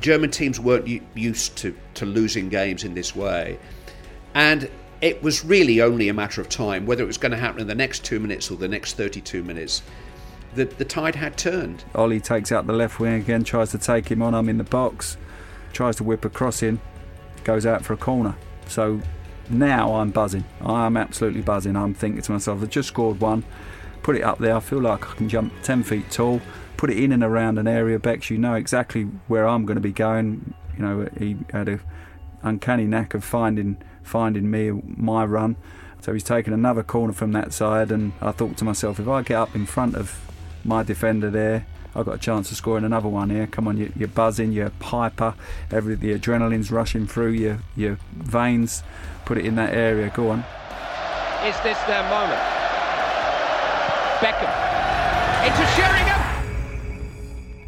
German 0.00 0.30
teams 0.30 0.58
weren't 0.58 0.88
used 1.14 1.56
to, 1.58 1.76
to 1.94 2.06
losing 2.06 2.48
games 2.48 2.84
in 2.84 2.94
this 2.94 3.14
way. 3.14 3.58
And 4.34 4.70
it 5.02 5.22
was 5.22 5.44
really 5.44 5.82
only 5.82 6.08
a 6.08 6.14
matter 6.14 6.40
of 6.40 6.48
time, 6.48 6.86
whether 6.86 7.02
it 7.02 7.06
was 7.06 7.18
going 7.18 7.32
to 7.32 7.38
happen 7.38 7.60
in 7.60 7.66
the 7.66 7.74
next 7.74 8.04
two 8.04 8.18
minutes 8.18 8.50
or 8.50 8.56
the 8.56 8.68
next 8.68 8.94
32 8.94 9.42
minutes. 9.42 9.82
The, 10.56 10.64
the 10.64 10.86
tide 10.86 11.14
had 11.14 11.36
turned. 11.36 11.84
Ollie 11.94 12.18
takes 12.18 12.50
out 12.50 12.66
the 12.66 12.72
left 12.72 12.98
wing 12.98 13.12
again, 13.12 13.44
tries 13.44 13.70
to 13.72 13.78
take 13.78 14.10
him 14.10 14.22
on. 14.22 14.34
I'm 14.34 14.48
in 14.48 14.56
the 14.56 14.64
box, 14.64 15.18
tries 15.74 15.96
to 15.96 16.04
whip 16.04 16.24
a 16.24 16.30
cross 16.30 16.62
in, 16.62 16.80
goes 17.44 17.66
out 17.66 17.84
for 17.84 17.92
a 17.92 17.96
corner. 17.98 18.34
So 18.66 19.02
now 19.50 19.96
I'm 19.96 20.10
buzzing. 20.10 20.44
I'm 20.62 20.96
absolutely 20.96 21.42
buzzing. 21.42 21.76
I'm 21.76 21.92
thinking 21.92 22.22
to 22.22 22.32
myself, 22.32 22.62
I've 22.62 22.70
just 22.70 22.88
scored 22.88 23.20
one, 23.20 23.44
put 24.02 24.16
it 24.16 24.22
up 24.22 24.38
there. 24.38 24.56
I 24.56 24.60
feel 24.60 24.80
like 24.80 25.06
I 25.06 25.14
can 25.14 25.28
jump 25.28 25.52
10 25.62 25.82
feet 25.82 26.10
tall, 26.10 26.40
put 26.78 26.88
it 26.88 26.96
in 26.96 27.12
and 27.12 27.22
around 27.22 27.58
an 27.58 27.68
area. 27.68 27.98
Bex, 27.98 28.30
you 28.30 28.38
know 28.38 28.54
exactly 28.54 29.02
where 29.28 29.46
I'm 29.46 29.66
going 29.66 29.76
to 29.76 29.82
be 29.82 29.92
going. 29.92 30.54
You 30.78 30.82
know, 30.82 31.08
he 31.18 31.36
had 31.52 31.68
a 31.68 31.80
uncanny 32.42 32.86
knack 32.86 33.12
of 33.12 33.24
finding 33.24 33.76
finding 34.02 34.50
me 34.50 34.70
my 34.70 35.24
run. 35.24 35.56
So 36.00 36.12
he's 36.12 36.22
taken 36.22 36.52
another 36.52 36.82
corner 36.82 37.12
from 37.12 37.32
that 37.32 37.52
side, 37.52 37.90
and 37.90 38.12
I 38.22 38.30
thought 38.30 38.56
to 38.58 38.64
myself, 38.64 38.98
if 38.98 39.08
I 39.08 39.22
get 39.22 39.36
up 39.36 39.54
in 39.54 39.66
front 39.66 39.96
of 39.96 40.25
my 40.66 40.82
defender 40.82 41.30
there, 41.30 41.66
I've 41.94 42.04
got 42.04 42.16
a 42.16 42.18
chance 42.18 42.50
of 42.50 42.56
scoring 42.56 42.84
another 42.84 43.08
one 43.08 43.30
here. 43.30 43.46
Come 43.46 43.66
on, 43.68 43.78
you, 43.78 43.92
you're 43.96 44.08
buzzing, 44.08 44.52
you're 44.52 44.70
piper, 44.70 45.34
every 45.70 45.94
the 45.94 46.18
adrenaline's 46.18 46.70
rushing 46.70 47.06
through 47.06 47.30
your 47.32 47.58
your 47.74 47.98
veins. 48.12 48.82
Put 49.24 49.38
it 49.38 49.46
in 49.46 49.54
that 49.56 49.72
area. 49.72 50.10
Go 50.14 50.30
on. 50.30 50.40
Is 51.44 51.58
this 51.60 51.78
their 51.84 52.02
moment? 52.10 52.40
Beckham 54.20 54.66
into 55.46 55.66
Sheringham. 55.72 56.20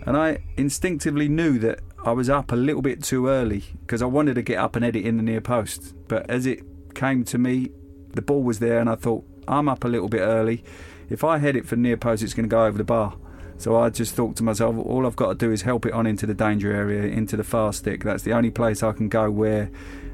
And 0.07 0.17
I 0.17 0.39
instinctively 0.57 1.29
knew 1.29 1.59
that 1.61 1.81
I 2.05 2.13
was 2.13 2.29
up 2.29 2.53
a 2.53 2.57
little 2.57 2.83
bit 2.83 3.03
too 3.03 3.29
early 3.29 3.65
because 3.81 4.03
I 4.03 4.07
wanted 4.07 4.35
to 4.35 4.43
get 4.43 4.59
up 4.59 4.77
and 4.77 4.85
edit 4.85 5.05
in 5.05 5.17
the 5.17 5.23
near 5.23 5.41
post. 5.41 5.95
But 6.09 6.29
as 6.31 6.47
it 6.47 6.61
came 6.95 7.25
to 7.25 7.39
me, 7.39 7.71
the 8.15 8.23
ball 8.23 8.43
was 8.43 8.59
there, 8.59 8.79
and 8.79 8.89
I 8.89 8.95
thought, 8.95 9.25
I'm 9.47 9.69
up 9.69 9.85
a 9.85 9.89
little 9.89 10.09
bit 10.09 10.21
early. 10.21 10.65
If 11.11 11.25
I 11.25 11.39
head 11.39 11.57
it 11.57 11.67
for 11.67 11.77
near 11.77 11.97
post, 11.97 12.23
it's 12.23 12.35
going 12.35 12.49
to 12.49 12.51
go 12.51 12.65
over 12.67 12.77
the 12.77 12.85
bar. 12.85 13.17
So 13.57 13.77
I 13.77 13.91
just 13.91 14.15
thought 14.15 14.37
to 14.37 14.45
myself, 14.45 14.77
all 14.77 15.07
I've 15.07 15.17
got 15.17 15.29
to 15.31 15.35
do 15.35 15.51
is 15.51 15.63
help 15.63 15.85
it 15.87 15.93
on 15.93 16.07
into 16.07 16.27
the 16.27 16.35
danger 16.35 16.73
area, 16.73 17.03
into 17.05 17.37
the 17.37 17.43
far 17.43 17.73
stick. 17.73 18.05
That's 18.05 18.23
the 18.23 18.33
only 18.33 18.51
place 18.51 18.83
I 18.83 18.93
can 18.93 19.09
go 19.09 19.31
where 19.31 19.71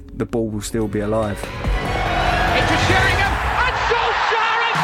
the 0.06 0.24
ball 0.24 0.48
will 0.48 0.62
still 0.62 0.88
be 0.88 1.00
alive. 1.00 1.36
Into 1.36 2.76
Sheringham. 2.86 3.34
And 3.60 3.76
Solskjaer 3.90 4.62
has 4.70 4.80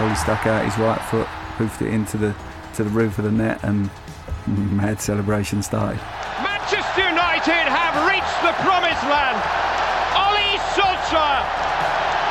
won 0.00 0.10
it. 0.10 0.16
Stuck 0.16 0.46
out 0.46 0.64
his 0.64 0.78
right 0.78 1.02
foot, 1.10 1.26
hoofed 1.58 1.82
it 1.82 1.88
into 1.92 2.16
the 2.16 2.34
to 2.76 2.84
the 2.84 2.90
roof 2.90 3.18
of 3.18 3.24
the 3.24 3.32
net, 3.32 3.58
and 3.64 3.90
mad 4.46 5.00
celebration 5.00 5.60
started. 5.62 6.00
Manchester 6.40 7.02
United 7.02 7.66
have 7.66 8.06
reached 8.06 8.40
the 8.46 8.54
promised 8.62 9.02
land. 9.04 9.36
Ollie 10.16 10.56
Solskjaer, 10.72 11.69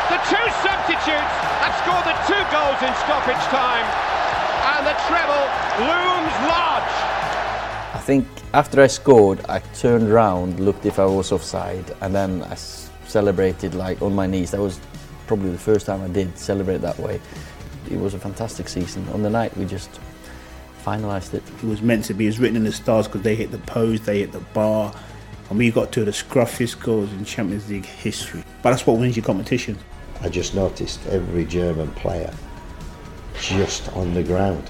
the 0.09 0.19
two 0.29 0.45
substitutes, 0.65 1.33
have 1.61 1.75
scored 1.81 2.05
the 2.05 2.17
two 2.27 2.43
goals 2.51 2.79
in 2.81 2.93
stoppage 3.05 3.43
time, 3.53 3.85
and 4.75 4.81
the 4.85 4.95
treble 5.07 5.45
looms 5.85 6.33
large. 6.49 6.91
I 7.95 8.01
think 8.03 8.27
after 8.53 8.81
I 8.81 8.87
scored, 8.87 9.39
I 9.49 9.59
turned 9.75 10.09
around, 10.09 10.59
looked 10.59 10.85
if 10.85 10.99
I 10.99 11.05
was 11.05 11.31
offside, 11.31 11.85
and 12.01 12.13
then 12.13 12.43
I 12.43 12.51
s- 12.53 12.89
celebrated 13.07 13.75
like 13.75 14.01
on 14.01 14.13
my 14.13 14.25
knees. 14.27 14.51
That 14.51 14.61
was 14.61 14.79
probably 15.27 15.51
the 15.51 15.57
first 15.59 15.85
time 15.85 16.01
I 16.01 16.07
did 16.07 16.37
celebrate 16.37 16.79
that 16.81 16.97
way. 16.99 17.19
It 17.91 17.97
was 17.99 18.13
a 18.13 18.19
fantastic 18.19 18.67
season. 18.69 19.07
On 19.09 19.21
the 19.23 19.29
night, 19.29 19.55
we 19.57 19.65
just 19.65 19.89
finalised 20.85 21.33
it. 21.33 21.43
It 21.61 21.67
was 21.67 21.81
meant 21.81 22.05
to 22.05 22.13
be. 22.13 22.25
It 22.25 22.29
was 22.29 22.39
written 22.39 22.57
in 22.57 22.63
the 22.63 22.71
stars 22.71 23.07
because 23.07 23.21
they 23.21 23.35
hit 23.35 23.51
the 23.51 23.57
post, 23.59 24.05
they 24.05 24.19
hit 24.19 24.31
the 24.31 24.39
bar, 24.53 24.93
and 25.49 25.57
we 25.57 25.71
got 25.71 25.91
two 25.91 26.01
of 26.01 26.05
the 26.05 26.11
scruffiest 26.11 26.81
goals 26.81 27.11
in 27.11 27.25
Champions 27.25 27.69
League 27.69 27.85
history. 27.85 28.43
But 28.61 28.71
that's 28.71 28.85
what 28.87 28.97
wins 28.99 29.15
your 29.15 29.25
competition. 29.25 29.77
I 30.21 30.29
just 30.29 30.55
noticed 30.55 31.05
every 31.07 31.45
German 31.45 31.89
player 31.91 32.33
just 33.39 33.91
on 33.93 34.13
the 34.13 34.23
ground, 34.23 34.69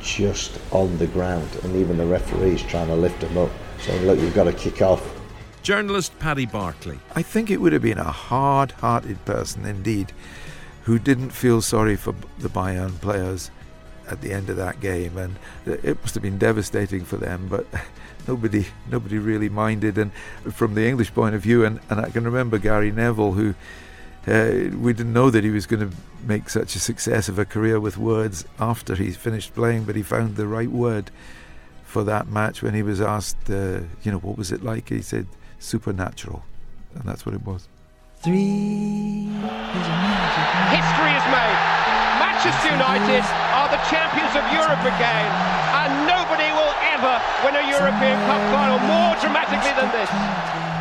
just 0.00 0.58
on 0.72 0.98
the 0.98 1.06
ground, 1.06 1.48
and 1.62 1.76
even 1.76 1.96
the 1.96 2.06
referees 2.06 2.62
trying 2.62 2.88
to 2.88 2.96
lift 2.96 3.20
them 3.20 3.38
up, 3.38 3.50
saying, 3.80 4.06
"Look, 4.06 4.18
you've 4.18 4.34
got 4.34 4.44
to 4.44 4.52
kick 4.52 4.82
off." 4.82 5.08
Journalist 5.62 6.18
Paddy 6.18 6.46
Barclay. 6.46 6.98
I 7.14 7.22
think 7.22 7.48
it 7.48 7.60
would 7.60 7.72
have 7.72 7.82
been 7.82 7.98
a 7.98 8.10
hard 8.10 8.72
hearted 8.72 9.24
person 9.24 9.64
indeed 9.64 10.12
who 10.82 10.98
didn't 10.98 11.30
feel 11.30 11.62
sorry 11.62 11.94
for 11.94 12.14
the 12.38 12.48
Bayern 12.48 13.00
players 13.00 13.52
at 14.08 14.20
the 14.20 14.32
end 14.32 14.50
of 14.50 14.56
that 14.56 14.80
game. 14.80 15.16
And 15.16 15.36
uh, 15.66 15.76
it 15.82 16.00
must 16.02 16.14
have 16.14 16.22
been 16.22 16.38
devastating 16.38 17.04
for 17.04 17.16
them, 17.16 17.46
but 17.48 17.66
nobody 18.28 18.66
nobody 18.90 19.18
really 19.18 19.48
minded. 19.48 19.98
And 19.98 20.12
from 20.52 20.74
the 20.74 20.86
English 20.86 21.14
point 21.14 21.34
of 21.36 21.42
view, 21.42 21.64
and, 21.64 21.78
and 21.88 22.00
I 22.00 22.10
can 22.10 22.24
remember 22.24 22.58
Gary 22.58 22.90
Neville, 22.90 23.32
who 23.32 23.54
uh, 24.26 24.70
we 24.78 24.92
didn't 24.92 25.12
know 25.12 25.30
that 25.30 25.42
he 25.42 25.50
was 25.50 25.66
going 25.66 25.90
to 25.90 25.96
make 26.24 26.48
such 26.48 26.76
a 26.76 26.78
success 26.78 27.28
of 27.28 27.38
a 27.38 27.44
career 27.44 27.80
with 27.80 27.98
words 27.98 28.44
after 28.58 28.94
he 28.94 29.10
finished 29.10 29.54
playing, 29.54 29.84
but 29.84 29.96
he 29.96 30.02
found 30.02 30.36
the 30.36 30.46
right 30.46 30.70
word 30.70 31.10
for 31.84 32.04
that 32.04 32.28
match 32.28 32.62
when 32.62 32.74
he 32.74 32.82
was 32.82 33.00
asked, 33.00 33.50
uh, 33.50 33.80
you 34.02 34.12
know, 34.12 34.18
what 34.18 34.38
was 34.38 34.52
it 34.52 34.62
like? 34.62 34.88
He 34.90 35.02
said, 35.02 35.26
supernatural. 35.58 36.44
And 36.94 37.04
that's 37.04 37.26
what 37.26 37.34
it 37.34 37.44
was. 37.44 37.68
Three. 38.22 39.26
History 40.70 41.12
is 41.18 41.26
made. 41.34 41.58
Manchester 42.22 42.70
United 42.70 43.24
are 43.58 43.68
the 43.68 43.82
champions 43.90 44.34
of 44.38 44.44
Europe 44.54 44.82
again, 44.86 45.26
and 45.82 46.06
nobody 46.06 46.50
will 46.54 46.74
ever 46.94 47.18
win 47.42 47.56
a 47.58 47.66
European 47.68 48.18
Cup 48.26 48.42
final 48.54 48.78
more 48.86 49.18
dramatically 49.18 49.74
than 49.74 49.90
this. 49.90 50.71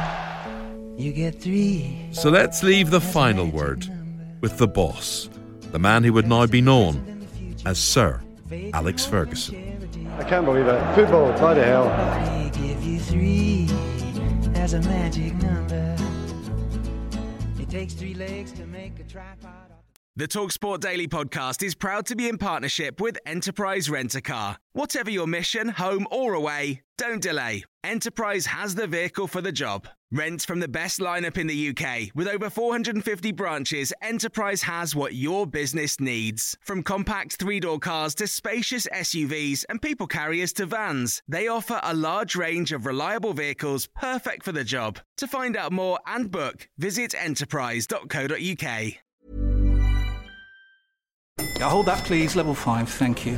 You 1.01 1.11
get 1.11 1.41
three. 1.41 1.97
So 2.11 2.29
let's 2.29 2.61
leave 2.61 2.91
the 2.91 3.01
final 3.01 3.47
word 3.47 3.87
with 4.39 4.59
the 4.59 4.67
boss, 4.67 5.31
the 5.71 5.79
man 5.79 6.03
who 6.03 6.13
would 6.13 6.27
now 6.27 6.45
be 6.45 6.61
known 6.61 7.25
as 7.65 7.79
Sir 7.79 8.21
Alex 8.71 9.03
Ferguson. 9.03 9.55
I 10.19 10.23
can't 10.23 10.45
believe 10.45 10.67
it. 10.67 10.95
Football, 10.95 11.31
bloody 11.39 11.61
hell. 11.61 11.87
Give 12.53 12.83
you 12.83 12.99
three 12.99 13.67
as 14.53 14.75
a 14.75 14.81
magic 14.81 15.33
number. 15.41 15.95
It 17.59 17.67
takes 17.71 17.95
three 17.95 18.13
legs 18.13 18.51
to 18.51 18.67
make 18.67 18.99
a 18.99 19.03
tripod. 19.03 19.73
The 20.15 20.27
Talksport 20.27 20.81
Daily 20.81 21.07
podcast 21.07 21.63
is 21.63 21.73
proud 21.73 22.05
to 22.07 22.15
be 22.15 22.29
in 22.29 22.37
partnership 22.37 23.01
with 23.01 23.17
Enterprise 23.25 23.89
Rent 23.89 24.13
a 24.13 24.21
Car. 24.21 24.57
Whatever 24.73 25.09
your 25.09 25.25
mission, 25.25 25.69
home 25.69 26.05
or 26.11 26.35
away, 26.35 26.83
don't 26.99 27.23
delay. 27.23 27.63
Enterprise 27.83 28.45
has 28.45 28.75
the 28.75 28.85
vehicle 28.85 29.25
for 29.25 29.41
the 29.41 29.51
job. 29.51 29.87
Rent 30.13 30.41
from 30.41 30.59
the 30.59 30.67
best 30.67 30.99
lineup 30.99 31.37
in 31.37 31.47
the 31.47 31.69
UK. 31.69 32.13
With 32.13 32.27
over 32.27 32.49
450 32.49 33.31
branches, 33.31 33.93
Enterprise 34.01 34.61
has 34.63 34.93
what 34.93 35.15
your 35.15 35.47
business 35.47 36.01
needs. 36.01 36.57
From 36.61 36.83
compact 36.83 37.37
three 37.37 37.61
door 37.61 37.79
cars 37.79 38.13
to 38.15 38.27
spacious 38.27 38.87
SUVs 38.93 39.63
and 39.69 39.81
people 39.81 40.07
carriers 40.07 40.51
to 40.53 40.65
vans, 40.65 41.21
they 41.29 41.47
offer 41.47 41.79
a 41.81 41.93
large 41.93 42.35
range 42.35 42.73
of 42.73 42.85
reliable 42.85 43.33
vehicles 43.33 43.87
perfect 43.95 44.43
for 44.43 44.51
the 44.51 44.65
job. 44.65 44.99
To 45.17 45.27
find 45.27 45.55
out 45.55 45.71
more 45.71 45.99
and 46.05 46.29
book, 46.29 46.67
visit 46.77 47.15
enterprise.co.uk. 47.15 48.93
Hold 51.61 51.85
that, 51.85 52.03
please. 52.03 52.35
Level 52.35 52.55
five, 52.55 52.89
thank 52.89 53.25
you. 53.25 53.37